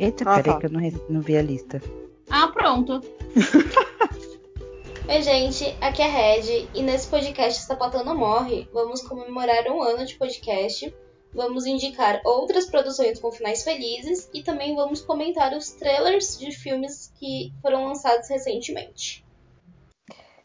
Eita, 0.00 0.24
Ah, 0.26 0.36
peraí 0.36 0.54
tá. 0.54 0.58
que 0.60 0.64
eu 0.66 0.70
não, 0.70 0.80
não 1.10 1.20
vi 1.20 1.36
a 1.36 1.42
lista. 1.42 1.82
Ah, 2.30 2.48
pronto. 2.48 3.02
Oi, 5.06 5.22
gente, 5.22 5.76
aqui 5.78 6.00
é 6.00 6.06
a 6.06 6.08
Red 6.08 6.68
e 6.74 6.82
nesse 6.82 7.06
podcast 7.08 7.64
Sapatão 7.64 8.02
Morre, 8.16 8.66
vamos 8.72 9.02
comemorar 9.02 9.66
um 9.68 9.82
ano 9.82 10.06
de 10.06 10.14
podcast, 10.14 10.90
vamos 11.34 11.66
indicar 11.66 12.22
outras 12.24 12.64
produções 12.64 13.20
com 13.20 13.30
finais 13.30 13.62
felizes 13.62 14.30
e 14.32 14.42
também 14.42 14.74
vamos 14.74 15.02
comentar 15.02 15.52
os 15.52 15.68
trailers 15.72 16.38
de 16.38 16.50
filmes 16.50 17.12
que 17.18 17.52
foram 17.60 17.84
lançados 17.84 18.26
recentemente. 18.30 19.22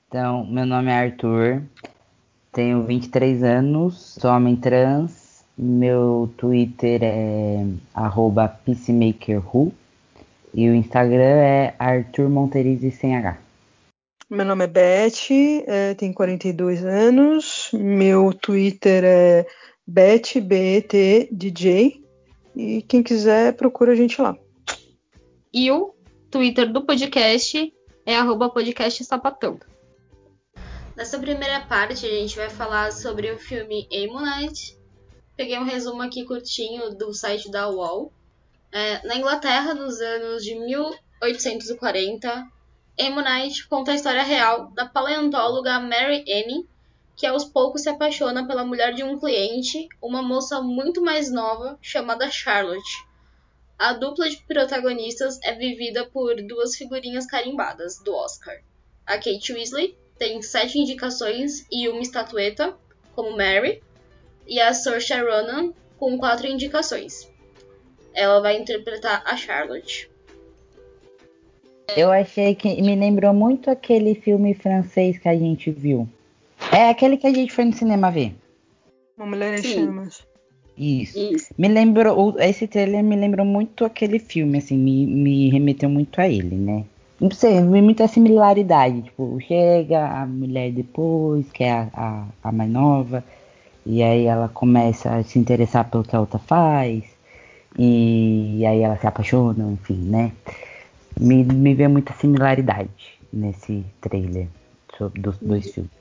Então, 0.10 0.46
meu 0.48 0.66
nome 0.66 0.92
é 0.92 0.96
Arthur, 0.96 1.64
tenho 2.52 2.84
23 2.84 3.42
anos, 3.42 4.18
sou 4.20 4.32
homem 4.32 4.58
trans, 4.58 5.25
meu 5.58 6.34
Twitter 6.38 7.02
é 7.04 7.66
arroba 7.94 8.48
peacemakerhu 8.48 9.74
e 10.54 10.70
o 10.70 10.76
Instagram 10.76 11.22
é 11.22 11.76
Arthur 11.78 12.30
Monterizzi 12.30 12.92
sem 12.92 13.16
H. 13.16 13.38
Meu 14.30 14.46
nome 14.46 14.64
é 14.64 14.68
Beth, 14.68 15.30
é, 15.68 15.94
tenho 15.94 16.14
42 16.14 16.84
anos. 16.84 17.70
Meu 17.74 18.34
Twitter 18.34 19.04
é 19.06 19.46
BethBETDJ. 19.86 21.30
E 22.56 22.82
quem 22.84 23.04
quiser, 23.04 23.54
procura 23.54 23.92
a 23.92 23.96
gente 23.96 24.22
lá. 24.22 24.36
E 25.54 25.70
o 25.72 25.94
Twitter 26.32 26.72
do 26.72 26.86
podcast 26.86 27.72
é 28.06 28.18
arroba 28.18 28.50
podcast 28.50 29.04
sapatão. 29.04 29.60
Nessa 30.96 31.20
primeira 31.20 31.60
parte, 31.62 32.06
a 32.06 32.10
gente 32.10 32.36
vai 32.36 32.50
falar 32.50 32.92
sobre 32.92 33.32
o 33.32 33.38
filme 33.38 33.88
Ammonite. 33.92 34.78
Peguei 35.36 35.60
um 35.60 35.66
resumo 35.66 36.02
aqui 36.02 36.24
curtinho 36.24 36.96
do 36.96 37.14
site 37.14 37.52
da 37.52 37.70
UOL. 37.70 38.12
É, 38.72 39.06
na 39.06 39.18
Inglaterra, 39.18 39.74
nos 39.74 40.00
anos 40.00 40.44
de 40.44 40.56
1840, 40.56 42.48
Ammonite 42.98 43.68
conta 43.68 43.92
a 43.92 43.96
história 43.96 44.24
real 44.24 44.72
da 44.72 44.86
paleontóloga 44.86 45.78
Mary 45.80 46.22
Annie, 46.22 46.66
que 47.18 47.26
aos 47.26 47.44
poucos 47.44 47.82
se 47.82 47.90
apaixona 47.90 48.48
pela 48.48 48.64
mulher 48.64 48.94
de 48.94 49.04
um 49.04 49.20
cliente, 49.20 49.90
uma 50.02 50.22
moça 50.22 50.62
muito 50.62 51.02
mais 51.02 51.30
nova 51.30 51.78
chamada 51.82 52.32
Charlotte. 52.32 53.06
A 53.78 53.92
dupla 53.92 54.30
de 54.30 54.42
protagonistas 54.44 55.38
é 55.44 55.54
vivida 55.54 56.06
por 56.06 56.42
duas 56.42 56.78
figurinhas 56.78 57.26
carimbadas 57.26 58.00
do 58.00 58.16
Oscar. 58.16 58.56
A 59.06 59.16
Kate 59.16 59.52
Weasley 59.52 59.98
tem 60.18 60.42
sete 60.42 60.80
indicações 60.80 61.66
e 61.70 61.90
uma 61.90 62.02
estatueta, 62.02 62.78
como 63.14 63.36
Mary, 63.36 63.84
e 64.48 64.60
a 64.60 64.74
Saoirse 64.74 65.14
Ronan 65.14 65.74
com 65.98 66.18
quatro 66.18 66.48
indicações. 66.48 67.30
Ela 68.14 68.42
vai 68.42 68.58
interpretar 68.58 69.24
a 69.26 69.36
Charlotte. 69.36 70.10
Eu 71.96 72.12
achei 72.12 72.56
que 72.56 72.82
me 72.82 72.96
lembrou 72.96 73.34
muito 73.34 73.70
aquele 73.70 74.16
filme 74.16 74.54
francês 74.54 75.18
que 75.18 75.28
a 75.28 75.36
gente 75.36 75.70
viu. 75.72 76.08
É 76.72 76.90
aquele 76.90 77.18
que 77.18 77.28
a 77.28 77.34
gente 77.34 77.54
foi 77.54 77.66
no 77.66 77.74
cinema 77.74 78.10
ver. 78.10 78.34
Uma 79.18 79.28
mulher 79.28 79.60
em 79.60 79.64
chamas. 79.64 80.26
Isso. 80.78 81.18
Isso. 81.18 81.54
Me 81.58 81.68
lembrou, 81.68 82.36
esse 82.40 82.68
trailer 82.68 83.04
me 83.04 83.16
lembrou 83.16 83.46
muito 83.46 83.86
aquele 83.86 84.20
filme, 84.20 84.58
assim, 84.58 84.78
me, 84.78 85.06
me 85.06 85.50
remeteu 85.50 85.90
muito 85.90 86.20
a 86.20 86.28
ele, 86.28 86.56
né? 86.56 86.86
Não 87.20 87.32
sei, 87.32 87.62
vi 87.62 87.82
muita 87.82 88.08
similaridade. 88.08 89.04
Tipo, 89.04 89.40
chega 89.40 90.06
a 90.06 90.26
mulher 90.26 90.72
depois, 90.72 91.50
que 91.52 91.64
é 91.64 91.72
a, 91.72 91.90
a, 91.94 92.26
a 92.44 92.52
mais 92.52 92.70
nova, 92.70 93.24
e 93.86 94.02
aí 94.04 94.26
ela 94.26 94.50
começa 94.50 95.14
a 95.16 95.24
se 95.24 95.38
interessar 95.40 95.90
pelo 95.90 96.04
que 96.04 96.16
a 96.16 96.20
outra 96.20 96.40
faz, 96.40 97.04
e 97.78 98.66
aí 98.66 98.82
ela 98.82 98.98
se 98.98 99.06
apaixona, 99.06 99.72
enfim, 99.72 99.96
né? 100.10 100.32
Me, 101.20 101.44
me 101.44 101.74
vê 101.74 101.88
muita 101.88 102.14
similaridade 102.14 102.90
nesse 103.32 103.86
trailer 104.02 104.48
sobre, 104.98 105.22
dos 105.22 105.38
dois 105.40 105.72
filmes. 105.74 105.92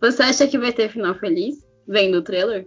Você 0.00 0.22
acha 0.22 0.46
que 0.48 0.58
vai 0.58 0.72
ter 0.72 0.88
final 0.88 1.14
feliz? 1.14 1.64
Vendo 1.86 2.18
o 2.18 2.22
trailer? 2.22 2.66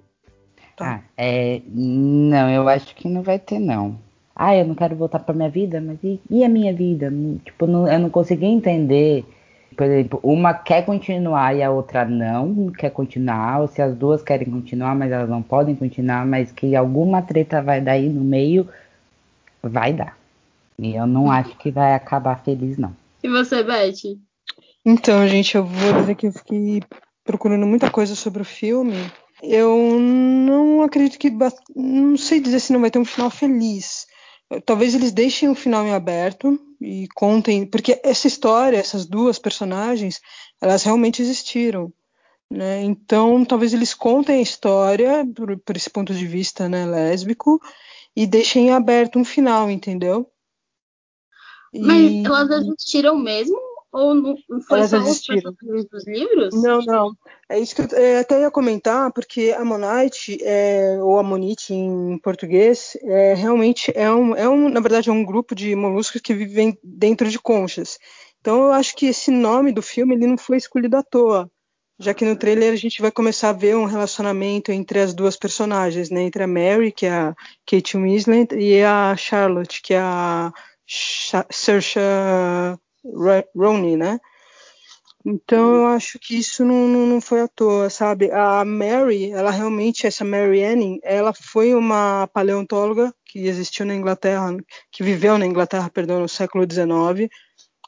Tá. 0.76 1.02
Ah, 1.02 1.02
é. 1.18 1.62
Não, 1.68 2.50
eu 2.50 2.68
acho 2.68 2.96
que 2.96 3.08
não 3.08 3.22
vai 3.22 3.40
ter, 3.40 3.60
não. 3.60 3.98
Ah, 4.36 4.56
eu 4.56 4.66
não 4.66 4.76
quero 4.76 4.96
voltar 4.96 5.20
pra 5.20 5.34
minha 5.34 5.50
vida, 5.50 5.80
mas 5.80 5.98
e, 6.04 6.20
e 6.30 6.44
a 6.44 6.50
minha 6.50 6.74
vida? 6.74 7.12
Tipo, 7.46 7.66
não- 7.68 7.88
eu 7.92 8.00
não 8.00 8.10
consegui 8.10 8.46
entender. 8.46 9.24
Por 9.76 9.86
exemplo, 9.86 10.20
uma 10.24 10.54
quer 10.54 10.86
continuar 10.86 11.56
e 11.56 11.62
a 11.62 11.70
outra 11.70 12.06
não 12.06 12.72
quer 12.72 12.90
continuar, 12.92 13.62
ou 13.62 13.68
se 13.68 13.82
as 13.82 13.96
duas 13.96 14.22
querem 14.24 14.50
continuar, 14.50 14.96
mas 14.96 15.12
elas 15.12 15.30
não 15.30 15.42
podem 15.42 15.76
continuar, 15.76 16.26
mas 16.26 16.52
que 16.52 16.76
alguma 16.76 17.22
treta 17.22 17.62
vai 17.62 17.82
dar 17.82 17.94
aí 17.94 18.08
no 18.08 18.24
meio, 18.24 18.68
vai 19.62 19.92
dar. 19.92 20.18
E 20.80 20.96
eu 20.96 21.08
não 21.08 21.32
acho 21.32 21.58
que 21.58 21.72
vai 21.72 21.94
acabar 21.94 22.44
feliz, 22.44 22.78
não. 22.78 22.96
E 23.24 23.30
você, 23.30 23.64
Beth? 23.64 24.18
Então, 24.86 25.28
gente, 25.28 25.56
eu 25.56 25.66
vou 25.66 25.94
dizer 25.94 26.16
que 26.16 26.28
eu 26.28 26.32
fiquei 26.32 26.82
procurando 27.24 27.66
muita 27.66 27.90
coisa 27.90 28.16
sobre 28.16 28.42
o 28.42 28.46
filme. 28.46 28.96
Eu 29.42 30.00
não 30.00 30.84
acredito 30.84 31.18
que. 31.18 31.32
Não 31.76 32.16
sei 32.18 32.40
dizer 32.40 32.60
se 32.60 32.72
não 32.72 32.82
vai 32.82 32.92
ter 32.92 33.00
um 33.00 33.06
final 33.06 33.30
feliz. 33.30 34.08
Talvez 34.66 34.94
eles 34.94 35.12
deixem 35.12 35.50
o 35.50 35.56
final 35.56 35.86
em 35.86 35.94
aberto 35.94 36.60
e 36.80 37.08
contem. 37.16 37.66
Porque 37.66 38.00
essa 38.04 38.28
história, 38.28 38.78
essas 38.78 39.06
duas 39.06 39.40
personagens, 39.40 40.22
elas 40.62 40.84
realmente 40.84 41.22
existiram. 41.22 41.92
Né? 42.50 42.84
Então, 42.84 43.44
talvez 43.44 43.74
eles 43.74 43.94
contem 43.94 44.38
a 44.38 44.42
história 44.42 45.26
por, 45.36 45.58
por 45.60 45.76
esse 45.76 45.90
ponto 45.90 46.14
de 46.14 46.28
vista 46.28 46.70
né, 46.70 46.86
lésbico 46.86 47.60
e 48.16 48.28
deixem 48.28 48.68
em 48.68 48.72
aberto 48.72 49.18
um 49.18 49.26
final, 49.26 49.70
entendeu? 49.70 50.30
Mas 51.74 52.12
E- 52.12 52.24
elas 52.24 52.50
existiram 52.52 53.18
mesmo? 53.18 53.75
Ou 53.96 54.14
não 54.14 54.36
foi 54.68 54.80
Elas 54.80 54.90
só 54.90 54.98
os 54.98 55.04
existiram. 55.06 55.54
personagens 55.54 55.90
dos 55.90 56.06
livros? 56.06 56.62
Não, 56.62 56.80
não. 56.82 57.16
É 57.48 57.58
isso 57.58 57.74
que 57.74 57.82
eu 57.82 57.98
é, 57.98 58.20
até 58.20 58.42
ia 58.42 58.52
comentar, 58.52 59.10
porque 59.14 59.56
Ammonite, 59.58 60.38
é, 60.44 60.98
ou 61.02 61.18
Ammonite 61.18 61.74
em 61.74 62.18
português, 62.18 62.98
é, 63.04 63.34
realmente 63.36 63.94
é 63.96 64.12
um, 64.12 64.36
é 64.36 64.50
um, 64.50 64.68
na 64.68 64.82
verdade, 64.82 65.10
é 65.10 65.14
um 65.14 65.24
grupo 65.24 65.56
de 65.56 65.74
moluscos 65.78 66.20
que 66.20 66.34
vivem 66.34 66.78
dentro 66.84 67.30
de 67.30 67.40
conchas. 67.40 67.98
Então 68.42 68.66
eu 68.66 68.74
acho 68.74 68.94
que 68.98 69.06
esse 69.06 69.32
nome 69.32 69.72
do 69.72 69.82
filme 69.82 70.14
ele 70.14 70.28
não 70.28 70.38
foi 70.38 70.58
escolhido 70.58 70.98
à 70.98 71.02
toa, 71.02 71.50
já 71.98 72.14
que 72.14 72.26
no 72.26 72.36
trailer 72.36 72.74
a 72.74 72.76
gente 72.76 73.02
vai 73.02 73.12
começar 73.12 73.52
a 73.52 73.54
ver 73.54 73.78
um 73.78 73.86
relacionamento 73.86 74.74
entre 74.74 75.00
as 75.00 75.14
duas 75.14 75.38
personagens, 75.38 76.10
né? 76.10 76.24
Entre 76.24 76.44
a 76.44 76.48
Mary, 76.48 76.92
que 76.92 77.06
é 77.06 77.14
a 77.14 77.36
Kate 77.66 77.96
Winslet, 77.96 78.54
e 78.56 78.84
a 78.84 79.16
Charlotte, 79.16 79.82
que 79.82 79.94
é 79.94 80.00
a 80.00 80.52
Saoirse 81.50 81.98
Ro- 83.06 83.48
Ronan, 83.56 83.98
né? 83.98 84.20
Então 85.26 85.76
eu 85.76 85.88
acho 85.88 86.20
que 86.20 86.38
isso 86.38 86.64
não, 86.64 86.88
não, 86.88 87.08
não 87.08 87.22
foi 87.22 87.42
à 87.42 87.48
toa, 87.48 87.90
sabe? 87.90 88.30
A 88.32 88.64
Mary, 88.64 89.32
ela 89.32 89.50
realmente, 89.50 90.06
essa 90.06 90.24
Mary 90.24 90.64
Anning, 90.64 91.00
ela 91.04 91.34
foi 91.34 91.74
uma 91.74 92.28
paleontóloga 92.28 93.14
que 93.26 93.40
existiu 93.48 93.86
na 93.86 93.96
Inglaterra, 93.96 94.56
que 94.92 95.04
viveu 95.04 95.38
na 95.38 95.46
Inglaterra, 95.46 95.90
perdão, 95.90 96.20
no 96.20 96.30
século 96.30 96.66
XIX. 96.68 97.28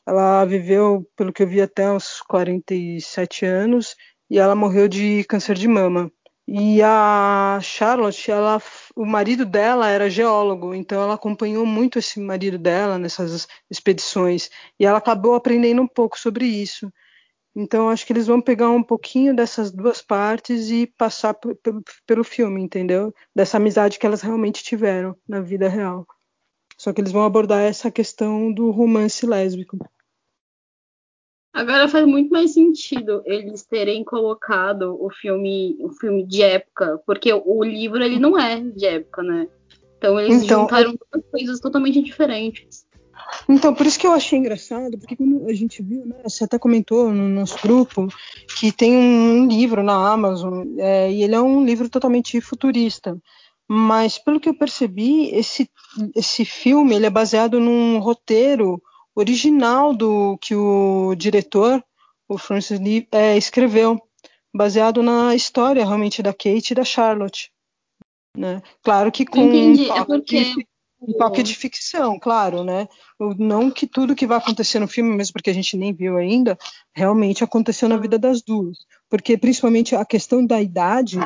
Ela 0.08 0.46
viveu, 0.46 1.08
pelo 1.16 1.32
que 1.34 1.44
eu 1.44 1.48
vi, 1.48 1.62
até 1.62 1.92
uns 1.92 2.22
47 2.22 3.46
anos 3.46 3.96
e 4.30 4.40
ela 4.40 4.56
morreu 4.56 4.88
de 4.88 5.24
câncer 5.26 5.56
de 5.56 5.68
mama. 5.68 6.12
E 6.48 6.82
a 6.82 7.60
Charlotte, 7.62 8.32
ela, 8.32 8.62
o 8.96 9.06
marido 9.06 9.46
dela 9.46 9.90
era 9.90 10.10
geólogo, 10.10 10.74
então 10.74 11.04
ela 11.04 11.16
acompanhou 11.16 11.66
muito 11.66 12.00
esse 12.00 12.22
marido 12.22 12.58
dela 12.58 12.98
nessas 12.98 13.48
expedições 13.70 14.50
e 14.80 14.86
ela 14.86 14.98
acabou 14.98 15.36
aprendendo 15.36 15.82
um 15.82 15.88
pouco 15.88 16.18
sobre 16.18 16.46
isso. 16.46 16.92
Então 17.54 17.90
acho 17.90 18.06
que 18.06 18.14
eles 18.14 18.28
vão 18.28 18.40
pegar 18.40 18.70
um 18.70 18.84
pouquinho 18.84 19.36
dessas 19.36 19.72
duas 19.72 20.02
partes 20.02 20.70
e 20.70 20.88
passar 20.88 21.36
pelo 22.06 22.24
filme, 22.24 22.62
entendeu? 22.62 23.14
Dessa 23.36 23.58
amizade 23.58 24.00
que 24.00 24.06
elas 24.06 24.22
realmente 24.22 24.64
tiveram 24.64 25.18
na 25.28 25.42
vida 25.42 25.68
real. 25.68 26.06
Só 26.78 26.94
que 26.94 27.02
eles 27.02 27.12
vão 27.12 27.26
abordar 27.26 27.62
essa 27.64 27.92
questão 27.92 28.54
do 28.54 28.72
romance 28.72 29.26
lésbico. 29.26 29.78
Agora 31.54 31.88
faz 31.88 32.06
muito 32.06 32.30
mais 32.30 32.54
sentido 32.54 33.24
eles 33.26 33.64
terem 33.64 34.04
colocado 34.04 34.96
o 35.04 35.10
filme, 35.10 35.76
o 35.80 35.90
filme 35.90 36.26
de 36.26 36.44
época, 36.44 37.02
porque 37.06 37.34
o, 37.34 37.64
livro 37.64 38.04
ele 38.04 38.20
não 38.20 38.38
é 38.38 38.60
de 38.60 38.86
época, 38.86 39.24
né? 39.24 39.48
Então 39.98 40.20
eles 40.20 40.44
Então, 40.44 40.62
juntaram 40.62 40.92
duas 40.92 41.26
coisas 41.32 41.60
totalmente 41.60 42.02
diferentes. 42.02 42.86
Então, 43.50 43.74
por 43.74 43.86
isso 43.86 44.00
que 44.00 44.06
eu 44.06 44.12
achei 44.12 44.38
engraçado, 44.38 44.98
porque 44.98 45.16
quando 45.16 45.50
a 45.50 45.54
gente 45.54 45.82
viu, 45.82 46.06
né, 46.06 46.18
você 46.24 46.44
até 46.44 46.60
comentou 46.60 47.12
no 47.12 47.28
nosso 47.28 47.58
grupo 47.62 48.08
que 48.60 48.72
tem 48.72 48.96
um 48.96 49.48
livro 49.48 49.84
na 49.84 50.12
Amazon, 50.12 50.66
é, 50.78 51.12
e 51.12 51.24
ele 51.24 51.36
é 51.36 51.42
um 51.42 51.66
livro 51.66 51.90
totalmente 51.90 52.40
futurista. 52.40 53.18
Mas, 53.68 54.18
pelo 54.18 54.40
que 54.40 54.48
eu 54.48 54.58
percebi, 54.58 55.30
esse, 55.36 55.70
esse 56.16 56.46
filme 56.46 56.96
ele 56.96 57.06
é 57.06 57.10
baseado 57.10 57.60
num 57.60 58.00
roteiro 58.00 58.82
original 59.20 59.96
do 59.96 60.38
que 60.38 60.56
o 60.56 61.16
diretor, 61.16 61.84
o 62.30 62.38
Francis 62.38 62.80
Lee, 62.80 63.08
é, 63.12 63.36
escreveu, 63.36 64.00
baseado 64.54 65.02
na 65.02 65.34
história 65.34 65.84
realmente 65.84 66.22
da 66.22 66.32
Kate 66.32 66.72
e 66.72 66.76
da 66.76 66.84
Charlotte. 66.84 67.52
Né? 68.38 68.62
Claro 68.84 69.12
que 69.12 69.26
com 69.26 69.42
Entendi, 69.42 69.90
um 69.90 69.96
é 69.96 69.98
toque 69.98 70.06
porque 70.06 70.44
de 70.44 70.68
um 71.02 71.14
toque 71.14 71.44
de 71.44 71.56
ficção, 71.56 72.20
claro, 72.20 72.64
né? 72.64 72.88
Não 73.38 73.70
que 73.70 73.86
tudo 73.86 74.16
que 74.16 74.26
vai 74.26 74.38
acontecer 74.38 74.80
no 74.80 74.88
filme, 74.88 75.16
mesmo 75.16 75.34
porque 75.34 75.50
a 75.50 75.54
gente 75.54 75.78
nem 75.78 75.94
viu 75.94 76.18
ainda, 76.18 76.58
realmente 76.94 77.44
aconteceu 77.44 77.88
na 77.88 77.98
vida 77.98 78.18
das 78.18 78.42
duas. 78.42 78.78
Porque 79.10 79.38
principalmente 79.38 79.96
a 79.96 80.04
questão 80.06 80.46
da 80.46 80.62
idade, 80.62 81.20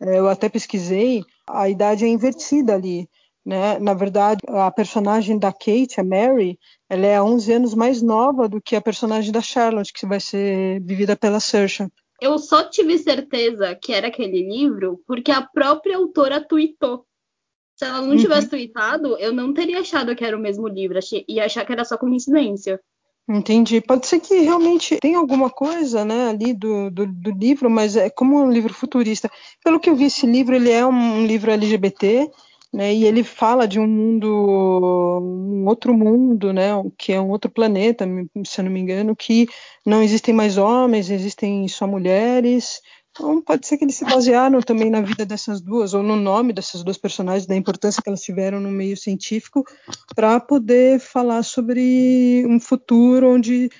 é, 0.00 0.18
eu 0.18 0.28
até 0.28 0.48
pesquisei, 0.48 1.24
a 1.48 1.68
idade 1.68 2.04
é 2.04 2.08
invertida 2.08 2.74
ali. 2.74 3.08
Né? 3.46 3.78
Na 3.78 3.94
verdade, 3.94 4.40
a 4.48 4.68
personagem 4.72 5.38
da 5.38 5.52
Kate, 5.52 6.00
a 6.00 6.02
Mary, 6.02 6.58
ela 6.90 7.06
é 7.06 7.22
11 7.22 7.52
anos 7.52 7.74
mais 7.74 8.02
nova 8.02 8.48
do 8.48 8.60
que 8.60 8.74
a 8.74 8.80
personagem 8.80 9.30
da 9.30 9.40
Charlotte, 9.40 9.92
que 9.92 10.04
vai 10.04 10.18
ser 10.18 10.80
vivida 10.80 11.14
pela 11.14 11.38
Saoirse. 11.38 11.86
Eu 12.20 12.38
só 12.38 12.64
tive 12.68 12.98
certeza 12.98 13.72
que 13.80 13.92
era 13.92 14.08
aquele 14.08 14.42
livro 14.42 15.00
porque 15.06 15.30
a 15.30 15.42
própria 15.42 15.96
autora 15.96 16.40
tweetou. 16.40 17.06
Se 17.76 17.84
ela 17.84 18.00
não 18.00 18.16
tivesse 18.16 18.46
uhum. 18.46 18.50
tweetado, 18.50 19.16
eu 19.18 19.32
não 19.32 19.54
teria 19.54 19.78
achado 19.80 20.16
que 20.16 20.24
era 20.24 20.36
o 20.36 20.40
mesmo 20.40 20.66
livro. 20.66 20.98
Ia 21.28 21.44
achar 21.44 21.64
que 21.64 21.72
era 21.72 21.84
só 21.84 21.96
coincidência. 21.96 22.80
Entendi. 23.28 23.80
Pode 23.80 24.06
ser 24.06 24.18
que 24.18 24.34
realmente 24.40 24.98
tem 24.98 25.14
alguma 25.14 25.50
coisa 25.50 26.04
né, 26.04 26.30
ali 26.30 26.54
do, 26.54 26.90
do, 26.90 27.06
do, 27.06 27.30
livro, 27.30 27.68
mas 27.68 27.94
é 27.96 28.08
como 28.08 28.42
um 28.42 28.50
livro 28.50 28.72
futurista. 28.72 29.30
Pelo 29.62 29.78
que 29.78 29.90
eu 29.90 29.94
vi, 29.94 30.06
esse 30.06 30.26
livro 30.26 30.54
ele 30.54 30.70
é 30.70 30.86
um 30.86 31.26
livro 31.26 31.50
LGBT, 31.50 32.30
né, 32.76 32.94
e 32.94 33.04
ele 33.04 33.24
fala 33.24 33.66
de 33.66 33.80
um 33.80 33.86
mundo, 33.86 34.28
um 35.22 35.66
outro 35.66 35.94
mundo, 35.94 36.52
né, 36.52 36.70
que 36.98 37.12
é 37.12 37.20
um 37.20 37.30
outro 37.30 37.50
planeta, 37.50 38.06
se 38.44 38.60
eu 38.60 38.64
não 38.64 38.70
me 38.70 38.80
engano, 38.80 39.16
que 39.16 39.46
não 39.84 40.02
existem 40.02 40.34
mais 40.34 40.58
homens, 40.58 41.10
existem 41.10 41.66
só 41.68 41.86
mulheres, 41.86 42.80
então, 43.10 43.40
pode 43.40 43.66
ser 43.66 43.78
que 43.78 43.84
eles 43.84 43.96
se 43.96 44.04
basearam 44.04 44.60
também 44.60 44.90
na 44.90 45.00
vida 45.00 45.24
dessas 45.24 45.62
duas, 45.62 45.94
ou 45.94 46.02
no 46.02 46.16
nome 46.16 46.52
dessas 46.52 46.84
duas 46.84 46.98
personagens, 46.98 47.46
da 47.46 47.56
importância 47.56 48.02
que 48.02 48.10
elas 48.10 48.20
tiveram 48.20 48.60
no 48.60 48.70
meio 48.70 48.94
científico, 48.94 49.64
para 50.14 50.38
poder 50.38 51.00
falar 51.00 51.42
sobre 51.42 52.44
um 52.46 52.60
futuro 52.60 53.30
onde 53.30 53.70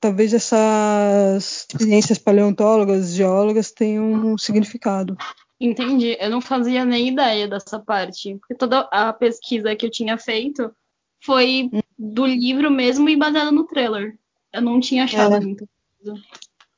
talvez 0.00 0.32
essas 0.32 1.66
experiências 1.68 2.16
paleontólogas, 2.16 3.12
geólogas 3.12 3.70
tenham 3.70 4.10
um 4.10 4.38
significado. 4.38 5.18
Entendi. 5.60 6.16
Eu 6.20 6.30
não 6.30 6.40
fazia 6.40 6.84
nem 6.84 7.08
ideia 7.08 7.48
dessa 7.48 7.78
parte, 7.78 8.36
porque 8.36 8.54
toda 8.54 8.80
a 8.92 9.12
pesquisa 9.12 9.74
que 9.74 9.86
eu 9.86 9.90
tinha 9.90 10.16
feito 10.16 10.72
foi 11.20 11.70
do 11.98 12.26
livro 12.26 12.70
mesmo 12.70 13.08
e 13.08 13.16
baseada 13.16 13.50
no 13.50 13.64
trailer. 13.64 14.16
Eu 14.52 14.62
não 14.62 14.80
tinha 14.80 15.04
achado 15.04 15.36
é. 15.36 15.40
muita 15.40 15.66
coisa. 16.02 16.22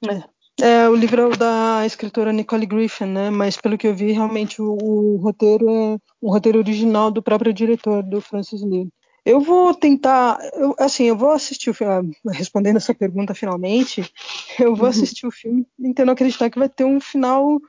É. 0.08 0.40
É, 0.62 0.86
o 0.88 0.94
livro 0.94 1.32
é 1.32 1.36
da 1.36 1.86
escritora 1.86 2.32
Nicole 2.32 2.66
Griffin, 2.66 3.06
né? 3.06 3.30
Mas 3.30 3.56
pelo 3.56 3.78
que 3.78 3.86
eu 3.86 3.94
vi, 3.94 4.12
realmente 4.12 4.60
o, 4.60 4.76
o 4.80 5.16
roteiro 5.16 5.68
é 5.70 5.98
um 6.20 6.30
roteiro 6.30 6.58
original 6.58 7.10
do 7.10 7.22
próprio 7.22 7.52
diretor, 7.52 8.02
do 8.02 8.20
Francis 8.20 8.62
Lee. 8.62 8.88
Eu 9.24 9.40
vou 9.40 9.74
tentar, 9.74 10.38
eu, 10.54 10.74
assim, 10.78 11.04
eu 11.04 11.16
vou 11.16 11.30
assistir 11.30 11.70
o 11.70 11.74
filme, 11.74 12.14
respondendo 12.26 12.76
essa 12.76 12.94
pergunta 12.94 13.34
finalmente, 13.34 14.10
eu 14.58 14.74
vou 14.74 14.84
uhum. 14.84 14.90
assistir 14.90 15.26
o 15.26 15.30
filme 15.30 15.66
tentando 15.80 16.12
acreditar 16.12 16.50
que 16.50 16.58
vai 16.58 16.68
ter 16.68 16.84
um 16.84 17.00
final, 17.00 17.60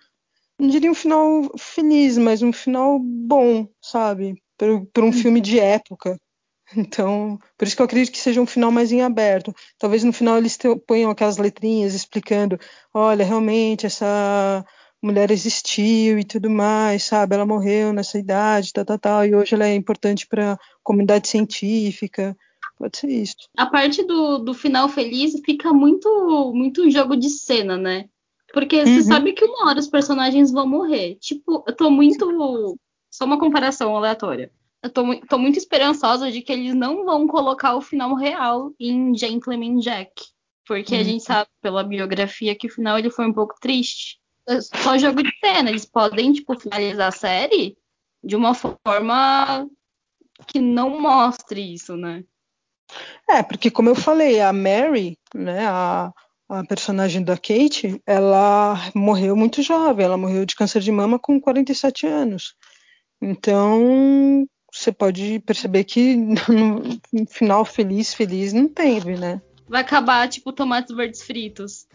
não 0.62 0.70
diria 0.70 0.92
um 0.92 0.96
final 0.96 1.52
feliz, 1.58 2.20
mas 2.20 2.44
um 2.44 2.54
final 2.54 3.00
bom, 3.00 3.68
sabe? 3.82 4.36
Por 4.94 5.04
um 5.04 5.12
filme 5.12 5.42
de 5.42 5.60
época. 5.60 6.16
Então, 6.78 7.38
por 7.58 7.68
isso 7.68 7.76
que 7.76 7.82
eu 7.82 7.86
acredito 7.86 8.14
que 8.14 8.20
seja 8.20 8.40
um 8.40 8.46
final 8.46 8.72
mais 8.72 8.92
em 8.92 9.02
aberto. 9.02 9.54
Talvez 9.78 10.04
no 10.04 10.14
final 10.14 10.38
eles 10.38 10.58
ponham 10.88 11.12
aquelas 11.12 11.38
letrinhas 11.38 11.94
explicando: 11.94 12.60
olha, 12.94 13.26
realmente 13.26 13.86
essa 13.86 14.64
mulher 15.02 15.32
existiu 15.32 16.20
e 16.20 16.24
tudo 16.24 16.50
mais, 16.50 17.04
sabe? 17.04 17.36
Ela 17.36 17.46
morreu 17.46 17.92
nessa 17.92 18.20
idade, 18.20 18.72
tal, 18.72 18.86
tal, 18.86 19.00
tal, 19.00 19.26
e 19.26 19.36
hoje 19.36 19.56
ela 19.56 19.68
é 19.68 19.76
importante 19.76 20.28
para 20.28 20.54
a 20.54 20.60
comunidade 20.84 21.28
científica. 21.28 22.38
Pode 22.78 22.98
ser 22.98 23.10
isso. 23.10 23.36
A 23.58 23.66
parte 23.66 24.04
do, 24.04 24.38
do 24.38 24.54
final 24.54 24.88
feliz 24.88 25.34
fica 25.44 25.74
muito, 25.74 26.52
muito 26.56 26.90
jogo 26.90 27.18
de 27.18 27.30
cena, 27.30 27.78
né? 27.78 28.06
Porque 28.54 28.80
uhum. 28.80 28.86
você 28.86 29.04
sabe 29.04 29.34
que 29.34 29.46
uma 29.46 29.70
hora 29.70 29.80
os 29.80 29.88
personagens 29.88 30.52
vão 30.52 30.68
morrer. 30.68 31.16
Tipo, 31.16 31.64
eu 31.68 31.76
tô 31.76 31.90
muito. 31.90 32.78
Só 33.10 33.26
uma 33.26 33.40
comparação 33.40 33.96
aleatória 33.96 34.52
eu 34.84 34.90
tô, 34.90 35.04
tô, 35.28 35.38
muito 35.38 35.58
esperançosa 35.58 36.32
de 36.32 36.42
que 36.42 36.52
eles 36.52 36.74
não 36.74 37.06
vão 37.06 37.28
colocar 37.28 37.76
o 37.76 37.82
final 37.82 38.16
real 38.16 38.74
em 38.80 39.16
Gentleman 39.16 39.80
Jack. 39.80 40.12
Porque 40.66 40.96
uhum. 40.96 41.02
a 41.02 41.04
gente 41.04 41.24
sabe 41.24 41.50
pela 41.62 41.84
biografia 41.84 42.56
que 42.56 42.68
o 42.68 42.72
final 42.72 42.98
ele 42.98 43.10
foi 43.10 43.28
um 43.28 43.34
pouco 43.34 43.56
triste. 43.62 44.20
É 44.48 44.60
só 44.60 44.98
jogo 44.98 45.22
de 45.22 45.32
cena, 45.40 45.70
eles 45.70 45.86
podem, 45.86 46.34
tipo, 46.34 46.60
finalizar 46.60 47.10
a 47.10 47.12
série 47.12 47.78
de 48.24 48.36
uma 48.36 48.56
forma 48.56 49.68
que 50.48 50.60
não 50.60 51.00
mostre 51.00 51.74
isso, 51.74 51.96
né? 51.96 52.24
É, 53.30 53.44
porque 53.44 53.70
como 53.70 53.90
eu 53.90 53.96
falei, 53.96 54.42
a 54.42 54.52
Mary, 54.52 55.18
né, 55.34 55.66
a, 55.68 56.12
a 56.52 56.66
personagem 56.66 57.24
da 57.24 57.38
Kate, 57.38 58.02
ela 58.06 58.76
morreu 58.94 59.36
muito 59.38 59.62
jovem, 59.62 60.06
ela 60.06 60.18
morreu 60.18 60.46
de 60.46 60.56
câncer 60.56 60.82
de 60.82 60.92
mama 60.92 61.18
com 61.18 61.40
47 61.40 62.06
anos. 62.06 62.56
Então, 63.22 64.46
você 64.72 64.92
pode 64.92 65.40
perceber 65.40 65.86
que 65.86 66.16
no 66.52 67.26
final 67.30 67.64
feliz, 67.64 68.14
feliz 68.14 68.52
não 68.52 68.68
teve, 68.68 69.16
né? 69.16 69.42
Vai 69.68 69.82
acabar 69.82 70.28
tipo 70.28 70.52
tomates 70.52 70.94
verdes 70.94 71.22
fritos. 71.22 71.88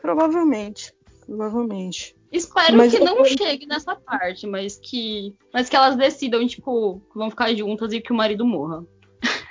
Provavelmente, 0.00 0.94
provavelmente. 1.26 2.16
Espero 2.32 2.78
mas 2.78 2.92
que 2.92 3.00
não 3.00 3.18
eu... 3.18 3.24
chegue 3.26 3.66
nessa 3.66 3.94
parte, 3.94 4.46
mas 4.46 4.78
que, 4.78 5.34
mas 5.52 5.68
que 5.68 5.76
elas 5.76 5.94
decidam 5.94 6.46
tipo 6.46 7.02
vão 7.14 7.28
ficar 7.28 7.54
juntas 7.54 7.92
e 7.92 8.00
que 8.00 8.12
o 8.12 8.16
marido 8.16 8.46
morra. 8.46 8.82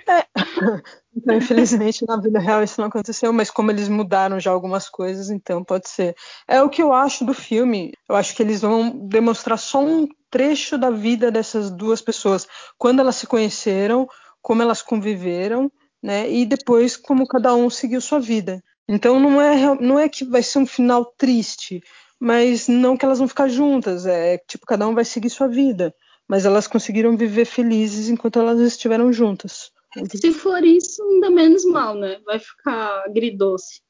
É. 0.08 0.26
Então, 1.16 1.36
infelizmente, 1.36 2.06
na 2.08 2.20
vida 2.20 2.40
real 2.40 2.64
isso 2.64 2.82
não 2.82 2.88
aconteceu, 2.88 3.32
mas 3.32 3.52
como 3.52 3.70
eles 3.72 3.88
mudaram 3.88 4.40
já 4.40 4.50
algumas 4.52 4.90
coisas, 4.90 5.30
então 5.30 5.64
pode 5.64 5.88
ser. 5.88 6.16
É 6.48 6.62
o 6.62 6.70
que 6.70 6.82
eu 6.82 6.92
acho 6.92 7.24
do 7.24 7.34
filme. 7.34 7.94
Eu 8.10 8.16
acho 8.16 8.36
que 8.36 8.42
eles 8.42 8.62
vão 8.62 8.90
demonstrar 9.08 9.58
só 9.60 9.80
um 9.84 10.08
trecho 10.32 10.78
da 10.78 10.90
vida 10.90 11.30
dessas 11.32 11.70
duas 11.70 12.02
pessoas, 12.02 12.48
quando 12.78 13.00
elas 13.00 13.16
se 13.16 13.28
conheceram, 13.28 14.08
como 14.42 14.62
elas 14.64 14.82
conviveram, 14.82 15.72
né? 16.02 16.30
E 16.30 16.46
depois 16.46 16.98
como 16.98 17.28
cada 17.28 17.54
um 17.54 17.70
seguiu 17.70 18.02
sua 18.02 18.20
vida. 18.20 18.62
Então 18.88 19.20
não 19.20 19.40
é 19.40 19.76
não 19.80 20.00
é 20.00 20.10
que 20.10 20.26
vai 20.26 20.42
ser 20.42 20.60
um 20.60 20.66
final 20.66 21.06
triste, 21.18 21.80
mas 22.20 22.68
não 22.68 22.98
que 22.98 23.06
elas 23.06 23.20
vão 23.20 23.28
ficar 23.28 23.48
juntas, 23.48 24.06
é 24.06 24.38
tipo 24.48 24.66
cada 24.66 24.88
um 24.88 24.96
vai 24.96 25.06
seguir 25.06 25.30
sua 25.30 25.48
vida, 25.48 25.94
mas 26.28 26.46
elas 26.46 26.68
conseguiram 26.68 27.16
viver 27.16 27.46
felizes 27.46 28.10
enquanto 28.10 28.40
elas 28.40 28.60
estiveram 28.60 29.14
juntas. 29.14 29.72
Se 30.16 30.32
for 30.32 30.64
isso, 30.64 31.04
ainda 31.04 31.30
menos 31.30 31.66
mal, 31.66 31.96
né? 31.96 32.20
Vai 32.26 32.40
ficar 32.40 33.04
agridoce. 33.06 33.82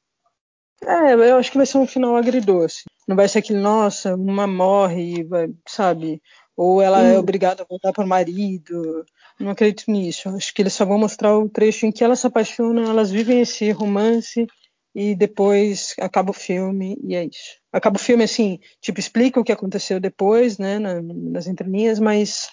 É, 0.82 1.14
eu 1.14 1.36
acho 1.36 1.50
que 1.50 1.56
vai 1.56 1.66
ser 1.66 1.78
um 1.78 1.86
final 1.86 2.16
agridoce. 2.16 2.84
Não 3.08 3.16
vai 3.16 3.28
ser 3.28 3.38
aquele, 3.38 3.58
nossa, 3.58 4.14
uma 4.14 4.46
morre, 4.46 5.24
vai, 5.24 5.48
sabe? 5.66 6.20
Ou 6.56 6.80
ela 6.80 7.02
hum. 7.02 7.06
é 7.06 7.18
obrigada 7.18 7.62
a 7.62 7.66
voltar 7.66 7.92
para 7.92 8.04
o 8.04 8.08
marido. 8.08 9.04
Não 9.40 9.50
acredito 9.50 9.90
nisso. 9.90 10.28
Acho 10.28 10.54
que 10.54 10.62
eles 10.62 10.72
só 10.72 10.84
vão 10.84 10.98
mostrar 10.98 11.36
o 11.36 11.48
trecho 11.48 11.86
em 11.86 11.92
que 11.92 12.04
elas 12.04 12.20
se 12.20 12.26
apaixonam, 12.26 12.84
elas 12.84 13.10
vivem 13.10 13.40
esse 13.40 13.70
romance 13.70 14.46
e 14.94 15.14
depois 15.14 15.94
acaba 15.98 16.30
o 16.30 16.34
filme 16.34 16.96
e 17.02 17.16
é 17.16 17.24
isso. 17.24 17.58
Acaba 17.72 17.96
o 17.96 18.02
filme 18.02 18.22
assim, 18.22 18.60
tipo, 18.80 19.00
explica 19.00 19.40
o 19.40 19.44
que 19.44 19.50
aconteceu 19.50 19.98
depois, 19.98 20.56
né, 20.58 20.78
nas 20.78 21.48
entrelinhas, 21.48 21.98
mas 21.98 22.48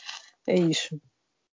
é 0.48 0.56
isso. 0.56 1.00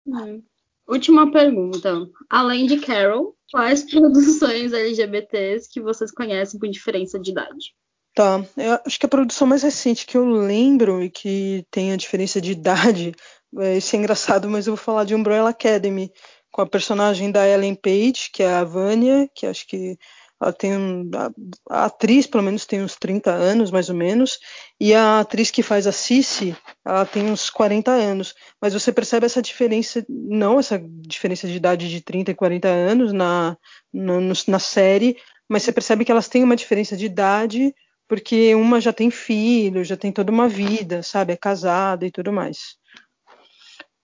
Hum. 0.05 0.41
Última 0.87 1.31
pergunta. 1.31 2.07
Além 2.29 2.65
de 2.65 2.79
Carol, 2.79 3.35
quais 3.51 3.83
produções 3.89 4.71
LGBTs 4.71 5.69
que 5.71 5.81
vocês 5.81 6.11
conhecem 6.11 6.59
por 6.59 6.69
diferença 6.69 7.19
de 7.19 7.31
idade? 7.31 7.73
Tá, 8.15 8.43
eu 8.57 8.79
acho 8.83 8.99
que 8.99 9.05
a 9.05 9.09
produção 9.09 9.45
mais 9.45 9.61
recente 9.61 10.07
que 10.07 10.17
eu 10.17 10.25
lembro 10.25 11.03
e 11.03 11.09
que 11.09 11.63
tem 11.69 11.91
a 11.91 11.97
diferença 11.97 12.41
de 12.41 12.51
idade, 12.51 13.11
é, 13.59 13.77
isso 13.77 13.95
é 13.95 13.99
engraçado, 13.99 14.49
mas 14.49 14.65
eu 14.65 14.75
vou 14.75 14.83
falar 14.83 15.03
de 15.03 15.13
Umbrella 15.13 15.51
Academy, 15.51 16.11
com 16.51 16.61
a 16.61 16.67
personagem 16.67 17.31
da 17.31 17.47
Ellen 17.47 17.75
Page, 17.75 18.31
que 18.33 18.41
é 18.41 18.49
a 18.49 18.63
Vânia, 18.63 19.29
que 19.35 19.45
acho 19.45 19.67
que 19.67 19.97
ela 20.39 20.53
tem 20.53 20.77
um, 20.77 21.09
a, 21.15 21.31
a, 21.69 21.85
atriz 21.85 22.27
pelo 22.27 22.43
menos 22.43 22.65
tem 22.65 22.81
uns 22.81 22.95
30 22.95 23.31
anos 23.31 23.71
mais 23.71 23.89
ou 23.89 23.95
menos 23.95 24.39
e 24.79 24.93
a 24.93 25.19
atriz 25.19 25.49
que 25.49 25.63
faz 25.63 25.87
a 25.87 25.91
Cici 25.91 26.55
ela 26.85 27.05
tem 27.05 27.29
uns 27.29 27.49
40 27.49 27.91
anos. 27.91 28.35
Mas 28.61 28.73
você 28.73 28.91
percebe 28.91 29.25
essa 29.25 29.41
diferença 29.41 30.05
não 30.07 30.59
essa 30.59 30.79
diferença 30.79 31.47
de 31.47 31.55
idade 31.55 31.89
de 31.89 32.01
30 32.01 32.31
e 32.31 32.35
40 32.35 32.67
anos 32.67 33.11
na 33.11 33.57
na, 33.91 34.13
na 34.47 34.59
série 34.59 35.17
mas 35.49 35.63
você 35.63 35.71
percebe 35.71 36.05
que 36.05 36.11
elas 36.11 36.27
têm 36.27 36.43
uma 36.43 36.55
diferença 36.55 36.95
de 36.95 37.05
idade 37.05 37.73
porque 38.07 38.53
uma 38.53 38.79
já 38.79 38.93
tem 38.93 39.09
filho 39.09 39.83
já 39.83 39.97
tem 39.97 40.11
toda 40.11 40.31
uma 40.31 40.47
vida 40.47 41.01
sabe? 41.01 41.33
É 41.33 41.37
casada 41.37 42.05
e 42.05 42.11
tudo 42.11 42.31
mais. 42.31 42.77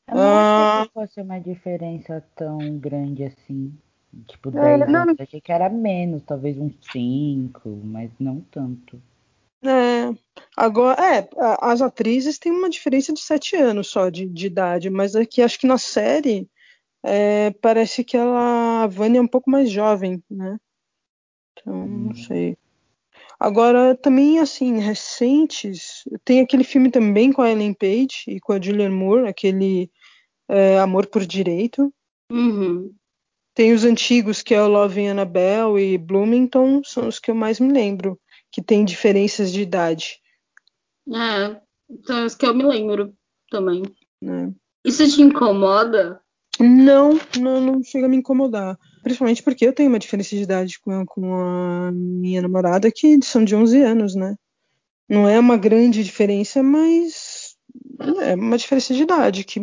Eu 0.08 0.16
não 0.16 0.24
ah, 0.24 0.82
acho 0.82 0.88
que 0.88 0.94
fosse 0.94 1.22
uma 1.22 1.40
diferença 1.40 2.24
tão 2.36 2.58
grande 2.78 3.24
assim 3.24 3.74
Tipo, 4.28 4.52
10 4.52 4.82
é, 4.82 4.86
não, 4.88 5.02
anos. 5.02 5.16
Achei 5.20 5.42
que 5.42 5.52
era 5.52 5.70
menos, 5.70 6.24
talvez 6.24 6.58
uns 6.58 6.74
5, 6.92 7.70
mas 7.84 8.12
não 8.20 8.42
tanto. 8.52 9.02
É, 9.66 10.14
agora, 10.58 11.02
é, 11.02 11.30
as 11.62 11.82
atrizes 11.82 12.38
têm 12.38 12.52
uma 12.52 12.70
diferença 12.70 13.14
de 13.14 13.22
sete 13.22 13.56
anos 13.56 13.88
só 13.88 14.10
de, 14.10 14.28
de 14.28 14.48
idade, 14.48 14.90
mas 14.90 15.16
aqui 15.16 15.42
acho 15.42 15.58
que 15.58 15.66
na 15.66 15.78
série 15.78 16.50
é, 17.02 17.52
parece 17.62 18.04
que 18.04 18.18
ela, 18.18 18.84
a 18.84 18.88
Vânia 18.88 19.20
é 19.20 19.22
um 19.22 19.28
pouco 19.28 19.50
mais 19.50 19.72
jovem, 19.72 20.22
né? 20.30 20.58
Então, 21.54 21.88
não 21.88 22.12
hum. 22.12 22.16
sei. 22.16 22.58
Agora, 23.40 23.96
também, 23.96 24.40
assim, 24.40 24.80
recentes, 24.80 26.04
tem 26.24 26.40
aquele 26.40 26.64
filme 26.64 26.90
também 26.90 27.32
com 27.32 27.42
a 27.42 27.50
Ellen 27.50 27.74
Page 27.74 28.26
e 28.28 28.40
com 28.40 28.54
a 28.54 28.62
Julianne 28.62 28.96
Moore, 28.96 29.28
aquele 29.28 29.92
é, 30.48 30.80
Amor 30.80 31.08
por 31.08 31.26
Direito. 31.26 31.94
Uhum. 32.32 32.94
Tem 33.54 33.72
os 33.74 33.86
antigos, 33.86 34.42
que 34.42 34.54
é 34.54 34.62
o 34.62 34.68
Love 34.68 35.06
Annabelle 35.06 35.80
e 35.80 35.98
Bloomington, 35.98 36.82
são 36.84 37.08
os 37.08 37.20
que 37.20 37.30
eu 37.30 37.36
mais 37.36 37.60
me 37.60 37.72
lembro, 37.72 38.20
que 38.52 38.62
tem 38.62 38.84
diferenças 38.84 39.52
de 39.52 39.62
idade. 39.62 40.20
É, 41.14 41.62
são 42.06 42.26
os 42.26 42.36
que 42.36 42.46
eu 42.46 42.54
me 42.54 42.64
lembro 42.64 43.14
também. 43.50 43.84
É. 44.24 44.50
Isso 44.84 45.08
te 45.08 45.22
incomoda? 45.22 46.20
Não, 46.60 47.20
não, 47.40 47.62
não 47.62 47.84
chega 47.84 48.06
a 48.06 48.10
me 48.10 48.18
incomodar. 48.18 48.78
Principalmente 49.02 49.44
porque 49.44 49.66
eu 49.66 49.74
tenho 49.74 49.90
uma 49.90 50.00
diferença 50.00 50.36
de 50.36 50.44
idade 50.44 50.80
com 50.80 50.92
a, 50.92 51.06
com 51.06 51.36
a 51.36 51.92
minha 51.92 52.42
namorada, 52.42 52.92
que 52.92 53.20
são 53.24 53.44
de 53.44 53.56
11 53.56 53.82
anos, 53.82 54.16
né? 54.16 54.36
Não 55.10 55.28
é 55.28 55.40
uma 55.40 55.58
grande 55.58 56.04
diferença, 56.04 56.64
mas 56.64 57.56
é 58.22 58.36
uma 58.36 58.58
diferença 58.58 58.94
de 58.94 59.04
idade, 59.04 59.44
que 59.44 59.60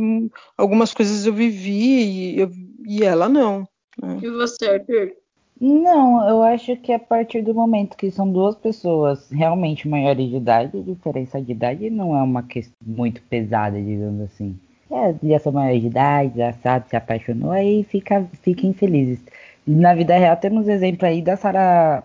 algumas 0.57 0.93
coisas 0.93 1.27
eu 1.27 1.33
vivi 1.33 2.35
e, 2.35 2.41
eu, 2.41 2.51
e 2.87 3.03
ela 3.03 3.29
não. 3.29 3.67
Né? 4.03 4.19
E 4.23 4.31
você, 4.31 4.67
Arthur? 4.67 5.13
Não, 5.61 6.27
eu 6.27 6.43
acho 6.43 6.75
que 6.77 6.93
a 6.93 6.99
partir 6.99 7.43
do 7.43 7.55
momento 7.55 7.97
que 7.97 8.11
são 8.11 8.33
duas 8.33 8.57
pessoas 8.57 9.31
realmente 9.31 9.87
maiores 9.87 10.31
de 10.31 10.37
idade, 10.37 10.79
a 10.79 10.83
diferença 10.83 11.41
de 11.41 11.53
idade 11.53 11.91
não 11.91 12.17
é 12.17 12.23
uma 12.23 12.43
questão 12.43 12.75
muito 12.85 13.21
pesada, 13.23 13.81
digamos 13.81 14.23
assim. 14.23 14.59
É, 14.91 15.15
já 15.23 15.39
são 15.39 15.53
maiores 15.53 15.83
de 15.83 15.89
idade, 15.89 16.39
já 16.39 16.53
sabe, 16.55 16.89
se 16.89 16.97
apaixonou, 16.97 17.51
aí 17.51 17.85
fica, 17.85 18.27
fiquem 18.43 18.73
felizes. 18.73 19.23
Na 19.67 19.95
vida 19.95 20.17
real 20.17 20.37
temos 20.37 20.67
exemplo 20.67 21.07
aí 21.07 21.21
da 21.21 21.37
Sarah 21.37 22.03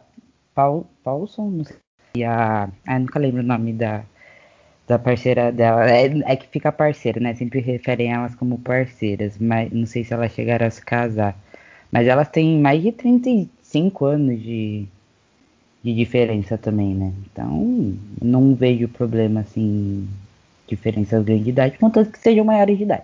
Paul, 0.54 0.86
Paulson, 1.04 1.50
não 1.50 1.64
sei, 1.64 1.78
e 2.16 2.24
a. 2.24 2.70
Ah, 2.88 3.00
nunca 3.00 3.20
lembro 3.20 3.42
o 3.42 3.46
nome 3.46 3.74
da, 3.74 4.04
da 4.88 4.98
parceira 4.98 5.52
dela. 5.52 5.90
É, 5.90 6.06
é, 6.26 6.36
que 6.36 6.48
fica 6.48 6.72
parceira, 6.72 7.20
né? 7.20 7.34
Sempre 7.34 7.60
referem 7.60 8.14
elas 8.14 8.36
como 8.36 8.58
parceiras, 8.60 9.38
mas 9.38 9.72
não 9.72 9.86
sei 9.86 10.04
se 10.04 10.14
elas 10.14 10.32
chegaram 10.32 10.66
a 10.66 10.70
se 10.70 10.84
casar. 10.84 11.36
Mas 11.92 12.08
elas 12.08 12.30
têm 12.30 12.60
mais 12.60 12.82
de 12.82 12.92
35 12.92 14.06
anos 14.06 14.42
de, 14.42 14.86
de 15.84 15.94
diferença 15.94 16.58
também, 16.58 16.94
né? 16.94 17.14
Então, 17.32 17.96
não 18.22 18.56
vejo 18.56 18.88
problema 18.88 19.42
assim 19.42 20.08
diferenças 20.68 21.24
grandes 21.24 21.46
de 21.46 21.52
idade, 21.52 21.78
contanto 21.78 22.12
que 22.12 22.20
sejam 22.20 22.44
maiores 22.44 22.78
de 22.78 22.84
idade. 22.84 23.04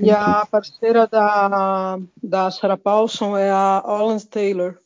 E 0.00 0.10
a 0.10 0.46
parceira 0.46 1.06
da, 1.06 1.98
da 2.22 2.50
Sarah 2.50 2.78
Paulson 2.78 3.36
é 3.36 3.50
a 3.50 3.82
Holland 3.84 4.26
Taylor. 4.26 4.78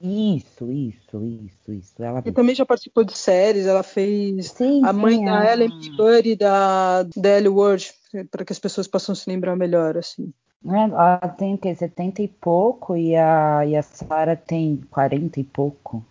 Isso, 0.00 0.70
isso, 0.70 1.24
isso, 1.24 1.72
isso. 1.72 2.02
Ela 2.02 2.22
e 2.24 2.32
também 2.32 2.54
já 2.54 2.66
participou 2.66 3.04
de 3.04 3.16
séries, 3.16 3.66
ela 3.66 3.82
fez 3.82 4.50
sim, 4.50 4.84
a 4.84 4.92
mãe 4.92 5.16
sim, 5.16 5.24
da 5.24 5.40
a... 5.40 5.52
Ellen 5.52 5.70
Buddy 5.96 6.36
da, 6.36 7.02
da 7.02 7.38
Ellie 7.38 7.48
Ward, 7.48 7.92
para 8.30 8.44
que 8.44 8.52
as 8.52 8.58
pessoas 8.58 8.88
possam 8.88 9.14
se 9.14 9.28
lembrar 9.30 9.56
melhor, 9.56 9.96
assim. 9.96 10.32
É, 10.66 10.84
ela 10.84 11.18
tem 11.36 11.56
que 11.56 11.74
70 11.74 12.22
e 12.22 12.28
pouco 12.28 12.96
e 12.96 13.14
a, 13.14 13.66
e 13.66 13.76
a 13.76 13.82
Sarah 13.82 14.34
tem 14.34 14.78
40 14.90 15.38
e 15.38 15.44
pouco. 15.44 16.02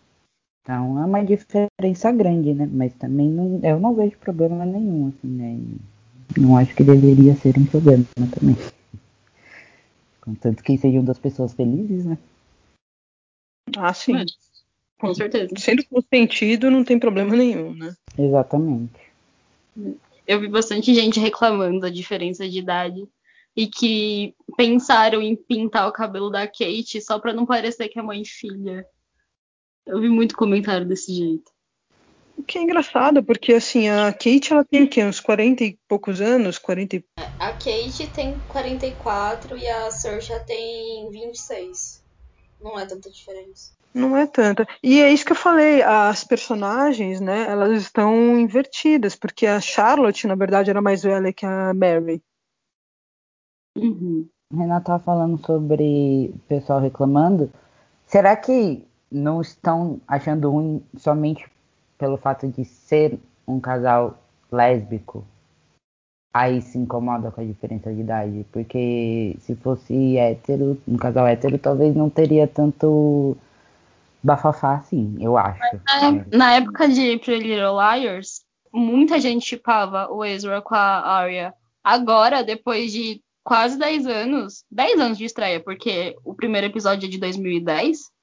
Então 0.62 1.00
é 1.02 1.06
uma 1.06 1.24
diferença 1.24 2.12
grande, 2.12 2.54
né? 2.54 2.70
Mas 2.72 2.94
também 2.94 3.28
não, 3.28 3.60
eu 3.64 3.80
não 3.80 3.96
vejo 3.96 4.18
problema 4.18 4.64
nenhum, 4.64 5.08
assim, 5.10 5.28
né? 5.28 5.60
Não 6.38 6.56
acho 6.56 6.74
que 6.76 6.84
deveria 6.84 7.36
ser 7.36 7.58
um 7.58 7.66
problema 7.66 8.06
também. 8.40 8.56
Contanto 10.22 10.64
que 10.64 10.78
sejam 10.78 11.04
duas 11.04 11.20
pessoas 11.20 11.54
felizes, 11.54 12.06
né? 12.06 12.18
Ah, 13.76 13.94
sim. 13.94 14.16
É, 14.16 14.26
com 15.00 15.14
certeza. 15.14 15.50
Sendo 15.58 15.84
consentido, 15.86 16.72
não 16.72 16.84
tem 16.84 17.00
problema 17.00 17.36
nenhum, 17.36 17.74
né? 17.74 17.94
Exatamente. 18.18 19.02
Eu 20.26 20.40
vi 20.40 20.48
bastante 20.48 20.94
gente 20.94 21.20
reclamando 21.20 21.82
da 21.82 21.90
diferença 21.90 22.48
de 22.48 22.60
idade 22.60 23.04
e 23.56 23.68
que 23.68 24.36
pensaram 24.58 25.22
em 25.22 25.36
pintar 25.36 25.88
o 25.88 25.94
cabelo 25.94 26.30
da 26.30 26.48
Kate 26.48 27.02
só 27.02 27.20
para 27.20 27.34
não 27.34 27.46
parecer 27.46 27.90
que 27.90 28.00
é 28.00 28.02
mãe 28.02 28.22
e 28.22 28.28
filha. 28.28 28.86
Eu 29.86 30.00
vi 30.00 30.10
muito 30.10 30.36
comentário 30.36 30.88
desse 30.88 31.14
jeito. 31.14 31.52
O 32.36 32.44
que 32.44 32.58
é 32.58 32.62
engraçado, 32.62 33.24
porque 33.24 33.54
assim, 33.54 33.90
a 33.90 34.12
Kate 34.12 34.52
ela 34.52 34.66
tem 34.66 34.84
o 34.84 34.90
quê? 34.90 35.04
Uns 35.04 35.20
40 35.20 35.64
e 35.64 35.78
poucos 35.88 36.20
anos? 36.20 36.58
40 36.58 36.96
e... 36.96 37.06
A 37.40 37.52
Kate 37.52 38.08
tem 38.08 38.40
44 38.48 39.58
e 39.58 39.68
a 39.68 39.92
Saoirse 39.92 40.34
tem 40.46 41.10
26. 41.12 42.04
Não 42.60 42.80
é 42.80 42.86
tanta 42.86 43.10
diferença. 43.12 43.72
Não 43.94 44.18
é 44.18 44.26
tanta. 44.26 44.68
E 44.82 45.00
é 45.00 45.14
isso 45.14 45.24
que 45.24 45.34
eu 45.34 45.38
falei, 45.38 45.84
as 45.84 46.24
personagens, 46.24 47.22
né, 47.22 47.46
elas 47.48 47.80
estão 47.80 48.40
invertidas, 48.40 49.16
porque 49.16 49.46
a 49.46 49.62
Charlotte, 49.62 50.26
na 50.26 50.34
verdade, 50.34 50.72
era 50.72 50.82
mais 50.82 51.04
velha 51.04 51.32
que 51.32 51.46
a 51.46 51.74
Mary. 51.74 52.24
Uhum. 53.78 54.28
Renata 54.54 54.82
estava 54.82 55.04
falando 55.04 55.44
sobre 55.46 56.32
o 56.34 56.40
pessoal 56.48 56.80
reclamando. 56.80 57.52
Será 58.06 58.36
que 58.36 58.86
não 59.12 59.42
estão 59.42 60.00
achando 60.08 60.50
ruim 60.52 60.84
somente 60.98 61.46
pelo 61.98 62.18
fato 62.18 62.48
de 62.48 62.64
ser 62.66 63.20
um 63.48 63.60
casal 63.60 64.18
lésbico? 64.52 65.26
Aí 66.36 66.62
se 66.62 66.78
incomoda 66.78 67.32
com 67.32 67.42
a 67.42 67.44
diferença 67.44 67.94
de 67.94 68.02
idade. 68.02 68.46
Porque 68.52 69.36
se 69.40 69.56
fosse 69.56 70.18
hétero, 70.18 70.80
um 70.88 70.98
casal 70.98 71.28
hétero, 71.28 71.58
talvez 71.58 71.96
não 71.96 72.10
teria 72.10 72.48
tanto 72.48 73.36
bafafá 74.22 74.76
assim, 74.76 75.18
eu 75.20 75.38
acho. 75.38 75.62
É. 75.64 76.36
Na 76.36 76.54
época 76.54 76.88
de 76.88 77.18
Pretty 77.18 77.44
Little 77.44 77.78
Liars, 77.78 78.42
muita 78.72 79.20
gente 79.20 79.46
chipava 79.46 80.12
o 80.12 80.24
Ezra 80.24 80.62
com 80.62 80.74
a 80.74 81.02
Arya. 81.02 81.54
Agora, 81.84 82.44
depois 82.44 82.92
de 82.92 83.22
quase 83.44 83.78
10 83.78 84.08
anos, 84.08 84.64
10 84.72 85.00
anos 85.00 85.18
de 85.18 85.26
estreia, 85.26 85.60
porque 85.60 86.16
o 86.24 86.34
primeiro 86.34 86.68
episódio 86.68 87.08
é 87.08 87.10
de 87.10 87.18
2010, 87.18 88.14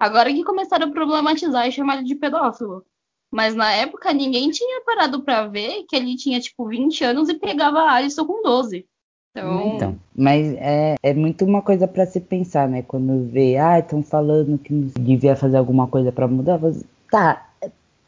Agora 0.00 0.32
que 0.32 0.42
começaram 0.42 0.88
a 0.88 0.90
problematizar 0.90 1.68
e 1.68 1.72
chamar 1.72 1.98
ele 1.98 2.06
de 2.06 2.14
pedófilo. 2.14 2.82
Mas 3.30 3.54
na 3.54 3.70
época 3.70 4.14
ninguém 4.14 4.50
tinha 4.50 4.82
parado 4.82 5.22
para 5.22 5.46
ver 5.46 5.84
que 5.86 5.94
ele 5.94 6.16
tinha 6.16 6.40
tipo 6.40 6.66
20 6.66 7.04
anos 7.04 7.28
e 7.28 7.34
pegava 7.34 7.80
a 7.80 7.92
Alison 7.92 8.24
com 8.24 8.42
12. 8.42 8.86
Então, 9.30 9.76
então 9.76 10.00
mas 10.16 10.54
é, 10.54 10.96
é 11.02 11.12
muito 11.12 11.44
uma 11.44 11.60
coisa 11.60 11.86
para 11.86 12.06
se 12.06 12.18
pensar, 12.18 12.66
né? 12.66 12.82
Quando 12.82 13.28
vê, 13.30 13.58
ah, 13.58 13.78
estão 13.78 14.02
falando 14.02 14.58
que 14.58 14.72
devia 14.98 15.36
fazer 15.36 15.58
alguma 15.58 15.86
coisa 15.86 16.10
para 16.10 16.26
mudar. 16.26 16.56
Você, 16.56 16.82
tá, 17.10 17.49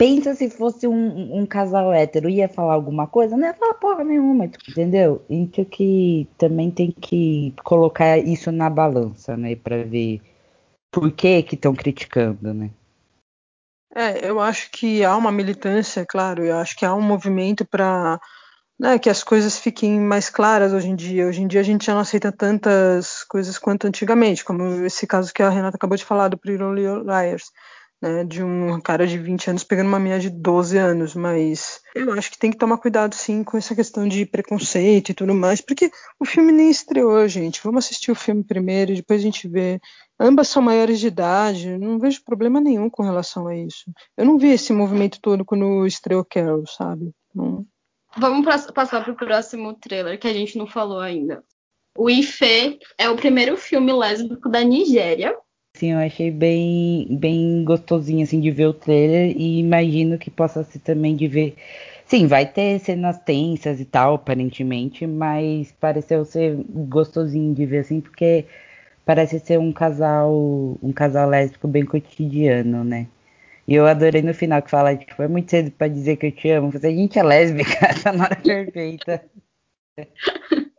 pensa 0.02 0.34
se 0.34 0.50
fosse 0.50 0.88
um, 0.88 1.38
um, 1.38 1.46
casal 1.46 1.92
hétero, 1.92 2.28
ia 2.28 2.48
falar 2.48 2.74
alguma 2.74 3.06
coisa? 3.06 3.36
Não 3.36 3.46
ia 3.46 3.54
falar 3.54 3.74
porra 3.74 4.02
nenhuma, 4.02 4.46
entendeu? 4.46 5.24
Então 5.30 5.64
que 5.64 6.28
também 6.36 6.72
tem 6.72 6.90
que 6.90 7.54
colocar 7.62 8.18
isso 8.18 8.50
na 8.50 8.68
balança, 8.68 9.36
né? 9.36 9.54
Pra 9.54 9.84
ver 9.84 10.20
por 10.90 11.12
que 11.12 11.44
que 11.44 11.54
estão 11.54 11.72
criticando, 11.72 12.52
né? 12.52 12.70
É, 13.94 14.28
eu 14.28 14.40
acho 14.40 14.72
que 14.72 15.04
há 15.04 15.16
uma 15.16 15.30
militância, 15.30 16.04
claro, 16.04 16.44
eu 16.44 16.56
acho 16.56 16.76
que 16.76 16.84
há 16.84 16.92
um 16.92 17.00
movimento 17.00 17.64
para 17.64 18.20
né, 18.80 18.98
que 18.98 19.08
as 19.08 19.22
coisas 19.22 19.56
fiquem 19.56 20.00
mais 20.00 20.28
claras 20.28 20.72
hoje 20.72 20.88
em 20.88 20.96
dia. 20.96 21.28
Hoje 21.28 21.42
em 21.42 21.46
dia 21.46 21.60
a 21.60 21.64
gente 21.64 21.86
já 21.86 21.94
não 21.94 22.00
aceita 22.00 22.32
tantas 22.32 23.22
coisas 23.22 23.56
quanto 23.56 23.86
antigamente, 23.86 24.44
como 24.44 24.84
esse 24.84 25.06
caso 25.06 25.32
que 25.32 25.44
a 25.44 25.48
Renata 25.48 25.76
acabou 25.76 25.96
de 25.96 26.04
falar 26.04 26.26
do 26.26 26.40
Little 26.44 27.04
Liars 27.04 27.52
né, 28.02 28.24
de 28.24 28.42
um 28.42 28.80
cara 28.80 29.06
de 29.06 29.16
20 29.16 29.50
anos 29.50 29.62
pegando 29.62 29.86
uma 29.86 30.00
menina 30.00 30.18
de 30.18 30.28
12 30.28 30.76
anos, 30.76 31.14
mas 31.14 31.80
eu 31.94 32.12
acho 32.12 32.32
que 32.32 32.38
tem 32.38 32.50
que 32.50 32.58
tomar 32.58 32.78
cuidado 32.78 33.14
sim 33.14 33.44
com 33.44 33.56
essa 33.56 33.76
questão 33.76 34.08
de 34.08 34.26
preconceito 34.26 35.10
e 35.10 35.14
tudo 35.14 35.32
mais, 35.32 35.60
porque 35.60 35.88
o 36.18 36.24
filme 36.24 36.50
nem 36.50 36.68
estreou, 36.68 37.28
gente. 37.28 37.60
Vamos 37.62 37.84
assistir 37.84 38.10
o 38.10 38.16
filme 38.16 38.42
primeiro 38.42 38.90
e 38.90 38.96
depois 38.96 39.20
a 39.20 39.22
gente 39.22 39.46
vê. 39.46 39.80
Ambas 40.18 40.48
são 40.48 40.60
maiores 40.60 40.98
de 40.98 41.06
idade, 41.06 41.78
não 41.78 41.98
vejo 41.98 42.24
problema 42.24 42.60
nenhum 42.60 42.90
com 42.90 43.04
relação 43.04 43.46
a 43.46 43.56
isso. 43.56 43.90
Eu 44.16 44.26
não 44.26 44.36
vi 44.36 44.48
esse 44.48 44.72
movimento 44.72 45.20
todo 45.20 45.44
quando 45.44 45.86
estreou 45.86 46.24
Carol, 46.24 46.66
sabe? 46.66 47.12
Não... 47.32 47.64
Vamos 48.16 48.44
passar 48.72 49.02
para 49.02 49.12
o 49.12 49.16
próximo 49.16 49.74
trailer 49.74 50.18
que 50.18 50.28
a 50.28 50.32
gente 50.32 50.58
não 50.58 50.66
falou 50.66 51.00
ainda. 51.00 51.42
O 51.96 52.10
Ife 52.10 52.78
é 52.98 53.08
o 53.08 53.16
primeiro 53.16 53.56
filme 53.56 53.92
lésbico 53.92 54.48
da 54.48 54.62
Nigéria 54.62 55.36
Sim, 55.74 55.92
eu 55.92 55.98
achei 55.98 56.30
bem, 56.30 57.06
bem 57.18 57.64
gostosinho 57.64 58.22
assim 58.22 58.40
de 58.40 58.50
ver 58.50 58.66
o 58.66 58.74
trailer 58.74 59.34
e 59.36 59.58
imagino 59.58 60.18
que 60.18 60.30
possa 60.30 60.62
ser 60.64 60.78
também 60.80 61.16
de 61.16 61.26
ver. 61.26 61.56
Sim, 62.06 62.26
vai 62.26 62.46
ter 62.50 62.78
cenas 62.80 63.18
tensas 63.18 63.80
e 63.80 63.84
tal, 63.84 64.14
aparentemente, 64.14 65.06
mas 65.06 65.72
pareceu 65.72 66.24
ser 66.24 66.56
gostosinho 66.68 67.54
de 67.54 67.64
ver 67.66 67.78
assim, 67.78 68.00
porque 68.00 68.44
parece 69.06 69.40
ser 69.40 69.58
um 69.58 69.72
casal, 69.72 70.32
um 70.82 70.92
casal 70.92 71.28
lésbico 71.28 71.68
bem 71.68 71.84
cotidiano, 71.86 72.84
né? 72.84 73.08
E 73.68 73.74
eu 73.74 73.86
adorei 73.86 74.22
no 74.22 74.34
final 74.34 74.62
que 74.62 74.70
fala, 74.70 74.96
tipo, 74.96 75.22
é 75.22 75.28
muito 75.28 75.50
cedo 75.50 75.70
pra 75.72 75.88
dizer 75.88 76.16
que 76.16 76.26
eu 76.26 76.32
te 76.32 76.50
amo. 76.50 76.72
Você, 76.72 76.88
a 76.88 76.90
gente 76.90 77.18
é 77.18 77.22
lésbica, 77.22 77.72
essa 77.86 78.10
hora 78.12 78.36
perfeita. 78.36 79.24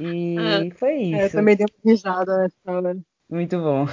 E 0.00 0.70
é, 0.70 0.74
foi 0.74 0.94
é, 0.94 1.16
isso. 1.16 1.26
É, 1.26 1.28
também 1.30 1.56
deu 1.56 1.66
uma 1.84 1.92
risada 1.92 2.38
nessa 2.38 2.56
hora. 2.66 2.96
Muito 3.30 3.58
bom. 3.58 3.86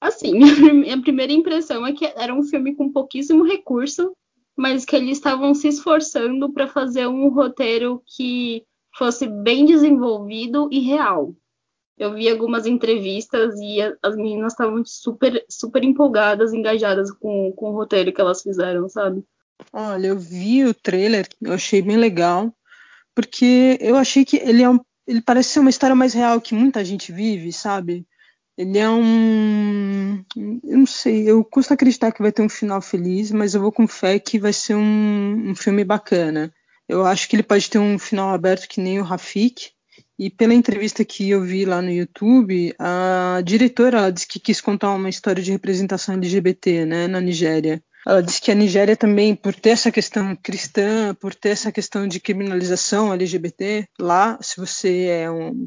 Assim, 0.00 0.32
minha 0.72 1.00
primeira 1.00 1.32
impressão 1.32 1.86
é 1.86 1.92
que 1.92 2.04
era 2.04 2.34
um 2.34 2.42
filme 2.42 2.74
com 2.74 2.92
pouquíssimo 2.92 3.44
recurso, 3.44 4.14
mas 4.56 4.84
que 4.84 4.94
eles 4.94 5.16
estavam 5.18 5.54
se 5.54 5.68
esforçando 5.68 6.52
para 6.52 6.68
fazer 6.68 7.06
um 7.06 7.28
roteiro 7.28 8.02
que 8.06 8.64
fosse 8.96 9.26
bem 9.26 9.64
desenvolvido 9.64 10.68
e 10.70 10.80
real. 10.80 11.34
Eu 11.96 12.12
vi 12.14 12.28
algumas 12.28 12.66
entrevistas 12.66 13.54
e 13.60 13.78
as 14.02 14.16
meninas 14.16 14.52
estavam 14.52 14.84
super, 14.84 15.44
super 15.48 15.82
empolgadas, 15.84 16.52
engajadas 16.52 17.10
com, 17.10 17.52
com 17.52 17.70
o 17.70 17.74
roteiro 17.74 18.12
que 18.12 18.20
elas 18.20 18.42
fizeram, 18.42 18.88
sabe? 18.88 19.24
Olha, 19.72 20.08
eu 20.08 20.18
vi 20.18 20.64
o 20.64 20.74
trailer, 20.74 21.28
eu 21.40 21.52
achei 21.52 21.80
bem 21.80 21.96
legal, 21.96 22.52
porque 23.14 23.78
eu 23.80 23.96
achei 23.96 24.24
que 24.24 24.36
ele 24.36 24.62
é 24.62 24.68
um, 24.68 24.80
ele 25.06 25.22
parece 25.22 25.50
ser 25.50 25.60
uma 25.60 25.70
história 25.70 25.94
mais 25.94 26.12
real 26.12 26.40
que 26.40 26.54
muita 26.54 26.84
gente 26.84 27.12
vive, 27.12 27.52
sabe? 27.52 28.04
Ele 28.56 28.78
é 28.78 28.88
um. 28.88 30.24
Eu 30.36 30.78
não 30.78 30.86
sei, 30.86 31.28
eu 31.28 31.44
custa 31.44 31.74
acreditar 31.74 32.12
que 32.12 32.22
vai 32.22 32.30
ter 32.30 32.42
um 32.42 32.48
final 32.48 32.80
feliz, 32.80 33.32
mas 33.32 33.54
eu 33.54 33.60
vou 33.60 33.72
com 33.72 33.86
fé 33.86 34.18
que 34.18 34.38
vai 34.38 34.52
ser 34.52 34.74
um, 34.76 35.50
um 35.50 35.54
filme 35.54 35.84
bacana. 35.84 36.52
Eu 36.88 37.04
acho 37.04 37.28
que 37.28 37.34
ele 37.34 37.42
pode 37.42 37.68
ter 37.68 37.78
um 37.78 37.98
final 37.98 38.30
aberto 38.32 38.68
que 38.68 38.80
nem 38.80 39.00
o 39.00 39.04
Rafik, 39.04 39.70
e 40.18 40.30
pela 40.30 40.54
entrevista 40.54 41.04
que 41.04 41.30
eu 41.30 41.42
vi 41.42 41.64
lá 41.64 41.82
no 41.82 41.90
YouTube, 41.90 42.74
a 42.78 43.40
diretora 43.44 44.12
disse 44.12 44.28
que 44.28 44.38
quis 44.38 44.60
contar 44.60 44.94
uma 44.94 45.08
história 45.08 45.42
de 45.42 45.50
representação 45.50 46.14
LGBT 46.14 46.84
né, 46.84 47.08
na 47.08 47.20
Nigéria. 47.20 47.82
Ela 48.06 48.22
disse 48.22 48.40
que 48.40 48.50
a 48.50 48.54
Nigéria 48.54 48.96
também, 48.96 49.34
por 49.34 49.54
ter 49.54 49.70
essa 49.70 49.90
questão 49.90 50.36
cristã, 50.36 51.14
por 51.14 51.34
ter 51.34 51.48
essa 51.48 51.72
questão 51.72 52.06
de 52.06 52.20
criminalização 52.20 53.12
LGBT, 53.12 53.88
lá, 53.98 54.38
se 54.40 54.60
você 54.60 55.06
é 55.06 55.30
um, 55.30 55.66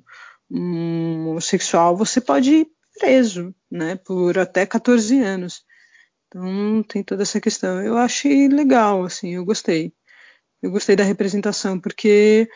um 0.50 1.30
homossexual, 1.30 1.98
você 1.98 2.22
pode 2.22 2.68
preso, 2.98 3.54
né, 3.70 3.96
por 3.96 4.38
até 4.38 4.66
14 4.66 5.20
anos. 5.20 5.64
Então 6.28 6.84
tem 6.84 7.04
toda 7.04 7.24
essa 7.24 7.40
questão. 7.40 7.82
Eu 7.82 7.98
achei 7.98 8.48
legal, 8.48 9.04
assim, 9.04 9.36
eu 9.36 9.46
gostei. 9.46 9.94
Eu 10.62 10.72
gostei 10.72 10.96
da 10.96 11.04
representação, 11.04 11.80
porque 11.80 12.50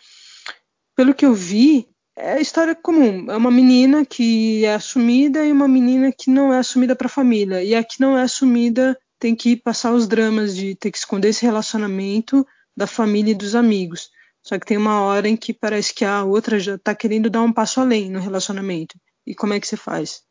pelo 0.95 1.13
que 1.13 1.25
eu 1.25 1.33
vi, 1.33 1.87
é 2.15 2.41
história 2.41 2.75
comum. 2.75 3.31
É 3.31 3.37
uma 3.37 3.51
menina 3.51 4.05
que 4.05 4.65
é 4.65 4.73
assumida 4.73 5.45
e 5.45 5.51
uma 5.51 5.67
menina 5.67 6.11
que 6.11 6.29
não 6.29 6.53
é 6.53 6.59
assumida 6.59 6.95
para 6.95 7.07
a 7.07 7.09
família. 7.09 7.63
E 7.63 7.73
a 7.73 7.83
que 7.83 7.99
não 7.99 8.17
é 8.17 8.23
assumida 8.23 8.97
tem 9.19 9.35
que 9.35 9.55
passar 9.55 9.93
os 9.93 10.07
dramas 10.07 10.55
de 10.55 10.75
ter 10.75 10.91
que 10.91 10.97
esconder 10.97 11.29
esse 11.29 11.45
relacionamento 11.45 12.45
da 12.75 12.87
família 12.87 13.31
e 13.31 13.35
dos 13.35 13.55
amigos. 13.55 14.09
Só 14.43 14.57
que 14.57 14.65
tem 14.65 14.77
uma 14.77 15.01
hora 15.01 15.27
em 15.29 15.37
que 15.37 15.53
parece 15.53 15.93
que 15.93 16.03
a 16.03 16.23
outra 16.23 16.59
já 16.59 16.75
está 16.75 16.95
querendo 16.95 17.29
dar 17.29 17.41
um 17.41 17.53
passo 17.53 17.79
além 17.79 18.09
no 18.09 18.19
relacionamento. 18.19 18.99
E 19.25 19.35
como 19.35 19.53
é 19.53 19.59
que 19.59 19.67
você 19.67 19.77
faz? 19.77 20.23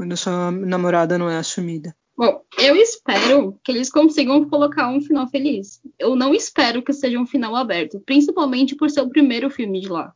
Quando 0.00 0.16
sua 0.16 0.50
namorada 0.50 1.18
não 1.18 1.28
é 1.28 1.36
assumida. 1.36 1.94
Bom, 2.16 2.42
eu 2.56 2.74
espero 2.74 3.60
que 3.62 3.70
eles 3.70 3.90
consigam 3.90 4.48
colocar 4.48 4.88
um 4.88 4.98
final 5.02 5.28
feliz. 5.28 5.78
Eu 5.98 6.16
não 6.16 6.32
espero 6.34 6.82
que 6.82 6.90
seja 6.90 7.20
um 7.20 7.26
final 7.26 7.54
aberto, 7.54 8.00
principalmente 8.00 8.74
por 8.74 8.88
ser 8.88 9.02
o 9.02 9.10
primeiro 9.10 9.50
filme 9.50 9.78
de 9.78 9.88
lá. 9.88 10.14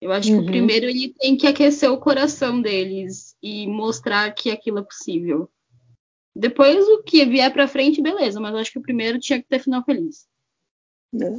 Eu 0.00 0.10
acho 0.10 0.32
uhum. 0.32 0.38
que 0.38 0.40
o 0.40 0.44
uhum. 0.44 0.50
primeiro 0.50 0.86
ele 0.86 1.14
tem 1.20 1.36
que 1.36 1.46
aquecer 1.46 1.88
o 1.88 2.00
coração 2.00 2.60
deles 2.60 3.36
e 3.40 3.68
mostrar 3.68 4.34
que 4.34 4.50
aquilo 4.50 4.80
é 4.80 4.82
possível. 4.82 5.48
Depois 6.34 6.84
o 6.88 7.04
que 7.04 7.24
vier 7.24 7.52
para 7.52 7.68
frente, 7.68 8.02
beleza, 8.02 8.40
mas 8.40 8.52
eu 8.52 8.58
acho 8.58 8.72
que 8.72 8.78
o 8.80 8.82
primeiro 8.82 9.20
tinha 9.20 9.40
que 9.40 9.46
ter 9.46 9.60
final 9.60 9.84
feliz. 9.84 10.26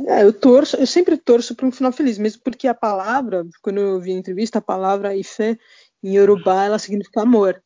É, 0.07 0.23
eu 0.23 0.31
torço, 0.31 0.77
eu 0.77 0.87
sempre 0.87 1.17
torço 1.17 1.53
para 1.53 1.67
um 1.67 1.71
final 1.71 1.91
feliz, 1.91 2.17
mesmo 2.17 2.41
porque 2.41 2.65
a 2.65 2.73
palavra, 2.73 3.45
quando 3.61 3.79
eu 3.79 3.99
vi 3.99 4.13
a 4.13 4.17
entrevista, 4.17 4.59
a 4.59 4.61
palavra 4.61 5.15
Ife 5.17 5.59
em 6.03 6.15
Yorubá 6.15 6.65
ela 6.65 6.79
significa 6.79 7.21
amor. 7.21 7.61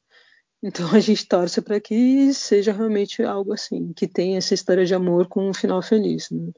Então 0.64 0.90
a 0.96 1.00
gente 1.00 1.28
torce 1.28 1.62
para 1.62 1.80
que 1.80 2.34
seja 2.34 2.72
realmente 2.72 3.22
algo 3.22 3.54
assim, 3.54 3.92
que 3.94 4.08
tenha 4.08 4.38
essa 4.38 4.54
história 4.54 4.86
de 4.86 4.96
amor 4.96 5.28
com 5.28 5.50
um 5.50 5.54
final 5.54 5.82
feliz. 5.82 6.30
Né? 6.32 6.52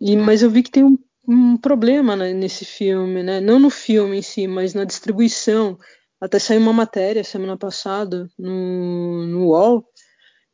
E, 0.00 0.16
mas 0.16 0.42
eu 0.42 0.50
vi 0.50 0.62
que 0.62 0.70
tem 0.70 0.84
um, 0.84 0.98
um 1.26 1.56
problema 1.56 2.14
né, 2.14 2.34
nesse 2.34 2.66
filme, 2.66 3.22
né? 3.22 3.40
não 3.40 3.58
no 3.58 3.70
filme 3.70 4.18
em 4.18 4.22
si, 4.22 4.46
mas 4.46 4.74
na 4.74 4.84
distribuição. 4.84 5.78
Até 6.20 6.38
saiu 6.38 6.60
uma 6.60 6.72
matéria 6.72 7.24
semana 7.24 7.56
passada 7.56 8.28
no, 8.38 9.26
no 9.26 9.46
UOL 9.46 9.84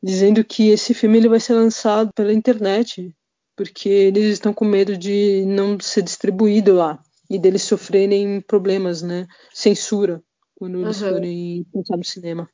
dizendo 0.03 0.45
que 0.45 0.69
esse 0.69 0.93
filme 0.93 1.17
ele 1.17 1.29
vai 1.31 1.41
ser 1.41 1.55
lançado 1.55 2.11
pela 2.15 2.33
internet, 2.33 3.11
porque 3.57 3.89
eles 3.89 4.35
estão 4.35 4.53
com 4.53 4.65
medo 4.67 4.99
de 4.99 5.45
não 5.47 5.81
ser 5.81 6.03
distribuído 6.03 6.75
lá 6.75 7.03
e 7.31 7.39
deles 7.39 7.63
sofrerem 7.63 8.43
problemas, 8.43 9.01
né? 9.01 9.27
Censura 9.53 10.23
quando 10.55 10.81
eles 10.81 11.01
uhum. 11.01 11.11
forem 11.11 11.67
pensar 11.73 11.97
no 11.97 12.05
cinema. 12.05 12.49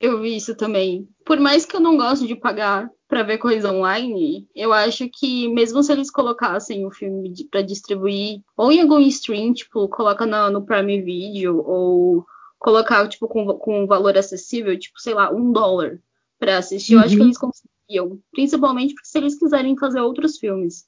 Eu 0.00 0.20
vi 0.20 0.36
isso 0.36 0.54
também. 0.56 1.08
Por 1.24 1.38
mais 1.38 1.64
que 1.64 1.76
eu 1.76 1.80
não 1.80 1.96
goste 1.96 2.26
de 2.26 2.34
pagar 2.34 2.90
para 3.08 3.22
ver 3.22 3.38
coisa 3.38 3.72
online, 3.72 4.46
eu 4.54 4.72
acho 4.72 5.08
que 5.08 5.48
mesmo 5.48 5.82
se 5.82 5.92
eles 5.92 6.10
colocassem 6.10 6.84
o 6.84 6.90
filme 6.90 7.32
para 7.50 7.62
distribuir 7.62 8.40
ou 8.56 8.72
em 8.72 8.82
algum 8.82 9.00
stream, 9.00 9.52
tipo, 9.52 9.88
coloca 9.88 10.26
no, 10.26 10.50
no 10.50 10.66
Prime 10.66 11.00
Video 11.00 11.58
ou 11.64 12.26
colocar 12.58 13.06
tipo 13.08 13.28
com, 13.28 13.46
com 13.58 13.84
um 13.84 13.86
valor 13.86 14.16
acessível, 14.18 14.78
tipo, 14.78 15.00
sei 15.00 15.14
lá, 15.14 15.32
um 15.32 15.52
dólar 15.52 16.00
para 16.38 16.58
assistir, 16.58 16.94
uhum. 16.94 17.00
eu 17.00 17.04
acho 17.04 17.14
que 17.14 17.20
uhum. 17.20 17.26
eles 17.26 17.38
conseguiam. 17.38 18.20
Principalmente 18.32 18.94
porque 18.94 19.08
se 19.08 19.18
eles 19.18 19.38
quiserem 19.38 19.76
fazer 19.78 20.00
outros 20.00 20.38
filmes. 20.38 20.86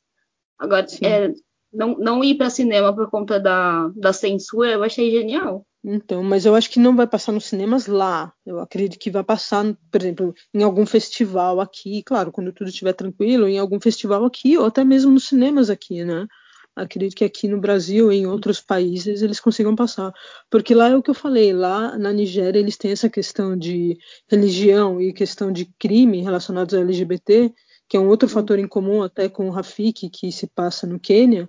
Agora, 0.58 0.86
é, 1.02 1.32
não, 1.72 1.96
não 1.98 2.24
ir 2.24 2.36
para 2.36 2.50
cinema 2.50 2.94
por 2.94 3.10
conta 3.10 3.38
da, 3.38 3.88
da 3.94 4.12
censura, 4.12 4.72
eu 4.72 4.82
achei 4.82 5.10
genial. 5.10 5.66
Então, 5.88 6.20
mas 6.24 6.44
eu 6.44 6.56
acho 6.56 6.68
que 6.68 6.80
não 6.80 6.96
vai 6.96 7.06
passar 7.06 7.30
nos 7.30 7.44
cinemas 7.44 7.86
lá. 7.86 8.32
Eu 8.44 8.58
acredito 8.58 8.98
que 8.98 9.08
vai 9.08 9.22
passar, 9.22 9.64
por 9.88 10.00
exemplo, 10.00 10.34
em 10.52 10.64
algum 10.64 10.84
festival 10.84 11.60
aqui, 11.60 12.02
claro, 12.02 12.32
quando 12.32 12.52
tudo 12.52 12.68
estiver 12.70 12.92
tranquilo, 12.92 13.46
em 13.46 13.56
algum 13.56 13.78
festival 13.78 14.24
aqui, 14.24 14.58
ou 14.58 14.66
até 14.66 14.82
mesmo 14.82 15.12
nos 15.12 15.28
cinemas 15.28 15.70
aqui, 15.70 16.04
né? 16.04 16.26
Acredito 16.74 17.14
que 17.14 17.24
aqui 17.24 17.46
no 17.46 17.60
Brasil, 17.60 18.10
em 18.10 18.26
outros 18.26 18.60
países, 18.60 19.22
eles 19.22 19.38
consigam 19.38 19.76
passar. 19.76 20.12
Porque 20.50 20.74
lá 20.74 20.88
é 20.88 20.96
o 20.96 21.02
que 21.02 21.10
eu 21.10 21.14
falei, 21.14 21.52
lá 21.52 21.96
na 21.96 22.12
Nigéria 22.12 22.58
eles 22.58 22.76
têm 22.76 22.90
essa 22.90 23.08
questão 23.08 23.56
de 23.56 23.96
religião 24.28 25.00
e 25.00 25.12
questão 25.12 25.52
de 25.52 25.66
crime 25.78 26.20
relacionados 26.20 26.74
ao 26.74 26.80
LGBT, 26.80 27.54
que 27.88 27.96
é 27.96 28.00
um 28.00 28.08
outro 28.08 28.28
fator 28.28 28.58
em 28.58 28.66
comum 28.66 29.04
até 29.04 29.28
com 29.28 29.46
o 29.46 29.52
Rafik, 29.52 30.10
que 30.10 30.32
se 30.32 30.48
passa 30.48 30.84
no 30.84 30.98
Quênia, 30.98 31.48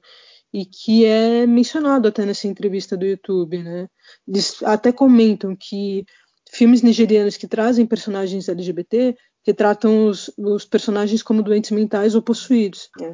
e 0.58 0.66
que 0.66 1.06
é 1.06 1.46
mencionado 1.46 2.08
até 2.08 2.26
nessa 2.26 2.48
entrevista 2.48 2.98
do 2.98 3.06
YouTube, 3.06 3.62
né? 3.62 3.88
Eles 4.28 4.64
até 4.64 4.92
comentam 4.92 5.56
que 5.56 6.04
filmes 6.52 6.82
nigerianos 6.82 7.38
que 7.38 7.48
trazem 7.48 7.86
personagens 7.86 8.50
LGBT 8.50 9.16
retratam 9.46 10.08
os, 10.08 10.32
os 10.36 10.66
personagens 10.66 11.22
como 11.22 11.44
doentes 11.44 11.70
mentais 11.70 12.16
ou 12.16 12.24
possuídos. 12.24 12.90
É. 13.00 13.14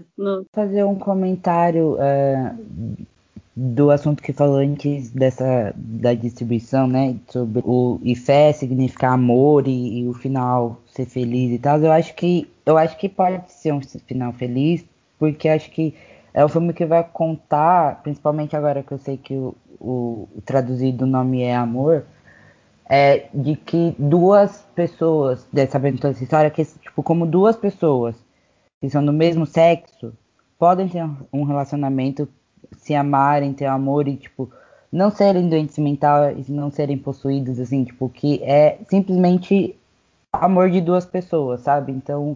Fazer 0.53 0.85
um 0.85 0.95
comentário 0.95 1.95
uh, 1.95 2.97
do 3.53 3.91
assunto 3.91 4.23
que 4.23 4.31
falou 4.31 4.55
antes 4.55 5.11
dessa 5.11 5.73
da 5.75 6.13
distribuição, 6.13 6.87
né? 6.87 7.17
Sobre 7.27 7.61
o 7.65 7.99
e 8.03 8.15
fé 8.15 8.53
significar 8.53 9.11
amor 9.11 9.67
e, 9.67 9.99
e 9.99 10.07
o 10.07 10.13
final 10.13 10.81
ser 10.95 11.07
feliz 11.07 11.51
e 11.51 11.59
tal. 11.59 11.77
Eu 11.81 11.91
acho 11.91 12.15
que 12.15 12.47
eu 12.65 12.77
acho 12.77 12.97
que 12.97 13.09
pode 13.09 13.51
ser 13.51 13.73
um 13.73 13.81
final 13.81 14.31
feliz, 14.31 14.85
porque 15.19 15.49
acho 15.49 15.69
que 15.71 15.93
é 16.33 16.43
um 16.43 16.49
filme 16.49 16.73
que 16.73 16.85
vai 16.85 17.03
contar, 17.03 18.01
principalmente 18.01 18.55
agora 18.55 18.81
que 18.81 18.91
eu 18.91 18.97
sei 18.97 19.17
que 19.17 19.35
o, 19.35 19.55
o, 19.79 20.27
o 20.35 20.41
traduzido 20.43 21.05
nome 21.05 21.43
é 21.43 21.55
Amor, 21.55 22.05
é 22.89 23.27
de 23.33 23.55
que 23.55 23.95
duas 23.97 24.65
pessoas, 24.75 25.47
sabendo 25.69 25.99
toda 25.99 26.13
essa 26.13 26.23
história, 26.23 26.49
que 26.49 26.65
tipo, 26.65 27.03
como 27.03 27.25
duas 27.25 27.55
pessoas 27.55 28.15
que 28.81 28.89
são 28.89 29.05
do 29.05 29.13
mesmo 29.13 29.45
sexo, 29.45 30.13
podem 30.59 30.87
ter 30.87 31.03
um 31.31 31.43
relacionamento, 31.43 32.27
se 32.77 32.95
amarem, 32.95 33.53
ter 33.53 33.65
amor 33.65 34.07
e, 34.07 34.15
tipo, 34.15 34.51
não 34.91 35.09
serem 35.09 35.49
doentes 35.49 35.77
mentais, 35.77 36.49
não 36.49 36.69
serem 36.69 36.97
possuídos, 36.97 37.59
assim, 37.59 37.83
tipo, 37.83 38.09
que 38.09 38.43
é 38.43 38.79
simplesmente 38.89 39.75
amor 40.31 40.69
de 40.69 40.81
duas 40.81 41.05
pessoas, 41.05 41.61
sabe? 41.61 41.91
Então, 41.91 42.35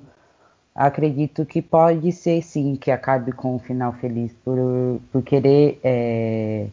acredito 0.77 1.43
que 1.43 1.59
pode 1.59 2.11
ser 2.11 2.43
sim 2.43 2.75
que 2.75 2.91
acabe 2.91 3.31
com 3.31 3.55
um 3.55 3.59
final 3.59 3.93
feliz 3.93 4.31
por, 4.45 5.01
por 5.11 5.23
querer 5.23 5.79
é, 5.83 6.67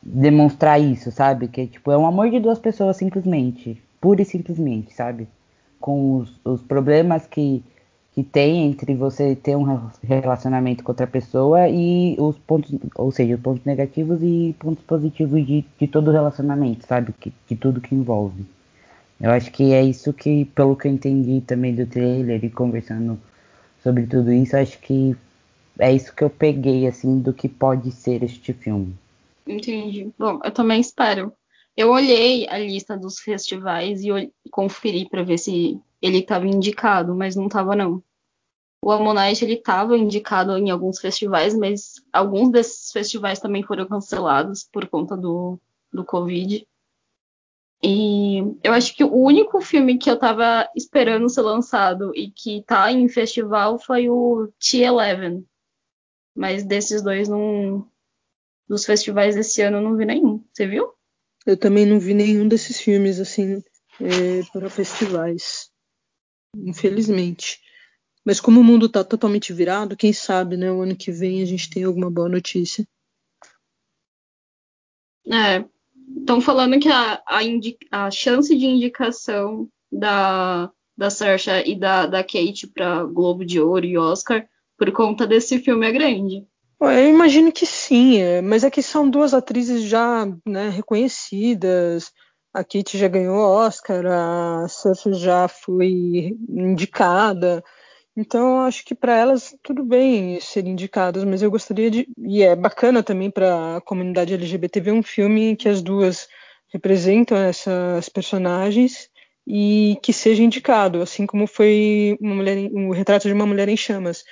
demonstrar 0.00 0.80
isso, 0.80 1.10
sabe? 1.10 1.48
Que 1.48 1.66
tipo, 1.66 1.90
é 1.90 1.98
um 1.98 2.06
amor 2.06 2.30
de 2.30 2.38
duas 2.38 2.60
pessoas 2.60 2.96
simplesmente, 2.96 3.82
pura 4.00 4.22
e 4.22 4.24
simplesmente, 4.24 4.94
sabe? 4.94 5.26
Com 5.80 6.18
os, 6.18 6.40
os 6.44 6.62
problemas 6.62 7.26
que, 7.26 7.64
que 8.12 8.22
tem 8.22 8.64
entre 8.64 8.94
você 8.94 9.34
ter 9.34 9.56
um 9.56 9.66
relacionamento 10.02 10.84
com 10.84 10.92
outra 10.92 11.08
pessoa 11.08 11.68
e 11.68 12.14
os 12.20 12.38
pontos, 12.38 12.72
ou 12.94 13.10
seja, 13.10 13.34
os 13.34 13.40
pontos 13.40 13.64
negativos 13.64 14.20
e 14.22 14.54
pontos 14.56 14.84
positivos 14.84 15.44
de, 15.44 15.64
de 15.80 15.88
todo 15.88 16.12
relacionamento, 16.12 16.86
sabe? 16.86 17.12
Que, 17.18 17.32
de 17.48 17.56
tudo 17.56 17.80
que 17.80 17.92
envolve. 17.92 18.46
Eu 19.20 19.32
acho 19.32 19.50
que 19.50 19.72
é 19.72 19.82
isso 19.82 20.12
que, 20.12 20.44
pelo 20.46 20.76
que 20.76 20.86
eu 20.86 20.92
entendi 20.92 21.40
também 21.40 21.74
do 21.74 21.86
trailer 21.86 22.44
e 22.44 22.50
conversando 22.50 23.18
sobre 23.82 24.06
tudo 24.06 24.32
isso, 24.32 24.56
acho 24.56 24.78
que 24.78 25.16
é 25.78 25.92
isso 25.92 26.14
que 26.14 26.22
eu 26.22 26.30
peguei, 26.30 26.86
assim, 26.86 27.18
do 27.20 27.32
que 27.32 27.48
pode 27.48 27.90
ser 27.90 28.22
este 28.22 28.52
filme. 28.52 28.94
Entendi. 29.46 30.12
Bom, 30.18 30.38
eu 30.44 30.50
também 30.50 30.80
espero. 30.80 31.32
Eu 31.76 31.90
olhei 31.90 32.46
a 32.48 32.58
lista 32.58 32.96
dos 32.96 33.18
festivais 33.18 34.02
e 34.04 34.32
conferi 34.50 35.08
para 35.08 35.22
ver 35.22 35.38
se 35.38 35.80
ele 36.00 36.18
estava 36.18 36.46
indicado, 36.46 37.14
mas 37.14 37.34
não 37.34 37.46
estava 37.46 37.74
não. 37.74 38.02
O 38.84 38.90
Ammonite 38.90 39.44
ele 39.44 39.54
estava 39.54 39.96
indicado 39.96 40.56
em 40.58 40.70
alguns 40.70 41.00
festivais, 41.00 41.54
mas 41.56 41.94
alguns 42.12 42.50
desses 42.50 42.90
festivais 42.92 43.38
também 43.38 43.62
foram 43.62 43.86
cancelados 43.86 44.68
por 44.70 44.86
conta 44.88 45.16
do, 45.16 45.58
do 45.92 46.04
Covid. 46.04 46.66
E 47.84 48.38
eu 48.62 48.72
acho 48.72 48.94
que 48.94 49.02
o 49.02 49.12
único 49.12 49.60
filme 49.60 49.98
que 49.98 50.08
eu 50.08 50.14
estava 50.14 50.70
esperando 50.76 51.28
ser 51.28 51.40
lançado 51.42 52.12
e 52.14 52.30
que 52.30 52.58
está 52.58 52.92
em 52.92 53.08
festival 53.08 53.78
foi 53.78 54.08
o 54.08 54.52
T-11. 54.60 55.44
Mas 56.34 56.64
desses 56.64 57.02
dois 57.02 57.28
não, 57.28 57.90
dos 58.68 58.84
festivais 58.84 59.34
desse 59.34 59.62
ano 59.62 59.78
eu 59.78 59.82
não 59.82 59.96
vi 59.96 60.04
nenhum. 60.04 60.44
Você 60.52 60.66
viu? 60.66 60.92
Eu 61.44 61.56
também 61.56 61.84
não 61.84 61.98
vi 61.98 62.14
nenhum 62.14 62.46
desses 62.46 62.80
filmes, 62.80 63.18
assim, 63.18 63.62
é, 64.00 64.42
para 64.52 64.70
festivais. 64.70 65.70
Infelizmente. 66.56 67.60
Mas 68.24 68.40
como 68.40 68.60
o 68.60 68.64
mundo 68.64 68.86
está 68.86 69.02
totalmente 69.02 69.52
virado, 69.52 69.96
quem 69.96 70.12
sabe, 70.12 70.56
né? 70.56 70.70
O 70.70 70.82
ano 70.82 70.96
que 70.96 71.10
vem 71.10 71.42
a 71.42 71.44
gente 71.44 71.68
tem 71.68 71.82
alguma 71.82 72.08
boa 72.08 72.28
notícia. 72.28 72.86
É. 75.26 75.64
Estão 76.18 76.40
falando 76.40 76.78
que 76.78 76.88
a, 76.88 77.20
a, 77.26 77.40
a, 77.90 78.10
chance 78.10 78.54
de 78.56 78.66
indicação 78.66 79.68
da, 79.90 80.70
da 80.96 81.10
Saoirse 81.10 81.50
e 81.66 81.74
da, 81.74 82.06
da 82.06 82.22
Kate 82.22 82.66
para 82.66 83.04
Globo 83.04 83.44
de 83.44 83.60
Ouro 83.60 83.84
e 83.84 83.98
Oscar 83.98 84.46
por 84.78 84.90
conta 84.92 85.26
desse 85.26 85.58
filme 85.58 85.86
é 85.86 85.92
grande. 85.92 86.46
Eu 86.80 87.08
imagino 87.08 87.52
que 87.52 87.64
sim, 87.64 88.18
é, 88.18 88.42
mas 88.42 88.64
é 88.64 88.70
que 88.70 88.82
são 88.82 89.08
duas 89.08 89.32
atrizes 89.32 89.84
já 89.84 90.26
né, 90.46 90.68
reconhecidas. 90.68 92.10
A 92.52 92.64
Kate 92.64 92.98
já 92.98 93.06
ganhou 93.06 93.38
Oscar, 93.38 94.04
a 94.06 94.66
Saoirse 94.68 95.14
já 95.14 95.46
foi 95.46 96.36
indicada. 96.48 97.62
Então, 98.16 98.60
acho 98.60 98.84
que 98.84 98.94
para 98.94 99.16
elas 99.16 99.56
tudo 99.62 99.84
bem 99.84 100.38
serem 100.38 100.72
indicadas, 100.72 101.24
mas 101.24 101.42
eu 101.42 101.50
gostaria 101.50 101.90
de. 101.90 102.06
E 102.18 102.42
é 102.42 102.54
bacana 102.54 103.02
também 103.02 103.30
para 103.30 103.76
a 103.76 103.80
comunidade 103.80 104.34
LGBT 104.34 104.80
ver 104.80 104.92
um 104.92 105.02
filme 105.02 105.50
em 105.50 105.56
que 105.56 105.68
as 105.68 105.80
duas 105.80 106.28
representam 106.72 107.38
essas 107.38 108.08
personagens 108.08 109.08
e 109.46 109.98
que 110.02 110.12
seja 110.12 110.42
indicado, 110.42 111.02
assim 111.02 111.26
como 111.26 111.46
foi 111.46 112.16
o 112.20 112.92
retrato 112.92 113.28
de 113.28 113.34
uma 113.34 113.46
mulher 113.46 113.68
em 113.68 113.76
chamas. 113.76 114.24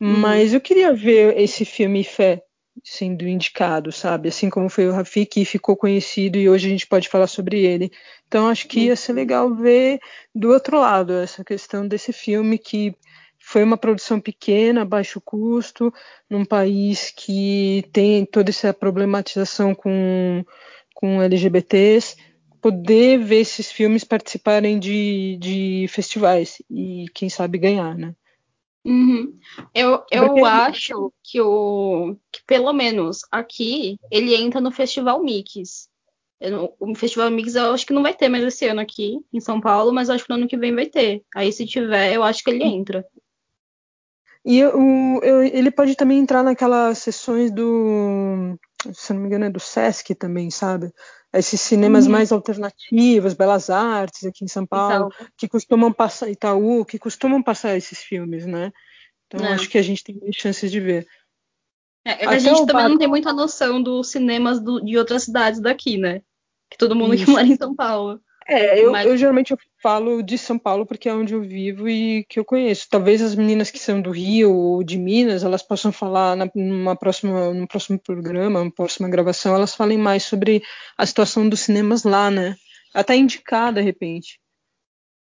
Uhum. 0.00 0.18
Mas 0.18 0.52
eu 0.52 0.60
queria 0.60 0.92
ver 0.92 1.38
esse 1.38 1.64
filme 1.64 2.04
Fé 2.04 2.42
sendo 2.82 3.26
indicado, 3.26 3.92
sabe? 3.92 4.28
Assim 4.28 4.50
como 4.50 4.68
foi 4.68 4.88
o 4.88 4.92
Rafi, 4.92 5.26
que 5.26 5.44
ficou 5.44 5.76
conhecido 5.76 6.38
e 6.38 6.48
hoje 6.48 6.66
a 6.66 6.70
gente 6.70 6.86
pode 6.86 7.08
falar 7.08 7.26
sobre 7.26 7.64
ele. 7.64 7.90
Então 8.26 8.48
acho 8.48 8.66
que 8.66 8.80
ia 8.80 8.96
ser 8.96 9.12
legal 9.12 9.54
ver 9.54 10.00
do 10.34 10.50
outro 10.50 10.78
lado 10.80 11.12
essa 11.14 11.44
questão 11.44 11.86
desse 11.86 12.12
filme 12.12 12.58
que 12.58 12.94
foi 13.38 13.62
uma 13.62 13.76
produção 13.76 14.18
pequena, 14.18 14.84
baixo 14.84 15.20
custo, 15.20 15.92
num 16.30 16.44
país 16.44 17.12
que 17.14 17.84
tem 17.92 18.24
toda 18.24 18.50
essa 18.50 18.72
problematização 18.72 19.74
com, 19.74 20.42
com 20.94 21.22
LGBTs, 21.22 22.16
poder 22.60 23.18
ver 23.18 23.40
esses 23.40 23.70
filmes 23.70 24.02
participarem 24.02 24.78
de, 24.78 25.36
de 25.38 25.86
festivais 25.88 26.62
e 26.70 27.04
quem 27.14 27.28
sabe 27.28 27.58
ganhar, 27.58 27.94
né? 27.94 28.14
Uhum. 28.84 29.38
Eu, 29.74 30.04
eu 30.10 30.26
Porque... 30.26 30.44
acho 30.44 31.12
que 31.22 31.40
o 31.40 32.16
que 32.30 32.42
pelo 32.46 32.72
menos 32.72 33.20
aqui 33.30 33.98
ele 34.10 34.34
entra 34.34 34.60
no 34.60 34.70
Festival 34.70 35.22
Mix. 35.22 35.88
Eu, 36.38 36.74
o 36.78 36.94
Festival 36.94 37.30
Mix 37.30 37.54
eu 37.54 37.72
acho 37.72 37.86
que 37.86 37.92
não 37.92 38.02
vai 38.02 38.12
ter 38.12 38.28
mais 38.28 38.44
esse 38.44 38.66
ano 38.66 38.80
aqui 38.80 39.18
em 39.32 39.40
São 39.40 39.60
Paulo, 39.60 39.92
mas 39.92 40.10
acho 40.10 40.24
que 40.24 40.30
no 40.30 40.36
ano 40.36 40.48
que 40.48 40.58
vem 40.58 40.74
vai 40.74 40.86
ter. 40.86 41.22
Aí 41.34 41.50
se 41.52 41.64
tiver, 41.66 42.12
eu 42.12 42.22
acho 42.22 42.44
que 42.44 42.50
ele 42.50 42.64
entra. 42.64 43.06
E 44.44 44.62
o, 44.62 45.20
eu, 45.22 45.42
ele 45.42 45.70
pode 45.70 45.96
também 45.96 46.18
entrar 46.18 46.42
naquelas 46.42 46.98
sessões 46.98 47.50
do, 47.50 48.58
se 48.92 49.14
não 49.14 49.22
me 49.22 49.28
engano, 49.28 49.46
é 49.46 49.50
do 49.50 49.60
Sesc 49.60 50.14
também, 50.14 50.50
sabe? 50.50 50.92
Esses 51.34 51.60
cinemas 51.60 52.06
uhum. 52.06 52.12
mais 52.12 52.30
alternativos, 52.30 53.34
Belas 53.34 53.68
Artes 53.68 54.24
aqui 54.24 54.44
em 54.44 54.48
São 54.48 54.64
Paulo, 54.64 55.08
Itaú. 55.08 55.28
que 55.36 55.48
costumam 55.48 55.92
passar 55.92 56.30
Itaú, 56.30 56.84
que 56.84 56.98
costumam 56.98 57.42
passar 57.42 57.76
esses 57.76 57.98
filmes, 57.98 58.46
né? 58.46 58.72
Então 59.26 59.44
é. 59.44 59.52
acho 59.52 59.68
que 59.68 59.76
a 59.76 59.82
gente 59.82 60.04
tem 60.04 60.16
chances 60.32 60.70
de 60.70 60.78
ver. 60.78 61.06
É, 62.04 62.26
a 62.26 62.38
gente 62.38 62.66
também 62.66 62.88
não 62.88 62.98
tem 62.98 63.08
muita 63.08 63.32
noção 63.32 63.82
dos 63.82 64.10
cinemas 64.10 64.60
do, 64.60 64.80
de 64.80 64.96
outras 64.96 65.24
cidades 65.24 65.60
daqui, 65.60 65.96
né? 65.98 66.20
Que 66.70 66.78
todo 66.78 66.94
mundo 66.94 67.14
Isso. 67.14 67.24
que 67.24 67.30
mora 67.30 67.46
em 67.46 67.56
São 67.56 67.74
Paulo. 67.74 68.20
É, 68.46 68.84
eu, 68.84 68.92
Mas... 68.92 69.06
eu 69.06 69.16
geralmente 69.16 69.52
eu 69.52 69.58
falo 69.82 70.22
de 70.22 70.36
São 70.36 70.58
Paulo 70.58 70.84
porque 70.84 71.08
é 71.08 71.14
onde 71.14 71.32
eu 71.32 71.40
vivo 71.40 71.88
e 71.88 72.24
que 72.24 72.38
eu 72.38 72.44
conheço. 72.44 72.86
Talvez 72.90 73.22
as 73.22 73.34
meninas 73.34 73.70
que 73.70 73.78
são 73.78 74.00
do 74.00 74.10
Rio 74.10 74.54
ou 74.54 74.84
de 74.84 74.98
Minas, 74.98 75.44
elas 75.44 75.62
possam 75.62 75.90
falar 75.90 76.36
na, 76.36 76.48
numa 76.54 76.94
próxima, 76.94 77.54
no 77.54 77.66
próximo 77.66 77.98
programa, 77.98 78.60
numa 78.60 78.70
próxima 78.70 79.08
gravação, 79.08 79.54
elas 79.54 79.74
falem 79.74 79.96
mais 79.96 80.24
sobre 80.24 80.62
a 80.96 81.06
situação 81.06 81.48
dos 81.48 81.60
cinemas 81.60 82.04
lá, 82.04 82.30
né? 82.30 82.56
Até 82.92 83.16
indicar, 83.16 83.72
de 83.72 83.80
repente. 83.80 84.38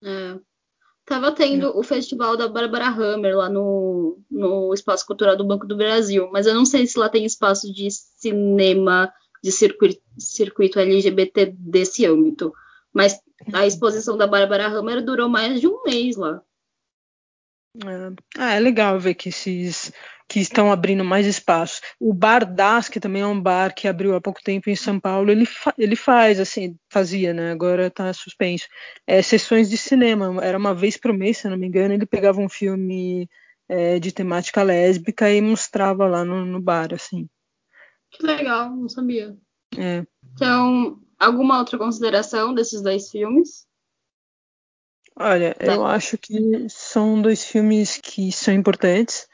É. 0.03 0.35
Tava 1.05 1.31
tendo 1.31 1.67
é. 1.67 1.69
o 1.69 1.81
festival 1.83 2.35
da 2.35 2.47
Bárbara 2.47 2.89
Hammer 2.89 3.35
lá 3.35 3.49
no, 3.49 4.19
no 4.29 4.73
Espaço 4.73 5.05
Cultural 5.05 5.37
do 5.37 5.45
Banco 5.45 5.65
do 5.65 5.77
Brasil, 5.77 6.29
mas 6.31 6.45
eu 6.45 6.53
não 6.53 6.65
sei 6.65 6.85
se 6.85 6.99
lá 6.99 7.09
tem 7.09 7.25
espaço 7.25 7.71
de 7.73 7.89
cinema 7.89 9.11
de 9.41 9.51
circuito, 9.51 10.01
circuito 10.17 10.79
LGBT 10.79 11.53
desse 11.57 12.05
âmbito. 12.05 12.53
Mas 12.93 13.19
a 13.53 13.65
exposição 13.65 14.17
da 14.17 14.27
Bárbara 14.27 14.67
Hammer 14.67 15.03
durou 15.03 15.29
mais 15.29 15.61
de 15.61 15.67
um 15.67 15.83
mês 15.83 16.15
lá. 16.15 16.41
É, 17.85 18.13
ah, 18.37 18.53
é 18.53 18.59
legal 18.59 18.99
ver 18.99 19.13
que 19.13 19.29
esses 19.29 19.91
que 20.27 20.39
estão 20.39 20.71
abrindo 20.71 21.05
mais 21.05 21.25
espaço. 21.25 21.79
O 21.99 22.13
Bar 22.13 22.45
Das, 22.45 22.89
que 22.89 22.99
também 22.99 23.21
é 23.21 23.27
um 23.27 23.39
bar 23.39 23.73
que 23.73 23.87
abriu 23.87 24.13
há 24.13 24.19
pouco 24.19 24.41
tempo 24.43 24.69
em 24.69 24.75
São 24.75 24.99
Paulo, 24.99 25.31
ele, 25.31 25.45
fa 25.45 25.73
ele 25.77 25.95
faz, 25.95 26.39
assim, 26.39 26.77
fazia, 26.91 27.33
né? 27.33 27.51
Agora 27.51 27.87
está 27.87 28.11
suspenso. 28.11 28.67
É, 29.05 29.21
sessões 29.21 29.69
de 29.69 29.77
cinema. 29.77 30.43
Era 30.43 30.57
uma 30.57 30.75
vez 30.75 30.97
por 30.97 31.13
mês, 31.13 31.37
se 31.37 31.47
não 31.47 31.57
me 31.57 31.67
engano, 31.67 31.93
ele 31.93 32.05
pegava 32.05 32.41
um 32.41 32.49
filme 32.49 33.29
é, 33.69 33.99
de 33.99 34.11
temática 34.11 34.63
lésbica 34.63 35.31
e 35.31 35.41
mostrava 35.41 36.05
lá 36.05 36.25
no, 36.25 36.45
no 36.45 36.61
bar, 36.61 36.93
assim. 36.93 37.29
Que 38.11 38.25
legal, 38.25 38.75
não 38.75 38.89
sabia. 38.89 39.35
É. 39.77 40.05
Então, 40.33 40.99
Alguma 41.19 41.57
outra 41.57 41.77
consideração 41.77 42.53
desses 42.53 42.81
dois 42.81 43.09
filmes? 43.09 43.65
Olha, 45.15 45.55
tá. 45.55 45.65
eu 45.65 45.83
acho 45.83 46.15
que 46.17 46.67
são 46.69 47.19
dois 47.19 47.43
filmes 47.43 47.97
que 47.97 48.31
são 48.31 48.53
importantes, 48.53 49.27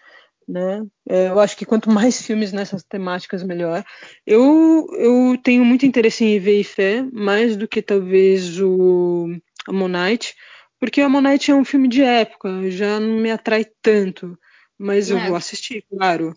né? 0.47 0.81
É, 1.09 1.27
eu 1.27 1.39
acho 1.41 1.57
que 1.57 1.65
quanto 1.65 1.91
mais 1.91 2.25
filmes 2.25 2.53
nessas 2.53 2.83
temáticas, 2.85 3.43
melhor. 3.43 3.83
Eu, 4.25 4.87
eu 4.93 5.37
tenho 5.43 5.65
muito 5.65 5.85
interesse 5.85 6.23
em 6.23 6.39
ver 6.39 6.61
e 6.61 6.63
fé, 6.63 7.05
mais 7.11 7.57
do 7.57 7.67
que 7.67 7.81
talvez 7.81 8.61
o 8.61 9.27
Ammonite, 9.67 10.35
porque 10.79 11.01
o 11.01 11.05
Ammonite 11.05 11.51
é 11.51 11.55
um 11.55 11.65
filme 11.65 11.89
de 11.89 12.01
época, 12.01 12.69
já 12.71 12.97
não 12.97 13.17
me 13.17 13.29
atrai 13.29 13.65
tanto, 13.81 14.39
mas 14.77 15.11
é. 15.11 15.15
eu 15.15 15.19
vou 15.27 15.35
assistir, 15.35 15.85
claro 15.89 16.33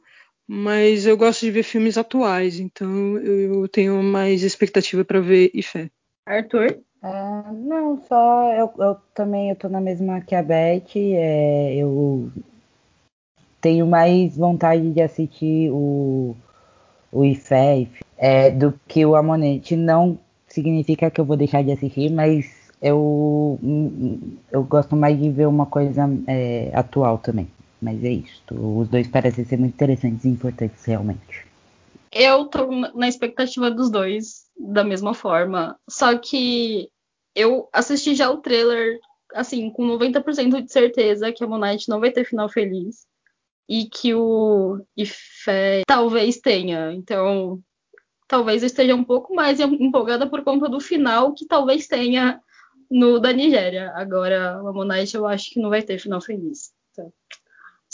mas 0.47 1.07
eu 1.07 1.17
gosto 1.17 1.41
de 1.41 1.51
ver 1.51 1.63
filmes 1.63 1.99
atuais, 1.99 2.61
então 2.61 3.19
eu 3.19 3.69
tenho 3.69 4.03
mais 4.03 4.43
expectativa 4.43 5.05
para 5.05 5.21
ver 5.21 5.51
e 5.53 5.63
fé. 5.63 5.91
Arthur? 6.27 6.79
Uh, 7.03 7.53
não, 7.53 8.03
só 8.09 8.53
eu, 8.55 8.73
eu, 8.79 8.97
também 9.15 9.51
eu 9.51 9.57
tô 9.57 9.69
na 9.69 9.81
mesma 9.81 10.21
que 10.21 10.35
a 10.35 10.43
Beth, 10.43 10.97
é, 10.97 11.77
eu 11.77 12.31
tenho 13.61 13.87
mais 13.87 14.37
vontade 14.37 14.91
de 14.91 15.03
assistir 15.03 15.71
o, 15.71 16.37
o 17.13 17.25
Ifé 17.25 17.87
é, 18.17 18.51
do 18.51 18.73
que 18.89 19.05
o 19.05 19.15
Amonete. 19.15 19.77
Não 19.77 20.19
significa 20.49 21.11
que 21.11 21.21
eu 21.21 21.25
vou 21.25 21.37
deixar 21.37 21.63
de 21.63 21.73
assistir, 21.73 22.11
mas 22.11 22.71
eu, 22.81 23.59
eu 24.51 24.65
gosto 24.65 24.97
mais 24.97 25.21
de 25.21 25.31
ver 25.31 25.47
uma 25.47 25.67
coisa 25.67 26.09
é, 26.27 26.71
atual 26.75 27.19
também. 27.19 27.49
Mas 27.87 28.03
é 28.03 28.11
isso. 28.11 28.43
Os 28.51 28.89
dois 28.89 29.07
parecem 29.07 29.45
ser 29.45 29.57
muito 29.57 29.75
interessantes 29.75 30.25
e 30.25 30.29
importantes 30.29 30.85
realmente. 30.85 31.47
Eu 32.11 32.47
tô 32.47 32.69
na 32.69 33.07
expectativa 33.07 33.71
dos 33.71 33.89
dois 33.89 34.47
da 34.59 34.83
mesma 34.83 35.15
forma. 35.15 35.79
Só 35.89 36.19
que 36.19 36.91
eu 37.33 37.69
assisti 37.73 38.17
já 38.17 38.29
o 38.29 38.39
trailer, 38.39 38.99
assim, 39.33 39.71
com 39.71 39.87
90% 39.87 40.63
de 40.63 40.73
certeza 40.73 41.31
que 41.31 41.45
a 41.45 41.47
Monite 41.47 41.89
não 41.89 42.01
vai 42.01 42.11
ter 42.11 42.25
final 42.25 42.49
feliz. 42.49 43.07
E 43.69 43.85
que 43.85 44.13
o 44.13 44.85
Ifé 44.97 45.83
talvez 45.87 46.39
tenha. 46.39 46.93
Então, 46.93 47.61
talvez 48.27 48.65
eu 48.65 48.67
esteja 48.67 48.97
um 48.97 49.05
pouco 49.05 49.33
mais 49.33 49.61
empolgada 49.61 50.29
por 50.29 50.43
conta 50.43 50.69
do 50.69 50.81
final, 50.81 51.33
que 51.35 51.47
talvez 51.47 51.87
tenha 51.87 52.41
no 52.91 53.21
da 53.21 53.33
Nigéria. 53.33 53.93
Agora, 53.95 54.61
o 54.61 54.67
Ammonite 54.67 55.15
eu 55.15 55.25
acho 55.25 55.51
que 55.51 55.61
não 55.61 55.71
vai 55.71 55.83
ter 55.83 56.01
final 56.01 56.21
feliz. 56.21 56.73
Então, 56.91 57.13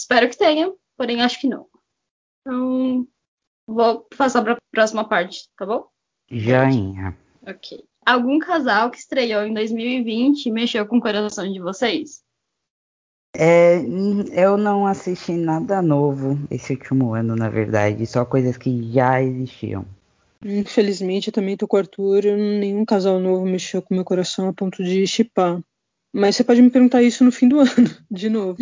espero 0.02 0.28
que 0.28 0.36
tenha, 0.36 0.72
porém 0.96 1.22
acho 1.22 1.40
que 1.40 1.48
não. 1.48 1.66
Então, 2.40 3.06
vou 3.66 4.06
passar 4.16 4.42
para 4.42 4.54
a 4.54 4.58
próxima 4.70 5.08
parte, 5.08 5.48
tá 5.56 5.64
bom? 5.64 5.86
Joinha. 6.30 7.16
Ok. 7.46 7.84
Algum 8.04 8.38
casal 8.38 8.90
que 8.90 8.98
estreou 8.98 9.44
em 9.44 9.54
2020 9.54 10.50
mexeu 10.50 10.86
com 10.86 10.98
o 10.98 11.00
coração 11.00 11.50
de 11.50 11.60
vocês? 11.60 12.22
É, 13.34 13.78
eu 14.32 14.58
não 14.58 14.86
assisti 14.86 15.32
nada 15.32 15.80
novo 15.80 16.38
esse 16.50 16.74
último 16.74 17.14
ano, 17.14 17.34
na 17.34 17.48
verdade, 17.48 18.06
só 18.06 18.24
coisas 18.24 18.58
que 18.58 18.92
já 18.92 19.22
existiam. 19.22 19.86
Infelizmente, 20.44 21.28
eu 21.28 21.32
também 21.32 21.56
tô 21.56 21.68
com 21.68 21.76
o 21.76 21.80
Arthur, 21.80 22.24
nenhum 22.24 22.84
casal 22.84 23.20
novo 23.20 23.46
mexeu 23.46 23.80
com 23.80 23.94
meu 23.94 24.04
coração 24.04 24.48
a 24.48 24.52
ponto 24.52 24.82
de 24.82 25.06
chipar. 25.06 25.62
Mas 26.12 26.36
você 26.36 26.44
pode 26.44 26.60
me 26.60 26.68
perguntar 26.68 27.02
isso 27.02 27.24
no 27.24 27.32
fim 27.32 27.48
do 27.48 27.60
ano, 27.60 27.70
de 28.10 28.28
novo. 28.28 28.58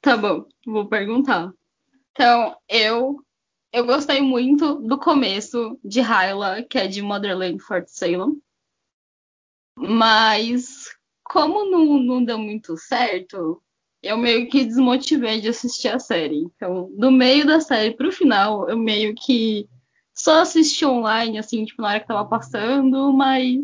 Tá 0.00 0.16
bom, 0.16 0.46
vou 0.66 0.88
perguntar. 0.88 1.52
Então, 2.12 2.56
eu 2.68 3.22
eu 3.72 3.84
gostei 3.84 4.20
muito 4.22 4.76
do 4.76 4.98
começo 4.98 5.78
de 5.84 6.00
Hyla, 6.00 6.62
que 6.62 6.78
é 6.78 6.88
de 6.88 7.02
Motherland 7.02 7.60
Fort 7.60 7.86
Salem. 7.86 8.40
Mas 9.76 10.86
como 11.22 11.70
não, 11.70 11.98
não 11.98 12.24
deu 12.24 12.38
muito 12.38 12.76
certo, 12.78 13.62
eu 14.02 14.16
meio 14.16 14.48
que 14.48 14.64
desmotivei 14.64 15.40
de 15.40 15.48
assistir 15.48 15.88
a 15.88 15.98
série. 15.98 16.38
Então, 16.38 16.90
do 16.96 17.10
meio 17.10 17.46
da 17.46 17.60
série 17.60 17.94
pro 17.94 18.10
final, 18.10 18.68
eu 18.68 18.78
meio 18.78 19.14
que 19.14 19.68
só 20.14 20.40
assisti 20.40 20.84
online, 20.84 21.38
assim, 21.38 21.64
tipo, 21.64 21.82
na 21.82 21.88
hora 21.88 22.00
que 22.00 22.06
tava 22.06 22.28
passando, 22.28 23.12
mas 23.12 23.60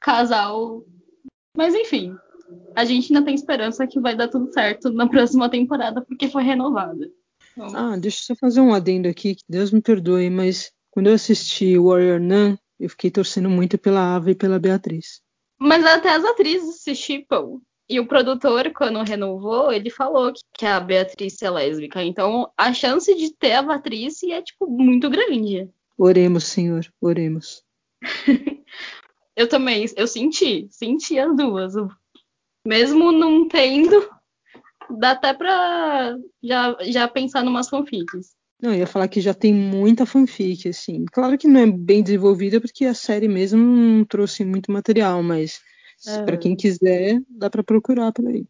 casal. 0.00 0.84
Mas 1.56 1.74
enfim, 1.74 2.16
a 2.74 2.84
gente 2.84 3.12
ainda 3.12 3.24
tem 3.24 3.34
esperança 3.34 3.86
que 3.86 4.00
vai 4.00 4.16
dar 4.16 4.28
tudo 4.28 4.52
certo 4.52 4.90
na 4.90 5.08
próxima 5.08 5.48
temporada, 5.48 6.02
porque 6.02 6.28
foi 6.28 6.42
renovada. 6.42 7.10
Então... 7.52 7.68
Ah, 7.74 7.96
deixa 7.96 8.18
eu 8.18 8.26
só 8.26 8.34
fazer 8.34 8.60
um 8.60 8.72
adendo 8.72 9.08
aqui, 9.08 9.34
que 9.34 9.44
Deus 9.48 9.70
me 9.70 9.80
perdoe, 9.80 10.30
mas 10.30 10.72
quando 10.90 11.08
eu 11.08 11.14
assisti 11.14 11.78
Warrior 11.78 12.20
Nun, 12.20 12.56
eu 12.78 12.88
fiquei 12.88 13.10
torcendo 13.10 13.48
muito 13.48 13.78
pela 13.78 14.16
Ava 14.16 14.30
e 14.30 14.34
pela 14.34 14.58
Beatriz. 14.58 15.20
Mas 15.58 15.84
até 15.84 16.10
as 16.10 16.24
atrizes 16.24 16.82
se 16.82 16.94
chipam. 16.94 17.60
E 17.88 18.00
o 18.00 18.06
produtor, 18.06 18.72
quando 18.72 19.02
renovou, 19.02 19.72
ele 19.72 19.90
falou 19.90 20.32
que 20.54 20.64
a 20.64 20.80
Beatriz 20.80 21.40
é 21.42 21.50
lésbica. 21.50 22.02
Então, 22.02 22.50
a 22.56 22.72
chance 22.72 23.14
de 23.14 23.34
ter 23.34 23.52
a 23.52 23.62
Patrícia 23.62 24.34
é, 24.34 24.42
tipo, 24.42 24.66
muito 24.66 25.10
grande. 25.10 25.68
Oremos, 25.98 26.44
Senhor, 26.44 26.86
oremos. 27.00 27.62
eu 29.36 29.48
também, 29.48 29.86
eu 29.96 30.06
senti, 30.06 30.66
senti 30.70 31.18
as 31.18 31.36
duas. 31.36 31.74
Mesmo 32.66 33.10
não 33.10 33.48
tendo, 33.48 34.08
dá 34.98 35.12
até 35.12 35.34
pra 35.34 36.16
já, 36.42 36.76
já 36.82 37.08
pensar 37.08 37.42
numas 37.42 37.68
fanfics. 37.68 38.36
Não, 38.62 38.72
eu 38.72 38.78
ia 38.78 38.86
falar 38.86 39.08
que 39.08 39.20
já 39.20 39.34
tem 39.34 39.52
muita 39.52 40.06
fanfic, 40.06 40.68
assim. 40.68 41.04
Claro 41.06 41.36
que 41.36 41.48
não 41.48 41.60
é 41.60 41.66
bem 41.66 42.00
desenvolvida, 42.00 42.60
porque 42.60 42.84
a 42.84 42.94
série 42.94 43.26
mesmo 43.26 43.58
não 43.58 44.04
trouxe 44.04 44.44
muito 44.44 44.70
material, 44.70 45.20
mas 45.20 45.60
é. 46.06 46.22
para 46.22 46.36
quem 46.36 46.54
quiser, 46.54 47.20
dá 47.28 47.50
para 47.50 47.64
procurar 47.64 48.12
por 48.12 48.24
aí. 48.28 48.46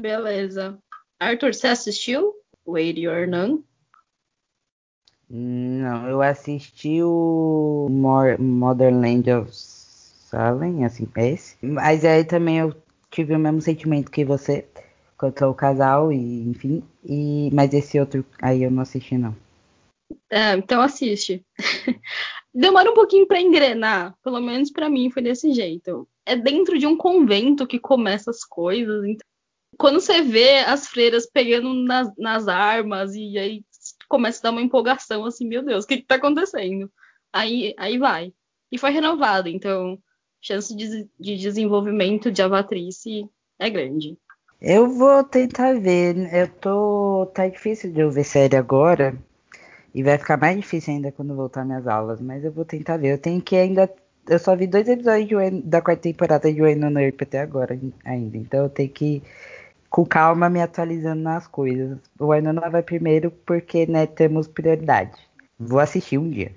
Beleza. 0.00 0.78
Arthur, 1.18 1.52
você 1.52 1.66
assistiu 1.66 2.32
Wait 2.64 3.04
or 3.06 3.26
None? 3.26 3.64
Não, 5.28 6.08
eu 6.08 6.22
assisti 6.22 7.02
o 7.02 7.88
Modern 7.90 9.00
Land 9.00 9.30
of 9.32 9.50
Salem, 9.52 10.84
assim, 10.84 11.08
esse. 11.16 11.56
Mas 11.60 12.04
aí 12.04 12.24
também 12.24 12.58
eu 12.58 12.72
tive 13.10 13.34
o 13.34 13.38
mesmo 13.38 13.60
sentimento 13.60 14.10
que 14.10 14.24
você, 14.24 14.68
quanto 15.16 15.42
ao 15.44 15.54
casal, 15.54 16.12
e 16.12 16.48
enfim. 16.48 16.82
E, 17.04 17.50
mas 17.52 17.72
esse 17.72 17.98
outro 17.98 18.24
aí 18.40 18.62
eu 18.62 18.70
não 18.70 18.82
assisti, 18.82 19.16
não. 19.16 19.34
É, 20.30 20.52
então 20.52 20.80
assiste. 20.80 21.44
Demora 22.54 22.90
um 22.90 22.94
pouquinho 22.94 23.26
para 23.26 23.40
engrenar, 23.40 24.16
pelo 24.22 24.40
menos 24.40 24.70
para 24.70 24.88
mim 24.88 25.10
foi 25.10 25.22
desse 25.22 25.52
jeito. 25.52 26.08
É 26.24 26.34
dentro 26.34 26.78
de 26.78 26.86
um 26.86 26.96
convento 26.96 27.66
que 27.66 27.78
começa 27.78 28.30
as 28.30 28.42
coisas. 28.44 29.04
Então, 29.04 29.26
quando 29.78 30.00
você 30.00 30.22
vê 30.22 30.60
as 30.60 30.88
freiras 30.88 31.26
pegando 31.26 31.72
nas, 31.74 32.10
nas, 32.16 32.48
armas 32.48 33.14
e 33.14 33.38
aí 33.38 33.64
começa 34.08 34.40
a 34.40 34.42
dar 34.44 34.50
uma 34.50 34.62
empolgação 34.62 35.24
assim, 35.24 35.46
meu 35.46 35.62
Deus, 35.62 35.84
o 35.84 35.88
que, 35.88 35.98
que 35.98 36.06
tá 36.06 36.16
acontecendo? 36.16 36.90
Aí, 37.32 37.74
aí 37.78 37.98
vai. 37.98 38.32
E 38.72 38.78
foi 38.78 38.90
renovado, 38.90 39.48
então 39.48 39.98
chance 40.40 40.74
de, 40.74 41.08
de 41.18 41.36
desenvolvimento 41.36 42.30
de 42.30 42.42
Avatrice 42.42 43.28
é 43.58 43.70
grande. 43.70 44.16
Eu 44.60 44.88
vou 44.88 45.22
tentar 45.22 45.78
ver. 45.78 46.16
Eu 46.34 46.48
tô. 46.48 47.30
Tá 47.34 47.48
difícil 47.48 47.92
de 47.92 48.00
eu 48.00 48.10
ver 48.10 48.24
série 48.24 48.56
agora. 48.56 49.16
E 49.94 50.02
vai 50.02 50.18
ficar 50.18 50.36
mais 50.36 50.56
difícil 50.56 50.94
ainda 50.94 51.12
quando 51.12 51.34
voltar 51.34 51.64
minhas 51.64 51.86
aulas, 51.86 52.20
mas 52.20 52.44
eu 52.44 52.52
vou 52.52 52.64
tentar 52.64 52.96
ver. 52.96 53.12
Eu 53.12 53.18
tenho 53.18 53.40
que 53.40 53.56
ainda. 53.56 53.92
Eu 54.28 54.38
só 54.38 54.54
vi 54.54 54.66
dois 54.66 54.86
episódios 54.88 55.30
da 55.64 55.80
quarta 55.80 56.02
temporada 56.02 56.52
de 56.52 56.60
Wayne 56.60 56.90
no 56.90 57.00
Earp 57.00 57.22
até 57.22 57.40
agora 57.40 57.78
ainda. 58.04 58.36
Então 58.36 58.64
eu 58.64 58.68
tenho 58.68 58.90
que, 58.90 59.22
com 59.88 60.04
calma, 60.04 60.50
me 60.50 60.60
atualizando 60.60 61.22
nas 61.22 61.46
coisas. 61.46 61.98
O 62.18 62.26
Wynonna 62.26 62.68
vai 62.68 62.82
primeiro 62.82 63.30
porque, 63.30 63.86
né, 63.86 64.06
temos 64.06 64.46
prioridade. 64.46 65.16
Vou 65.58 65.80
assistir 65.80 66.18
um 66.18 66.28
dia. 66.28 66.54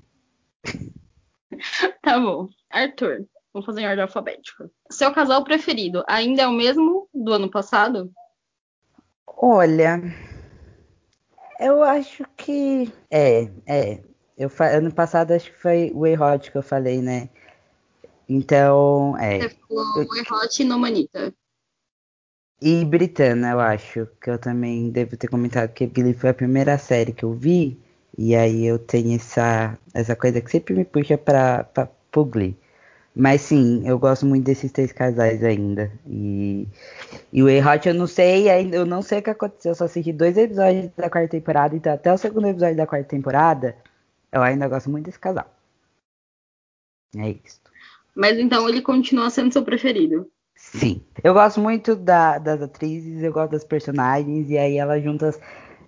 tá 2.04 2.20
bom. 2.20 2.50
Arthur, 2.70 3.26
vamos 3.54 3.66
fazer 3.66 3.82
em 3.82 3.88
ordem 3.88 4.04
alfabética. 4.04 4.70
Seu 4.90 5.14
casal 5.14 5.44
preferido 5.44 6.04
ainda 6.08 6.44
é 6.44 6.48
o 6.48 6.52
mesmo 6.52 7.08
do 7.14 7.34
ano 7.34 7.50
passado? 7.50 8.12
Olha, 9.28 10.02
eu 11.60 11.84
acho 11.84 12.26
que. 12.38 12.92
É, 13.10 13.50
é. 13.66 14.04
Eu, 14.38 14.50
ano 14.60 14.92
passado 14.92 15.32
acho 15.32 15.52
que 15.52 15.62
foi 15.62 15.92
o 15.94 16.04
Hot 16.04 16.52
que 16.52 16.58
eu 16.58 16.64
falei, 16.64 17.02
né? 17.02 17.30
Então, 18.28 19.16
é. 19.18 19.42
Você 19.42 19.50
falou 19.68 19.86
eu... 19.98 20.38
Hot 20.38 20.62
e 20.62 20.66
Nomanita. 20.66 21.34
E 22.62 22.86
Britana, 22.86 23.52
eu 23.52 23.60
acho, 23.60 24.08
que 24.22 24.30
eu 24.30 24.38
também 24.38 24.92
devo 24.92 25.18
ter 25.18 25.28
comentado 25.28 25.74
que 25.74 25.88
Glee 25.88 26.14
foi 26.14 26.30
a 26.30 26.34
primeira 26.34 26.78
série 26.78 27.12
que 27.12 27.26
eu 27.26 27.34
vi. 27.34 27.80
E 28.18 28.36
aí 28.36 28.66
eu 28.66 28.78
tenho 28.78 29.16
essa, 29.16 29.78
essa 29.94 30.16
coisa 30.16 30.42
que 30.42 30.52
sempre 30.52 30.76
me 30.76 30.86
puxa 30.86 31.18
pra, 31.18 31.64
pra, 31.64 31.88
pro 32.12 32.26
Glee. 32.26 32.56
Mas 33.16 33.42
sim, 33.42 33.84
eu 33.86 34.00
gosto 34.00 34.26
muito 34.26 34.46
desses 34.46 34.72
três 34.72 34.92
casais 34.92 35.44
ainda. 35.44 35.92
E, 36.08 36.68
e 37.32 37.44
o 37.44 37.50
E-Hot 37.50 37.88
eu 37.88 37.94
não 37.94 38.08
sei, 38.08 38.50
ainda 38.50 38.78
eu 38.78 38.86
não 38.86 39.02
sei 39.02 39.20
o 39.20 39.22
que 39.22 39.30
aconteceu. 39.30 39.72
Eu 39.72 39.76
só 39.76 39.86
assisti 39.86 40.14
dois 40.14 40.38
episódios 40.38 40.90
da 40.96 41.10
quarta 41.10 41.30
temporada, 41.30 41.76
então 41.76 41.94
até 41.94 42.12
o 42.14 42.18
segundo 42.18 42.48
episódio 42.48 42.78
da 42.78 42.88
quarta 42.88 43.10
temporada, 43.10 43.76
eu 44.32 44.42
ainda 44.42 44.68
gosto 44.68 44.90
muito 44.90 45.06
desse 45.06 45.20
casal. 45.20 45.54
É 47.18 47.30
isso. 47.30 47.60
Mas 48.16 48.40
então 48.40 48.68
ele 48.68 48.82
continua 48.82 49.30
sendo 49.30 49.52
seu 49.52 49.64
preferido. 49.64 50.30
Sim. 50.56 51.02
Eu 51.24 51.34
gosto 51.34 51.60
muito 51.60 51.96
da, 51.96 52.38
das 52.38 52.62
atrizes, 52.62 53.24
eu 53.24 53.34
gosto 53.34 53.52
das 53.52 53.64
personagens, 53.64 54.50
e 54.50 54.58
aí 54.58 54.78
elas 54.78 55.04
juntas 55.04 55.40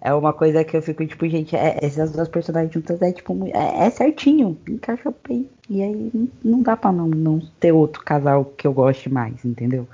é 0.03 0.13
uma 0.13 0.33
coisa 0.33 0.65
que 0.65 0.75
eu 0.75 0.81
fico, 0.81 1.07
tipo, 1.07 1.25
gente, 1.29 1.55
é, 1.55 1.79
essas 1.81 2.11
duas 2.11 2.27
personagens 2.27 2.73
juntas 2.73 3.01
é, 3.01 3.13
tipo, 3.13 3.33
é, 3.47 3.87
é 3.87 3.89
certinho, 3.89 4.59
encaixa 4.67 5.13
bem. 5.25 5.49
E 5.69 5.81
aí 5.81 6.11
não 6.43 6.61
dá 6.61 6.75
pra 6.75 6.91
não, 6.91 7.07
não 7.07 7.39
ter 7.57 7.71
outro 7.71 8.03
casal 8.03 8.43
que 8.43 8.67
eu 8.67 8.73
goste 8.73 9.09
mais, 9.09 9.45
entendeu? 9.45 9.87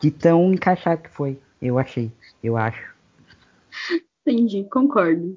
De 0.00 0.12
tão 0.12 0.54
encaixado 0.54 1.02
que 1.02 1.10
foi, 1.10 1.36
eu 1.60 1.76
achei, 1.76 2.12
eu 2.42 2.56
acho. 2.56 2.94
Entendi, 4.24 4.62
concordo. 4.70 5.36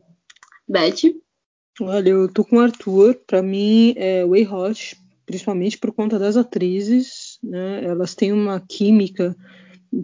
Beth? 0.70 1.16
Olha, 1.82 2.10
eu 2.10 2.32
tô 2.32 2.46
com 2.46 2.58
o 2.58 2.62
Arthur, 2.62 3.16
pra 3.26 3.42
mim 3.42 3.96
é 3.98 4.24
Way 4.24 4.48
Hot, 4.48 5.02
principalmente 5.26 5.80
por 5.80 5.92
conta 5.92 6.20
das 6.20 6.38
atrizes, 6.38 7.40
né? 7.42 7.84
Elas 7.84 8.14
têm 8.14 8.32
uma 8.32 8.60
química 8.60 9.36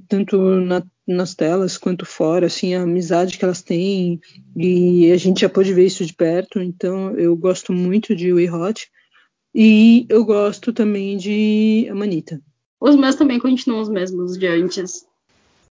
tanto 0.08 0.38
na, 0.40 0.84
nas 1.08 1.36
telas 1.36 1.78
quanto 1.78 2.06
fora, 2.06 2.48
assim, 2.48 2.74
a 2.74 2.84
amizade 2.84 3.38
que 3.38 3.46
elas 3.46 3.62
têm, 3.62 4.20
e 4.56 5.12
a 5.12 5.18
gente 5.18 5.42
já 5.42 5.50
pôde 5.50 5.74
ver 5.74 5.86
isso 5.86 6.06
de 6.06 6.14
perto, 6.14 6.62
então 6.62 7.18
eu 7.18 7.36
gosto 7.36 7.74
muito 7.74 8.16
de 8.16 8.32
We 8.34 8.50
Hot, 8.52 8.90
e 9.54 10.06
eu 10.10 10.24
gosto 10.24 10.72
também 10.72 11.18
de 11.18 11.88
Amanita. 11.90 12.42
Os 12.80 12.96
meus 12.96 13.16
também 13.16 13.40
continuam 13.40 13.82
os 13.82 13.90
mesmos 13.90 14.38
de 14.38 14.48
antes. 14.48 15.06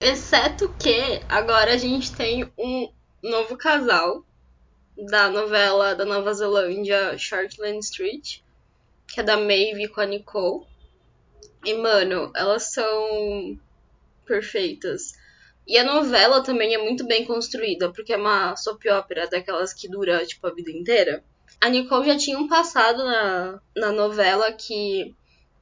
Exceto 0.01 0.73
que 0.79 1.21
agora 1.29 1.73
a 1.75 1.77
gente 1.77 2.13
tem 2.13 2.49
um 2.59 2.89
novo 3.23 3.57
casal 3.57 4.25
da 5.11 5.29
novela 5.29 5.95
da 5.95 6.05
Nova 6.05 6.33
Zelândia 6.35 7.17
Shortland 7.17 7.79
Street, 7.79 8.41
que 9.07 9.21
é 9.21 9.23
da 9.23 9.37
Maeve 9.37 9.89
com 9.89 10.01
a 10.01 10.07
Nicole. 10.07 10.65
E, 11.65 11.75
mano, 11.75 12.31
elas 12.35 12.73
são 12.73 13.59
perfeitas. 14.29 15.15
E 15.67 15.77
a 15.77 15.85
novela 15.85 16.43
também 16.43 16.75
é 16.75 16.79
muito 16.79 17.07
bem 17.07 17.25
construída, 17.25 17.91
porque 17.93 18.13
é 18.13 18.17
uma 18.17 18.55
soap 18.57 18.87
opera 18.87 19.27
daquelas 19.27 19.75
que 19.75 19.89
dura, 19.89 20.25
tipo, 20.25 20.47
a 20.47 20.55
vida 20.55 20.71
inteira. 20.71 21.25
A 21.61 21.69
Nicole 21.69 22.07
já 22.07 22.17
tinha 22.17 22.39
um 22.39 22.47
passado 22.47 23.05
na, 23.05 23.61
na 23.77 23.93
novela 23.93 24.53
que 24.53 25.15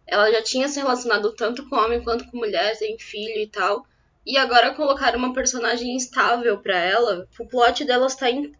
ela 0.07 0.31
já 0.31 0.43
tinha 0.43 0.69
se 0.69 0.79
relacionado 0.79 1.33
tanto 1.33 1.69
com 1.69 1.77
homem 1.77 2.03
quanto 2.03 2.31
com 2.31 2.37
mulher, 2.37 2.79
tem 2.79 2.99
filho 2.99 3.41
e 3.41 3.47
tal. 3.49 3.85
E 4.25 4.37
agora 4.37 4.75
colocar 4.75 5.17
uma 5.17 5.33
personagem 5.33 5.97
estável 5.97 6.59
para 6.59 6.79
ela, 6.79 7.29
o 7.39 7.47
plot 7.47 7.85
delas 7.85 8.15
tá, 8.15 8.31
in, 8.31 8.53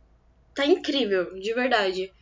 tá 0.55 0.65
incrível, 0.65 1.39
de 1.39 1.53
verdade. 1.55 2.13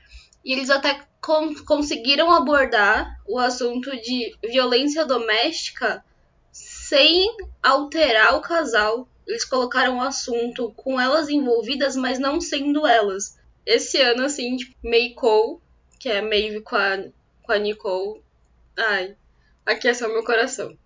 E 0.45 0.53
eles 0.53 0.69
até 0.69 1.01
con 1.21 1.55
conseguiram 1.65 2.31
abordar 2.31 3.19
o 3.27 3.39
assunto 3.39 3.91
de 4.03 4.37
violência 4.43 5.07
doméstica 5.07 6.05
sem 6.89 7.35
alterar 7.63 8.37
o 8.37 8.43
casal. 8.43 9.09
Eles 9.27 9.45
colocaram 9.45 9.99
o 9.99 10.03
assunto 10.03 10.71
com 10.73 11.01
elas 11.01 11.29
envolvidas, 11.29 11.97
mas 11.97 12.19
não 12.19 12.41
sendo 12.41 12.87
elas. 12.87 13.39
Esse 13.65 14.01
ano, 14.01 14.25
assim, 14.25 14.57
tipo, 14.57 14.77
May 14.83 15.15
Cole, 15.15 15.61
que 15.99 16.11
é 16.11 16.21
Maeve 16.21 16.61
com 16.61 16.77
a, 16.77 16.99
com 17.43 17.53
a 17.53 17.59
Nicole. 17.59 18.23
Ai, 18.77 19.17
aqueceu 19.65 20.09
meu 20.11 20.23
coração. 20.23 20.77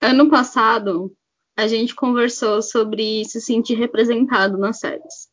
Ano 0.00 0.30
passado, 0.30 1.12
a 1.56 1.66
gente 1.66 1.94
conversou 1.94 2.62
sobre 2.62 3.24
se 3.24 3.40
sentir 3.40 3.74
representado 3.74 4.56
nas 4.56 4.78
séries. 4.78 5.28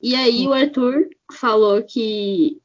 E 0.00 0.14
aí 0.14 0.46
o 0.46 0.52
Arthur 0.52 1.08
falou 1.32 1.82
que 1.82 2.60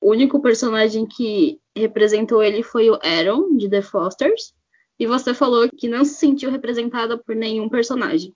o 0.00 0.10
único 0.12 0.40
personagem 0.40 1.06
que 1.06 1.60
representou 1.76 2.42
ele 2.42 2.62
foi 2.62 2.88
o 2.88 2.98
Aaron, 3.02 3.56
de 3.56 3.68
The 3.68 3.82
Fosters. 3.82 4.54
E 4.98 5.06
você 5.06 5.32
falou 5.32 5.68
que 5.68 5.88
não 5.88 6.04
se 6.04 6.14
sentiu 6.14 6.50
representada 6.50 7.16
por 7.16 7.36
nenhum 7.36 7.68
personagem. 7.68 8.34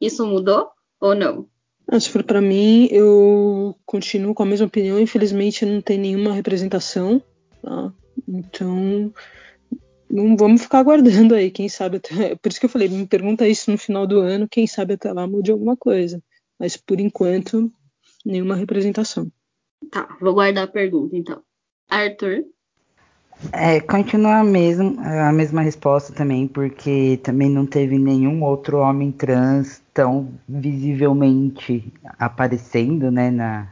Isso 0.00 0.24
mudou 0.26 0.68
ou 1.00 1.14
não? 1.14 1.48
Ah, 1.88 1.98
se 1.98 2.08
for 2.08 2.22
para 2.22 2.40
mim, 2.40 2.88
eu 2.90 3.76
continuo 3.84 4.34
com 4.34 4.42
a 4.42 4.46
mesma 4.46 4.66
opinião. 4.66 4.98
Infelizmente, 5.00 5.66
não 5.66 5.80
tem 5.80 5.98
nenhuma 5.98 6.32
representação. 6.32 7.22
Tá? 7.60 7.92
Então, 8.28 9.12
não 10.08 10.36
vamos 10.36 10.62
ficar 10.62 10.78
aguardando 10.78 11.34
aí. 11.34 11.50
Quem 11.50 11.68
sabe 11.68 11.96
até. 11.96 12.36
Por 12.36 12.48
isso 12.48 12.60
que 12.60 12.66
eu 12.66 12.70
falei, 12.70 12.88
me 12.88 13.06
pergunta 13.06 13.48
isso 13.48 13.70
no 13.70 13.78
final 13.78 14.06
do 14.06 14.20
ano. 14.20 14.48
Quem 14.48 14.66
sabe 14.66 14.94
até 14.94 15.12
lá 15.12 15.26
mude 15.26 15.50
alguma 15.50 15.76
coisa. 15.76 16.22
Mas 16.58 16.76
por 16.76 17.00
enquanto, 17.00 17.72
nenhuma 18.24 18.54
representação. 18.54 19.30
Tá, 19.90 20.16
vou 20.20 20.34
guardar 20.34 20.64
a 20.64 20.70
pergunta 20.70 21.16
então. 21.16 21.42
Arthur? 21.88 22.44
É, 23.50 23.80
continua 23.80 24.38
a 24.38 24.44
mesma, 24.44 25.28
a 25.28 25.32
mesma 25.32 25.62
resposta 25.62 26.12
também, 26.12 26.46
porque 26.46 27.18
também 27.22 27.50
não 27.50 27.66
teve 27.66 27.98
nenhum 27.98 28.42
outro 28.42 28.78
homem 28.78 29.10
trans 29.10 29.82
tão 29.92 30.28
visivelmente 30.48 31.92
aparecendo, 32.18 33.10
né, 33.10 33.30
na, 33.30 33.66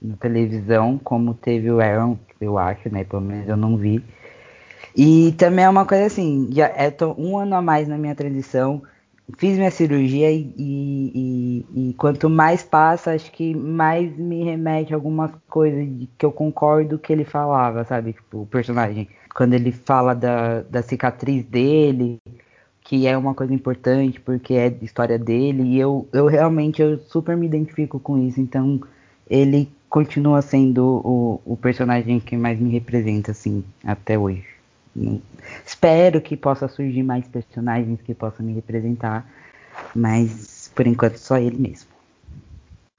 na 0.00 0.16
televisão, 0.16 0.98
como 1.02 1.34
teve 1.34 1.70
o 1.70 1.80
Aaron, 1.80 2.16
eu 2.40 2.56
acho, 2.56 2.88
né, 2.90 3.04
pelo 3.04 3.22
menos 3.22 3.48
eu 3.48 3.56
não 3.56 3.76
vi. 3.76 4.02
E 4.96 5.32
também 5.36 5.64
é 5.64 5.68
uma 5.68 5.84
coisa 5.84 6.06
assim, 6.06 6.48
já 6.50 6.66
é 6.66 6.92
um 7.18 7.36
ano 7.36 7.54
a 7.54 7.62
mais 7.62 7.86
na 7.86 7.98
minha 7.98 8.14
transição, 8.14 8.82
fiz 9.38 9.56
minha 9.56 9.70
cirurgia 9.70 10.30
e, 10.30 10.52
e, 10.56 11.66
e, 11.74 11.94
quanto 11.94 12.28
mais 12.28 12.62
passa, 12.62 13.12
acho 13.12 13.30
que 13.32 13.54
mais 13.54 14.16
me 14.16 14.44
remete 14.44 14.92
a 14.92 14.96
algumas 14.96 15.30
coisas 15.48 15.88
que 16.16 16.24
eu 16.24 16.32
concordo 16.32 16.98
que 16.98 17.12
ele 17.12 17.24
falava, 17.24 17.84
sabe? 17.84 18.12
Tipo, 18.12 18.42
o 18.42 18.46
personagem. 18.46 19.08
Quando 19.34 19.54
ele 19.54 19.72
fala 19.72 20.14
da, 20.14 20.62
da 20.62 20.82
cicatriz 20.82 21.44
dele, 21.44 22.18
que 22.82 23.06
é 23.06 23.16
uma 23.16 23.34
coisa 23.34 23.54
importante 23.54 24.20
porque 24.20 24.54
é 24.54 24.74
história 24.82 25.18
dele, 25.18 25.62
e 25.62 25.78
eu, 25.78 26.08
eu 26.12 26.26
realmente 26.26 26.82
eu 26.82 26.98
super 26.98 27.36
me 27.36 27.46
identifico 27.46 28.00
com 28.00 28.18
isso, 28.18 28.40
então 28.40 28.80
ele 29.28 29.70
continua 29.88 30.42
sendo 30.42 31.00
o, 31.04 31.40
o 31.44 31.56
personagem 31.56 32.20
que 32.20 32.36
mais 32.36 32.58
me 32.58 32.70
representa, 32.70 33.30
assim, 33.32 33.64
até 33.84 34.18
hoje. 34.18 34.49
Espero 35.64 36.20
que 36.20 36.36
possa 36.36 36.68
surgir 36.68 37.02
mais 37.02 37.26
personagens 37.28 38.00
que 38.02 38.14
possam 38.14 38.44
me 38.44 38.52
representar, 38.52 39.26
mas 39.94 40.70
por 40.74 40.86
enquanto 40.86 41.16
só 41.16 41.36
ele 41.36 41.56
mesmo. 41.56 41.90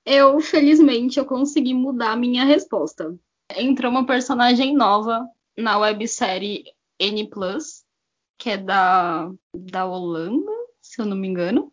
Eu, 0.06 0.40
felizmente, 0.40 1.20
eu 1.20 1.26
consegui 1.26 1.74
mudar 1.74 2.12
a 2.12 2.18
minha 2.18 2.44
resposta. 2.44 3.16
Entrou 3.56 3.92
uma 3.92 4.06
personagem 4.06 4.76
nova 4.76 5.28
na 5.58 5.78
websérie 5.78 6.64
N+, 7.00 7.30
que 8.38 8.50
é 8.50 8.58
da, 8.58 9.30
da 9.56 9.86
Holanda, 9.86 10.52
se 10.82 11.02
eu 11.02 11.06
não 11.06 11.16
me 11.16 11.28
engano. 11.28 11.72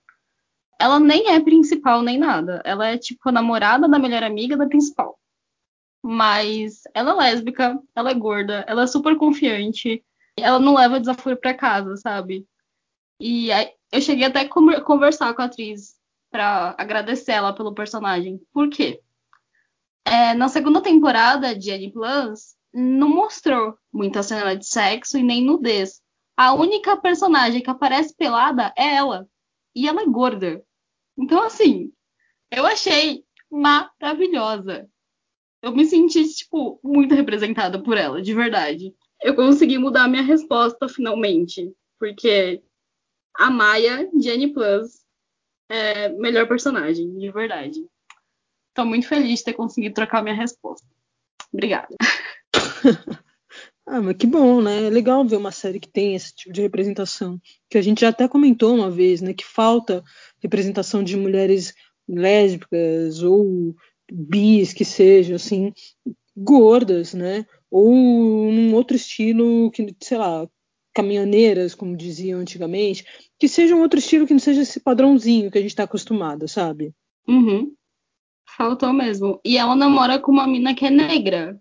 Ela 0.81 1.01
nem 1.01 1.31
é 1.31 1.41
principal 1.41 2.03
nem 2.03 2.19
nada. 2.19 2.61
Ela 2.65 2.89
é 2.89 2.99
tipo 2.99 3.29
a 3.29 3.33
namorada 3.33 3.89
da 3.89 3.99
melhor 3.99 4.23
amiga 4.23 4.57
da 4.57 4.67
principal. 4.67 5.19
Mas 6.03 6.83
ela 6.95 7.13
é 7.13 7.31
lésbica, 7.31 7.81
ela 7.95 8.11
é 8.11 8.15
gorda, 8.15 8.65
ela 8.69 8.83
é 8.83 8.87
super 8.87 9.17
confiante, 9.17 10.05
ela 10.43 10.59
não 10.59 10.75
leva 10.75 11.01
desaforo 11.01 11.37
para 11.37 11.55
casa, 11.55 11.97
sabe? 11.97 12.47
E 13.21 13.49
eu 13.91 14.01
cheguei 14.01 14.27
até 14.27 14.41
a 14.41 14.83
conversar 14.83 15.35
com 15.35 15.43
a 15.43 15.47
atriz 15.47 15.97
para 16.31 16.75
agradecer 16.79 17.33
ela 17.33 17.53
pelo 17.53 17.75
personagem. 17.75 18.41
Por 18.53 18.69
quê? 18.69 19.01
É, 20.05 20.35
na 20.35 20.49
segunda 20.49 20.81
temporada 20.81 21.55
de 21.55 21.71
Annie 21.71 21.93
Plus, 21.93 22.57
não 22.73 23.09
mostrou 23.09 23.77
muita 23.93 24.23
cena 24.23 24.55
de 24.55 24.67
sexo 24.67 25.19
e 25.19 25.23
nem 25.23 25.45
nudez. 25.45 26.01
A 26.37 26.53
única 26.53 26.97
personagem 26.97 27.63
que 27.63 27.71
aparece 27.71 28.15
pelada 28.15 28.73
é 28.77 28.95
ela. 28.95 29.27
E 29.75 29.89
ela 29.89 30.03
é 30.03 30.07
gorda. 30.07 30.63
Então, 31.17 31.43
assim, 31.43 31.93
eu 32.51 32.65
achei 32.65 33.25
maravilhosa. 33.51 34.89
Eu 35.61 35.75
me 35.75 35.85
senti, 35.85 36.25
tipo, 36.35 36.79
muito 36.83 37.15
representada 37.15 37.83
por 37.83 37.97
ela, 37.97 38.23
de 38.23 38.33
verdade 38.33 38.95
eu 39.23 39.35
consegui 39.35 39.79
mudar 39.79 40.09
minha 40.09 40.23
resposta 40.23 40.89
finalmente. 40.89 41.73
Porque 41.99 42.63
a 43.35 43.51
Maia, 43.51 44.09
Jenny 44.21 44.53
Plus, 44.53 45.05
é 45.69 46.09
melhor 46.11 46.47
personagem, 46.47 47.17
de 47.19 47.31
verdade. 47.31 47.85
Tô 48.75 48.85
muito 48.85 49.09
feliz 49.09 49.41
de 49.41 49.47
ter 49.47 49.55
conseguido 49.55 49.95
trocar 49.95 50.23
minha 50.23 50.35
resposta. 50.35 50.87
Obrigada. 51.53 51.95
ah, 53.87 54.01
mas 54.01 54.17
que 54.17 54.27
bom, 54.27 54.63
né? 54.63 54.87
É 54.87 54.91
legal 54.91 55.25
ver 55.25 55.37
uma 55.37 55.51
série 55.51 55.81
que 55.81 55.89
tem 55.89 56.15
esse 56.15 56.35
tipo 56.35 56.53
de 56.53 56.63
representação. 56.63 57.41
Que 57.69 57.79
a 57.79 57.83
gente 57.83 58.03
já 58.03 58.11
até 58.11 58.29
comentou 58.29 58.75
uma 58.75 58.91
vez, 58.91 59.21
né? 59.21 59.35
Que 59.35 59.45
falta 59.45 60.03
representação 60.41 61.03
de 61.03 61.17
mulheres 61.17 61.75
lésbicas 62.09 63.23
ou 63.23 63.75
bis 64.11 64.73
que 64.73 64.85
sejam, 64.85 65.37
assim, 65.37 65.73
gordas, 66.37 67.15
né? 67.15 67.45
Ou 67.71 67.93
num 68.53 68.75
outro 68.75 68.97
estilo 68.97 69.71
que, 69.71 69.95
sei 70.01 70.19
lá, 70.19 70.49
caminhoneiras, 70.95 71.75
como 71.75 71.97
diziam 71.97 72.41
antigamente, 72.41 73.05
que 73.39 73.49
seja 73.49 73.75
um 73.75 73.81
outro 73.81 73.99
estilo 73.99 74.27
que 74.27 74.33
não 74.33 74.41
seja 74.41 74.63
esse 74.63 74.81
padrãozinho 74.81 75.51
que 75.51 75.59
a 75.59 75.61
gente 75.61 75.71
está 75.71 75.85
acostumado, 75.85 76.49
sabe? 76.49 76.93
Uhum. 77.29 77.73
Faltou 78.57 78.93
mesmo. 78.93 79.41
E 79.45 79.57
ela 79.57 79.77
namora 79.77 80.19
com 80.19 80.33
uma 80.33 80.47
mina 80.47 80.75
que 80.75 80.87
é 80.87 80.91
negra. 80.91 81.61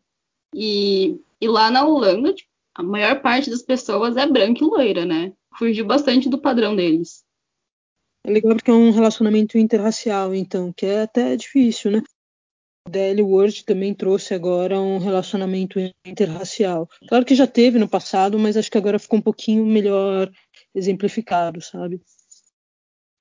E, 0.55 1.19
e 1.39 1.47
lá 1.47 1.69
na 1.69 1.85
Holanda, 1.85 2.33
tipo, 2.33 2.49
a 2.73 2.81
maior 2.81 3.21
parte 3.21 3.49
das 3.49 3.61
pessoas 3.61 4.17
é 4.17 4.25
branca 4.25 4.63
e 4.63 4.67
loira, 4.67 5.05
né? 5.05 5.33
Fugiu 5.57 5.85
bastante 5.85 6.29
do 6.29 6.39
padrão 6.39 6.75
deles. 6.75 7.23
É 8.23 8.31
legal 8.31 8.55
porque 8.55 8.71
é 8.71 8.73
um 8.73 8.91
relacionamento 8.91 9.57
interracial, 9.57 10.33
então, 10.33 10.71
que 10.73 10.85
é 10.85 11.01
até 11.01 11.35
difícil, 11.35 11.91
né? 11.91 12.03
DL 12.87 13.21
World 13.21 13.65
também 13.65 13.93
trouxe 13.93 14.33
agora 14.33 14.79
um 14.79 14.97
relacionamento 14.97 15.79
interracial. 16.05 16.89
Claro 17.07 17.25
que 17.25 17.35
já 17.35 17.47
teve 17.47 17.79
no 17.79 17.87
passado, 17.87 18.37
mas 18.39 18.57
acho 18.57 18.71
que 18.71 18.77
agora 18.77 18.99
ficou 18.99 19.19
um 19.19 19.21
pouquinho 19.21 19.65
melhor 19.65 20.31
exemplificado, 20.73 21.61
sabe? 21.61 22.01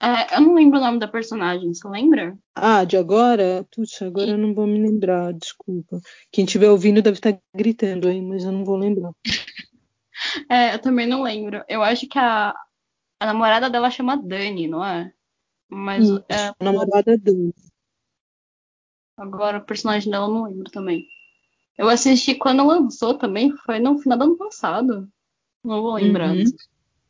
É, 0.00 0.36
eu 0.36 0.42
não 0.42 0.54
lembro 0.54 0.78
o 0.78 0.82
nome 0.82 0.98
da 0.98 1.08
personagem, 1.08 1.72
você 1.72 1.88
lembra? 1.88 2.36
Ah, 2.54 2.84
de 2.84 2.96
agora? 2.96 3.66
Putz, 3.74 4.02
agora 4.02 4.30
eu 4.30 4.38
não 4.38 4.54
vou 4.54 4.66
me 4.66 4.78
lembrar, 4.78 5.32
desculpa. 5.32 6.00
Quem 6.30 6.44
estiver 6.44 6.70
ouvindo 6.70 7.00
deve 7.00 7.16
estar 7.16 7.38
gritando 7.54 8.06
aí, 8.06 8.20
mas 8.20 8.44
eu 8.44 8.52
não 8.52 8.64
vou 8.64 8.76
lembrar. 8.76 9.10
é, 10.50 10.74
eu 10.74 10.78
também 10.78 11.06
não 11.06 11.22
lembro. 11.22 11.64
Eu 11.66 11.82
acho 11.82 12.06
que 12.06 12.18
a, 12.18 12.54
a 13.18 13.26
namorada 13.26 13.70
dela 13.70 13.90
chama 13.90 14.16
Dani, 14.22 14.68
não 14.68 14.84
é? 14.84 15.10
Mas 15.68 16.04
Isso, 16.04 16.24
é, 16.28 16.48
a 16.48 16.54
namorada 16.60 17.14
é 17.14 17.16
Dani. 17.16 17.54
Agora 19.16 19.58
o 19.58 19.64
personagem 19.64 20.10
dela 20.10 20.26
eu 20.26 20.32
não 20.32 20.44
lembro 20.44 20.70
também. 20.70 21.06
Eu 21.78 21.88
assisti 21.88 22.34
quando 22.34 22.66
lançou 22.66 23.14
também, 23.14 23.54
foi 23.64 23.78
no 23.78 23.98
final 23.98 24.18
do 24.18 24.24
ano 24.24 24.36
passado. 24.36 25.08
Não 25.64 25.82
vou 25.82 25.94
lembrar 25.94 26.30
uhum. 26.30 26.42
dos 26.42 26.52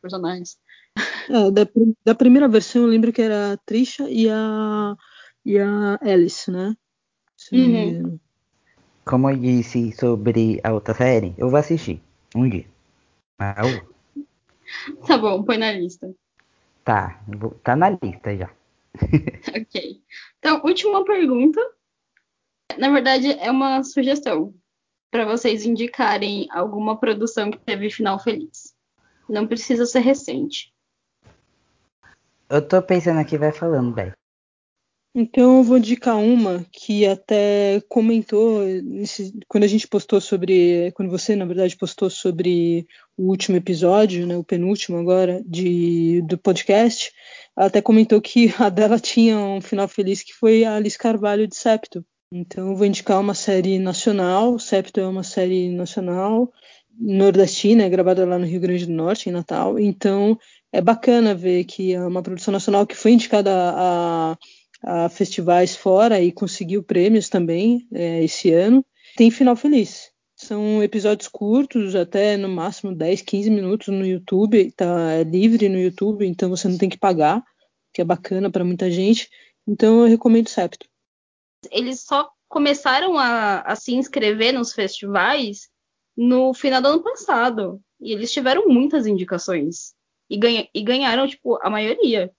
personagens. 0.01 0.59
É, 1.29 1.51
da, 1.51 1.69
da, 2.05 2.15
primeira 2.15 2.49
versão 2.49 2.83
eu 2.83 2.89
lembro 2.89 3.13
que 3.13 3.21
era 3.21 3.53
a 3.53 3.57
Trisha 3.59 4.09
e 4.09 4.31
a, 4.31 4.97
e 5.45 5.59
a 5.59 5.99
Alice, 6.01 6.51
né? 6.51 6.75
Uhum. 7.53 8.19
Como 9.05 9.29
eu 9.29 9.37
disse 9.37 9.93
sobre 9.93 10.59
a 10.65 10.73
outra 10.73 10.95
série, 10.95 11.35
eu 11.37 11.51
vou 11.51 11.59
assistir 11.59 12.01
um 12.35 12.49
dia. 12.49 12.65
Tá 15.07 15.19
bom, 15.19 15.43
põe 15.43 15.59
na 15.59 15.73
lista. 15.73 16.15
Tá, 16.83 17.21
vou, 17.29 17.51
tá 17.63 17.77
na 17.77 17.91
lista 17.91 18.35
já. 18.35 18.51
ok. 19.55 20.03
Então, 20.39 20.63
última 20.65 21.05
pergunta 21.05 21.61
na 22.79 22.91
verdade, 22.91 23.33
é 23.33 23.51
uma 23.51 23.83
sugestão 23.83 24.55
para 25.11 25.25
vocês 25.25 25.65
indicarem 25.65 26.47
alguma 26.51 26.99
produção 26.99 27.51
que 27.51 27.59
teve 27.59 27.91
final 27.91 28.19
feliz. 28.19 28.75
Não 29.29 29.47
precisa 29.47 29.87
ser 29.87 30.01
recente. 30.01 30.73
Eu 32.49 32.67
tô 32.67 32.81
pensando 32.81 33.19
aqui, 33.19 33.37
vai 33.37 33.53
falando, 33.53 33.95
velho. 33.95 34.13
Então 35.19 35.57
eu 35.57 35.63
vou 35.63 35.79
indicar 35.79 36.19
uma 36.19 36.67
que 36.71 37.07
até 37.07 37.81
comentou 37.89 38.63
nesse, 38.83 39.33
quando 39.49 39.65
a 39.65 39.67
gente 39.67 39.89
postou 39.89 40.21
sobre, 40.21 40.93
quando 40.93 41.11
você 41.11 41.35
na 41.35 41.47
verdade 41.47 41.75
postou 41.75 42.11
sobre 42.11 42.87
o 43.17 43.31
último 43.31 43.57
episódio, 43.57 44.27
né, 44.27 44.37
o 44.37 44.45
penúltimo 44.45 44.99
agora 44.99 45.43
de, 45.47 46.21
do 46.21 46.37
podcast, 46.37 47.13
ela 47.57 47.69
até 47.69 47.81
comentou 47.81 48.21
que 48.21 48.53
a 48.61 48.69
dela 48.69 49.01
tinha 49.01 49.39
um 49.39 49.63
final 49.63 49.89
feliz 49.89 50.23
que 50.23 50.35
foi 50.35 50.65
a 50.65 50.77
Alice 50.77 50.99
Carvalho 50.99 51.49
de 51.49 51.57
Septo. 51.57 52.05
Então 52.33 52.71
eu 52.71 52.77
vou 52.77 52.87
indicar 52.87 53.21
uma 53.21 53.35
série 53.35 53.79
nacional, 53.79 54.59
Septo 54.59 55.01
é 55.01 55.07
uma 55.07 55.23
série 55.23 55.71
nacional 55.71 56.53
nordestina, 56.99 57.85
é 57.85 57.89
gravada 57.91 58.25
lá 58.25 58.39
no 58.39 58.47
Rio 58.47 58.61
Grande 58.61 58.87
do 58.87 58.93
Norte, 58.93 59.29
em 59.29 59.33
Natal. 59.33 59.79
Então 59.79 60.39
é 60.73 60.81
bacana 60.81 61.35
ver 61.35 61.65
que 61.65 61.93
é 61.93 62.01
uma 62.05 62.23
produção 62.23 62.53
nacional 62.53 62.87
que 62.87 62.97
foi 62.97 63.13
indicada 63.13 63.53
a 63.53 64.39
a 64.83 65.09
festivais 65.09 65.75
fora 65.75 66.21
e 66.21 66.31
conseguiu 66.31 66.83
prêmios 66.83 67.29
também 67.29 67.87
é, 67.93 68.23
esse 68.23 68.53
ano. 68.53 68.85
Tem 69.17 69.31
final 69.31 69.57
feliz. 69.57 70.11
São 70.37 70.83
episódios 70.83 71.29
curtos, 71.29 71.95
até 71.95 72.37
no 72.37 72.49
máximo 72.49 72.95
10, 72.95 73.23
15 73.23 73.51
minutos 73.51 73.89
no 73.89 74.07
YouTube, 74.07 74.71
tá 74.73 75.13
é 75.13 75.25
livre 75.25 75.69
no 75.69 75.79
YouTube, 75.79 76.27
então 76.27 76.51
você 76.51 76.69
não 76.69 76.77
tem 76.77 76.91
que 76.91 76.99
pagar, 76.99 77.43
que 77.93 78.03
é 78.03 78.05
bacana 78.05 78.51
para 78.51 78.65
muita 78.65 78.91
gente. 78.91 79.31
Então 79.67 80.03
eu 80.03 80.07
recomendo 80.07 80.49
Septo. 80.49 80.87
Eles 81.71 82.01
só 82.01 82.31
começaram 82.49 83.19
a, 83.19 83.61
a 83.61 83.77
se 83.77 83.95
inscrever 83.95 84.53
nos 84.53 84.73
festivais 84.73 85.69
no 86.17 86.55
final 86.55 86.81
do 86.81 86.89
ano 86.89 87.03
passado. 87.03 87.81
E 88.01 88.13
eles 88.13 88.33
tiveram 88.33 88.69
muitas 88.69 89.07
indicações. 89.07 89.95
E, 90.29 90.37
ganha, 90.37 90.69
e 90.75 90.83
ganharam, 90.83 91.27
tipo, 91.27 91.59
a 91.63 91.71
maioria. 91.71 92.33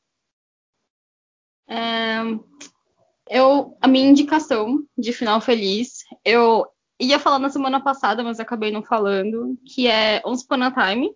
É, 1.69 2.19
eu, 3.29 3.77
a 3.81 3.87
minha 3.87 4.09
indicação 4.09 4.83
de 4.97 5.11
final 5.11 5.41
feliz, 5.41 6.03
eu 6.23 6.65
ia 6.99 7.19
falar 7.19 7.39
na 7.39 7.49
semana 7.49 7.81
passada, 7.81 8.23
mas 8.23 8.39
acabei 8.39 8.71
não 8.71 8.83
falando, 8.83 9.57
que 9.65 9.87
é 9.87 10.21
Once 10.25 10.43
Upon 10.45 10.63
a 10.63 10.71
Time. 10.71 11.11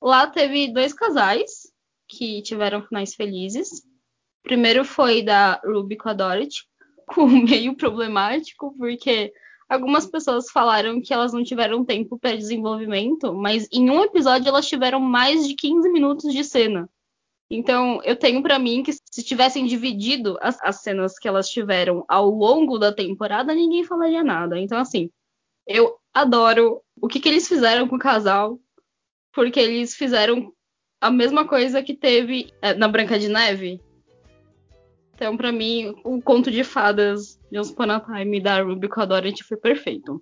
Lá 0.00 0.26
teve 0.26 0.72
dois 0.72 0.92
casais 0.92 1.72
que 2.08 2.42
tiveram 2.42 2.82
finais 2.82 3.14
felizes. 3.14 3.80
O 3.80 4.42
primeiro 4.42 4.84
foi 4.84 5.22
da 5.22 5.60
Ruby 5.64 5.96
com 5.96 6.08
a 6.08 6.12
Dorothy, 6.12 6.66
meio 7.48 7.76
problemático, 7.76 8.74
porque 8.76 9.32
algumas 9.68 10.06
pessoas 10.06 10.50
falaram 10.50 11.00
que 11.00 11.12
elas 11.12 11.32
não 11.32 11.42
tiveram 11.42 11.84
tempo 11.84 12.18
para 12.18 12.36
desenvolvimento, 12.36 13.32
mas 13.34 13.68
em 13.72 13.90
um 13.90 14.02
episódio 14.02 14.48
elas 14.48 14.68
tiveram 14.68 15.00
mais 15.00 15.46
de 15.46 15.54
15 15.54 15.88
minutos 15.90 16.32
de 16.32 16.44
cena. 16.44 16.88
Então, 17.50 18.00
eu 18.02 18.16
tenho 18.16 18.42
para 18.42 18.58
mim 18.58 18.82
que 18.82 18.92
se 18.92 19.22
tivessem 19.22 19.66
dividido 19.66 20.38
as, 20.40 20.58
as, 20.62 20.80
cenas 20.80 21.18
que 21.18 21.28
elas 21.28 21.50
tiveram 21.50 22.02
ao 22.08 22.30
longo 22.30 22.78
da 22.78 22.90
temporada, 22.90 23.54
ninguém 23.54 23.84
falaria 23.84 24.24
nada. 24.24 24.58
Então, 24.58 24.78
assim, 24.78 25.10
eu 25.66 25.98
adoro 26.14 26.80
o 26.98 27.08
que, 27.08 27.20
que 27.20 27.28
eles 27.28 27.46
fizeram 27.46 27.86
com 27.86 27.96
o 27.96 27.98
casal, 27.98 28.58
porque 29.34 29.60
eles 29.60 29.94
fizeram 29.94 30.50
a 30.98 31.10
mesma 31.10 31.46
coisa 31.46 31.82
que 31.82 31.94
teve 31.94 32.50
é, 32.62 32.72
na 32.72 32.88
Branca 32.88 33.18
de 33.18 33.28
Neve. 33.28 33.80
Então, 35.22 35.36
para 35.36 35.52
mim, 35.52 35.94
o 36.02 36.20
conto 36.20 36.50
de 36.50 36.64
fadas 36.64 37.38
de 37.48 37.56
Once 37.56 37.70
Upon 37.70 37.92
a 37.92 38.00
Time 38.00 38.40
da 38.40 38.60
Ruby 38.60 38.88
com 38.88 39.02
a 39.02 39.04
Dorothy 39.04 39.44
foi 39.44 39.56
perfeito. 39.56 40.20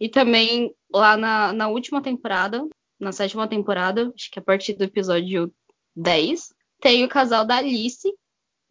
E 0.00 0.08
também 0.08 0.74
lá 0.92 1.16
na, 1.16 1.52
na 1.52 1.68
última 1.68 2.02
temporada, 2.02 2.66
na 2.98 3.12
sétima 3.12 3.46
temporada, 3.46 4.12
acho 4.12 4.28
que 4.32 4.40
a 4.40 4.42
partir 4.42 4.72
do 4.72 4.82
episódio 4.82 5.54
10, 5.94 6.52
tem 6.80 7.04
o 7.04 7.08
casal 7.08 7.44
da 7.44 7.58
Alice, 7.58 8.12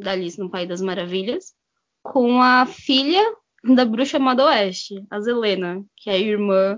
da 0.02 0.12
Alice 0.12 0.38
no 0.38 0.52
País 0.52 0.68
das 0.68 0.82
Maravilhas, 0.82 1.54
com 2.02 2.42
a 2.42 2.66
filha 2.66 3.24
da 3.64 3.86
bruxa 3.86 4.18
Amada 4.18 4.46
Oeste, 4.48 5.02
a 5.10 5.22
Zelena, 5.22 5.82
que 5.96 6.10
é 6.10 6.14
a 6.14 6.20
irmã 6.20 6.78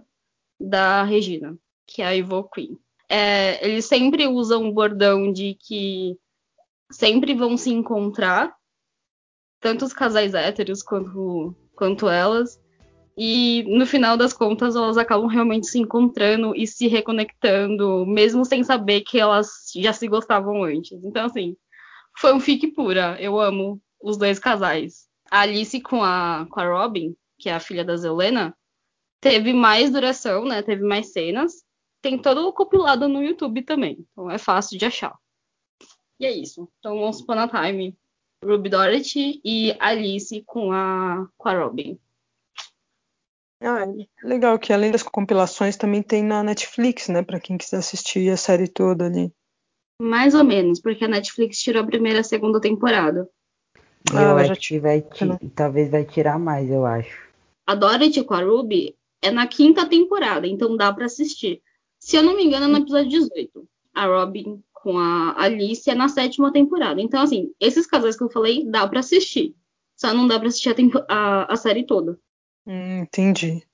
da 0.59 1.01
Regina, 1.01 1.57
que 1.87 2.03
é 2.03 2.05
a 2.05 2.15
Evil 2.15 2.43
Queen. 2.43 2.77
É, 3.09 3.67
eles 3.67 3.85
sempre 3.85 4.27
usam 4.27 4.69
o 4.69 4.71
bordão 4.71 5.33
de 5.33 5.57
que 5.59 6.15
sempre 6.91 7.33
vão 7.33 7.57
se 7.57 7.71
encontrar, 7.71 8.54
tanto 9.59 9.85
os 9.85 9.93
casais 9.93 10.33
héteros 10.33 10.83
quanto, 10.83 11.55
quanto 11.75 12.07
elas, 12.07 12.59
e 13.17 13.63
no 13.63 13.85
final 13.85 14.17
das 14.17 14.33
contas, 14.33 14.75
elas 14.75 14.97
acabam 14.97 15.27
realmente 15.27 15.67
se 15.67 15.79
encontrando 15.79 16.53
e 16.53 16.67
se 16.67 16.87
reconectando, 16.87 18.05
mesmo 18.05 18.43
sem 18.43 18.63
saber 18.63 19.01
que 19.01 19.17
elas 19.17 19.71
já 19.73 19.93
se 19.93 20.07
gostavam 20.07 20.63
antes. 20.63 21.01
Então, 21.03 21.25
assim, 21.25 21.55
foi 22.17 22.33
um 22.33 22.39
fique 22.41 22.67
pura. 22.67 23.15
Eu 23.19 23.39
amo 23.39 23.81
os 24.01 24.17
dois 24.17 24.37
casais. 24.37 25.07
A 25.31 25.41
Alice 25.41 25.79
com 25.81 26.03
a, 26.03 26.45
com 26.49 26.59
a 26.59 26.67
Robin, 26.67 27.15
que 27.39 27.49
é 27.49 27.53
a 27.53 27.59
filha 27.59 27.85
da 27.85 27.95
Zelena, 27.95 28.55
teve 29.21 29.53
mais 29.53 29.89
duração, 29.89 30.43
né? 30.45 30.61
Teve 30.61 30.83
mais 30.83 31.13
cenas. 31.13 31.63
Tem 32.01 32.21
todo 32.21 32.45
o 32.45 32.53
compilado 32.53 33.07
no 33.07 33.23
YouTube 33.23 33.63
também. 33.63 34.05
Então 34.11 34.29
é 34.29 34.37
fácil 34.37 34.77
de 34.77 34.85
achar. 34.85 35.17
E 36.19 36.25
é 36.25 36.31
isso. 36.31 36.69
Então, 36.79 36.97
Once 36.97 37.23
Upon 37.23 37.39
a 37.39 37.47
Time, 37.47 37.97
Ruby 38.43 38.69
Dorothy 38.69 39.41
e 39.43 39.75
Alice 39.79 40.43
com 40.45 40.71
a, 40.71 41.27
com 41.37 41.49
a 41.49 41.57
Robin. 41.57 41.99
Ah, 43.61 43.85
legal 44.23 44.59
que 44.59 44.73
além 44.73 44.91
das 44.91 45.01
compilações 45.01 45.77
também 45.77 46.03
tem 46.03 46.23
na 46.23 46.43
Netflix, 46.43 47.07
né? 47.07 47.23
Para 47.23 47.39
quem 47.39 47.57
quiser 47.57 47.77
assistir 47.77 48.29
a 48.29 48.37
série 48.37 48.67
toda 48.67 49.05
ali. 49.05 49.31
Mais 49.99 50.35
ou 50.35 50.43
menos, 50.43 50.79
porque 50.79 51.05
a 51.05 51.07
Netflix 51.07 51.59
tirou 51.59 51.81
a 51.81 51.85
primeira 51.85 52.19
e 52.19 52.21
a 52.21 52.23
segunda 52.23 52.59
temporada. 52.59 53.29
Ah, 54.13 54.21
eu 54.21 54.37
acho 54.37 54.59
que 54.59 54.79
vai 54.79 55.03
talvez 55.55 55.89
vai 55.89 56.05
tirar 56.05 56.37
mais, 56.37 56.69
eu 56.69 56.85
acho. 56.85 57.25
A 57.65 57.73
Dorothy 57.73 58.23
com 58.23 58.35
a 58.35 58.43
Ruby 58.43 58.95
é 59.21 59.31
na 59.31 59.47
quinta 59.47 59.87
temporada, 59.87 60.45
então 60.45 60.77
dá 60.77 60.93
para 60.93 61.05
assistir. 61.05 61.61
Se 61.97 62.15
eu 62.15 62.21
não 62.21 62.35
me 62.35 62.43
engano, 62.43 62.65
é 62.65 62.67
no 62.67 62.77
episódio 62.77 63.09
18. 63.09 63.67
A 63.95 64.05
Robin 64.05 64.61
com 64.85 64.99
a 64.99 65.33
Alice 65.35 65.89
é 65.89 65.95
na 65.95 66.07
sétima 66.07 66.53
temporada. 66.53 67.01
Então, 67.01 67.19
assim, 67.23 67.51
esses 67.59 67.87
casais 67.87 68.15
que 68.15 68.23
eu 68.23 68.29
falei, 68.29 68.63
dá 68.69 68.87
para 68.87 68.99
assistir. 68.99 69.55
Só 69.97 70.13
não 70.13 70.27
dá 70.27 70.37
pra 70.37 70.47
assistir 70.47 70.69
a, 70.69 70.75
a, 71.09 71.53
a 71.53 71.55
série 71.55 71.87
toda. 71.87 72.19
Hum, 72.67 72.99
entendi. 72.99 73.65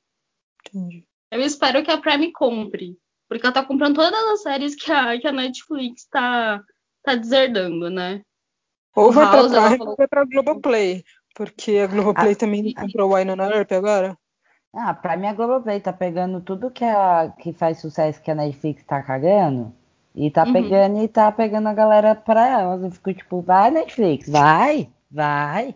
entendi. 0.66 1.03
Eu 1.30 1.41
espero 1.41 1.84
que 1.84 1.91
a 1.91 1.97
Prime 1.97 2.32
compre. 2.32 2.97
Porque 3.28 3.45
ela 3.45 3.53
tá 3.53 3.66
comprando 3.66 3.95
todas 3.95 4.14
as 4.14 4.41
séries 4.41 4.74
que 4.74 4.89
a, 4.89 5.20
que 5.20 5.28
a 5.28 5.34
Netflix 5.34 6.05
tá, 6.05 6.64
tá 7.03 7.16
deserdando, 7.16 7.89
né? 7.89 8.22
Ou 8.95 9.12
vai 9.12 9.26
House, 9.26 9.51
pra 9.51 9.64
Prime 9.64 9.78
falou... 9.80 9.91
ou 9.91 9.97
vai 9.97 10.07
pra 10.07 10.24
Globoplay. 10.24 11.03
Porque 11.36 11.78
a 11.78 11.88
Globoplay 11.88 12.32
ah, 12.32 12.38
também 12.38 12.70
e... 12.70 12.74
comprou 12.74 13.09
o 13.09 13.16
Winona 13.16 13.49
Earp 13.49 13.74
agora. 13.74 14.18
Ah, 14.74 14.93
pra 14.93 15.18
mim 15.18 15.28
a 15.28 15.34
Globoplay 15.34 15.82
tá 15.82 15.91
pegando 15.91 16.39
tudo 16.39 16.72
que, 16.72 16.86
a, 16.86 17.34
que 17.38 17.51
faz 17.51 17.82
sucesso 17.82 18.22
que 18.22 18.32
a 18.32 18.36
Netflix 18.36 18.86
tá 18.86 19.03
cagando. 19.03 19.76
E 20.14 20.30
tá 20.30 20.45
uhum. 20.45 20.53
pegando 20.53 21.03
e 21.03 21.07
tá 21.07 21.32
pegando 21.32 21.68
a 21.68 21.74
galera 21.74 22.16
pra 22.16 22.47
elas. 22.47 22.84
Eu 22.84 22.91
fico 22.91 23.14
tipo, 23.14 23.41
vai 23.41 23.72
Netflix, 23.72 24.30
vai, 24.30 24.89
vai. 25.09 25.76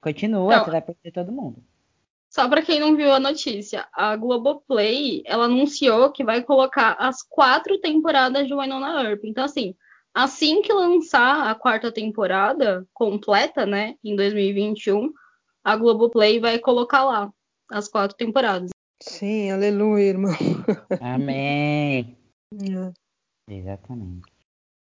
Continua, 0.00 0.56
Não. 0.56 0.64
você 0.64 0.70
vai 0.70 0.80
perder 0.80 1.12
todo 1.12 1.32
mundo. 1.32 1.62
Só 2.30 2.48
para 2.48 2.62
quem 2.62 2.78
não 2.78 2.96
viu 2.96 3.12
a 3.12 3.18
notícia, 3.18 3.88
a 3.92 4.14
Globoplay, 4.14 5.22
ela 5.26 5.46
anunciou 5.46 6.12
que 6.12 6.22
vai 6.22 6.42
colocar 6.42 6.96
as 6.98 7.22
quatro 7.22 7.78
temporadas 7.80 8.46
de 8.46 8.54
Winona 8.54 9.02
Earp. 9.02 9.24
Então, 9.24 9.44
assim, 9.44 9.74
assim 10.14 10.62
que 10.62 10.72
lançar 10.72 11.50
a 11.50 11.54
quarta 11.56 11.90
temporada 11.90 12.86
completa, 12.94 13.66
né, 13.66 13.96
em 14.04 14.14
2021, 14.14 15.12
a 15.64 15.76
Globoplay 15.76 16.38
vai 16.38 16.60
colocar 16.60 17.04
lá 17.04 17.32
as 17.68 17.88
quatro 17.88 18.16
temporadas. 18.16 18.70
Sim, 19.02 19.50
aleluia, 19.50 20.04
irmão. 20.04 20.34
Amém. 21.00 22.16
É. 22.52 23.09
Exatamente. 23.50 24.32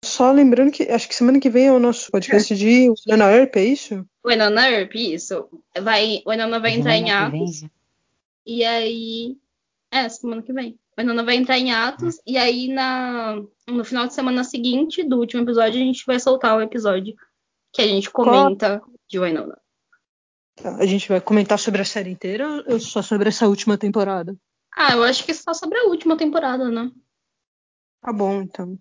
Só 0.04 0.32
lembrando 0.32 0.72
que 0.72 0.84
acho 0.84 1.08
que 1.08 1.16
semana 1.16 1.40
que 1.40 1.50
vem 1.50 1.68
é 1.68 1.72
o 1.72 1.80
nosso 1.80 2.12
podcast 2.12 2.56
de 2.56 2.90
Winona 3.06 3.32
Earp, 3.32 3.56
é 3.56 3.66
isso? 3.66 4.06
Winona 4.26 4.70
Earp, 4.70 4.96
isso. 4.96 5.50
Vai, 5.82 6.22
o 6.26 6.30
Winona 6.30 6.60
vai 6.60 6.72
entrar 6.72 6.96
em 6.96 7.12
atos. 7.12 7.66
E 8.46 8.64
aí. 8.64 9.38
É, 9.92 10.08
semana 10.10 10.42
que 10.42 10.54
vem. 10.54 10.80
O 10.98 11.02
Winona 11.02 11.24
vai 11.24 11.36
entrar 11.36 11.58
em 11.58 11.72
atos. 11.72 12.20
E 12.26 12.38
aí, 12.38 12.68
na, 12.68 13.42
no 13.68 13.84
final 13.84 14.06
de 14.06 14.14
semana 14.14 14.44
seguinte 14.44 15.04
do 15.04 15.18
último 15.18 15.44
episódio, 15.44 15.82
a 15.82 15.84
gente 15.84 16.06
vai 16.06 16.20
soltar 16.20 16.58
o 16.58 16.62
episódio 16.62 17.16
que 17.74 17.82
a 17.82 17.88
gente 17.88 18.10
comenta 18.10 18.80
Qual? 18.80 18.92
de 19.08 19.20
Winona. 19.20 19.58
Tá, 20.56 20.76
a 20.78 20.86
gente 20.86 21.08
vai 21.08 21.22
comentar 21.22 21.58
sobre 21.58 21.82
a 21.82 21.86
série 21.86 22.12
inteira 22.12 22.64
ou 22.68 22.80
só 22.80 23.02
sobre 23.02 23.30
essa 23.30 23.48
última 23.48 23.78
temporada? 23.78 24.36
Ah, 24.76 24.94
eu 24.94 25.04
acho 25.04 25.24
que 25.24 25.34
só 25.34 25.54
sobre 25.54 25.78
a 25.80 25.86
última 25.86 26.18
temporada, 26.18 26.70
né? 26.70 26.92
Tá 28.02 28.14
bom, 28.14 28.42
então. 28.42 28.78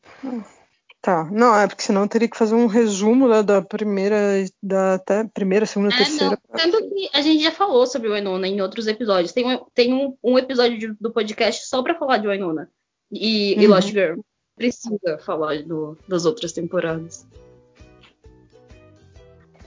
Tá, 1.00 1.24
não, 1.30 1.54
é 1.56 1.66
porque 1.68 1.82
senão 1.82 2.02
eu 2.02 2.08
teria 2.08 2.28
que 2.28 2.36
fazer 2.36 2.54
um 2.54 2.66
resumo 2.66 3.28
da, 3.28 3.40
da 3.42 3.62
primeira, 3.62 4.16
da 4.62 4.94
até 4.94 5.24
primeira, 5.24 5.64
segunda, 5.66 5.94
É, 5.94 5.98
terceira. 5.98 6.38
não. 6.48 6.56
Tanto 6.58 6.88
que 6.90 7.08
a 7.12 7.20
gente 7.20 7.42
já 7.44 7.52
falou 7.52 7.86
sobre 7.86 8.08
o 8.08 8.16
Enona 8.16 8.48
em 8.48 8.60
outros 8.60 8.86
episódios. 8.88 9.32
Tem 9.32 9.46
um, 9.46 9.64
tem 9.74 9.94
um, 9.94 10.16
um 10.22 10.38
episódio 10.38 10.78
de- 10.78 10.92
do 11.00 11.12
podcast 11.12 11.66
só 11.68 11.82
pra 11.82 11.94
falar 11.94 12.18
de 12.18 12.26
Enona 12.28 12.68
e, 13.10 13.54
e 13.60 13.66
Uhum. 13.66 13.72
Lost 13.74 13.90
Girl. 13.90 14.20
Precisa 14.56 15.18
falar 15.24 15.62
do- 15.62 15.96
das 16.08 16.24
outras 16.24 16.52
temporadas. 16.52 17.26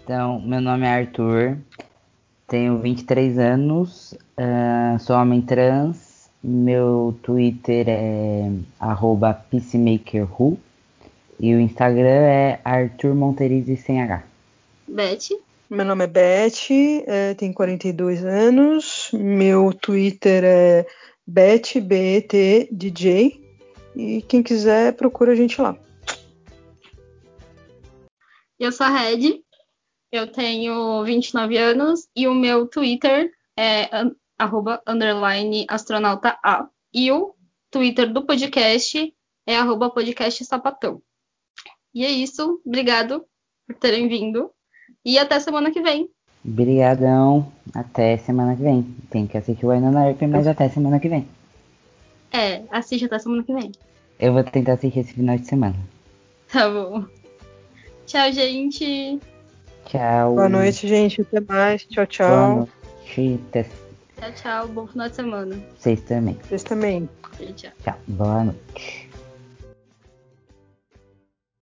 Então, 0.03 0.41
meu 0.41 0.59
nome 0.59 0.85
é 0.85 0.89
Arthur, 0.89 1.57
tenho 2.47 2.79
23 2.79 3.37
anos, 3.37 4.15
ah, 4.35 4.97
sou 4.99 5.15
homem 5.15 5.41
trans, 5.41 6.08
meu 6.43 7.17
Twitter 7.21 7.85
é 7.87 8.51
arroba 8.79 9.33
peacemakerwho 9.33 10.57
e 11.39 11.53
o 11.53 11.59
Instagram 11.59 12.07
é 12.07 12.59
Arthur 12.63 13.13
Monterizzi 13.15 13.77
sem 13.77 14.01
H. 14.01 14.23
Beth, 14.87 15.29
Meu 15.69 15.85
nome 15.85 16.05
é 16.05 16.07
Beth, 16.07 16.69
é, 17.05 17.33
tenho 17.35 17.53
42 17.53 18.25
anos, 18.25 19.11
meu 19.13 19.73
Twitter 19.73 20.43
é 20.43 20.85
Beth, 21.25 21.79
B-E-T, 21.81 22.69
DJ, 22.71 23.39
e 23.95 24.21
quem 24.23 24.41
quiser 24.41 24.93
procura 24.93 25.33
a 25.33 25.35
gente 25.35 25.61
lá. 25.61 25.77
eu 28.59 28.71
sou 28.71 28.85
a 28.85 28.89
Red, 28.89 29.41
eu 30.11 30.31
tenho 30.31 31.03
29 31.03 31.57
anos 31.57 32.07
e 32.15 32.27
o 32.27 32.33
meu 32.33 32.67
Twitter 32.67 33.31
é 33.57 33.89
arroba 34.39 34.81
underline 34.87 35.65
astronauta 35.69 36.37
A. 36.43 36.67
E 36.93 37.11
o 37.11 37.35
Twitter 37.69 38.11
do 38.11 38.25
podcast 38.25 39.13
é 39.45 39.57
arroba 39.57 39.89
podcast 39.89 40.43
sapatão. 40.45 41.01
E 41.93 42.05
é 42.05 42.09
isso, 42.09 42.61
obrigado 42.65 43.25
por 43.67 43.75
terem 43.75 44.07
vindo 44.07 44.49
e 45.05 45.19
até 45.19 45.39
semana 45.39 45.71
que 45.71 45.81
vem. 45.81 46.09
Obrigadão, 46.43 47.51
até 47.73 48.17
semana 48.17 48.55
que 48.55 48.63
vem. 48.63 48.83
Tem 49.09 49.27
que 49.27 49.37
assistir 49.37 49.65
o 49.65 49.69
Winona 49.69 50.07
Earp, 50.07 50.21
mas 50.23 50.47
até 50.47 50.69
semana 50.69 50.99
que 50.99 51.09
vem. 51.09 51.27
É, 52.31 52.63
assiste 52.71 53.05
até 53.05 53.19
semana 53.19 53.43
que 53.43 53.53
vem. 53.53 53.71
Eu 54.19 54.33
vou 54.33 54.43
tentar 54.43 54.73
assistir 54.73 54.99
esse 54.99 55.13
final 55.13 55.37
de 55.37 55.45
semana. 55.45 55.75
Tá 56.51 56.69
bom. 56.69 57.05
Tchau, 58.05 58.31
gente. 58.31 59.19
Tchau. 59.85 60.35
Boa 60.35 60.49
noite, 60.49 60.87
gente. 60.87 61.21
Até 61.21 61.39
mais. 61.41 61.83
Tchau, 61.83 61.95
Boa 61.95 62.07
tchau. 62.07 62.55
noite. 63.15 63.78
Tchau, 64.19 64.31
tchau. 64.33 64.67
Bom 64.67 64.87
final 64.87 65.09
de 65.09 65.15
semana. 65.15 65.55
vocês 65.77 66.01
também. 66.01 66.37
Vocês 66.43 66.63
também. 66.63 67.09
Tchau, 67.37 67.53
tchau. 67.53 67.71
Tchau. 67.83 67.95
Boa 68.07 68.43
noite. 68.43 69.08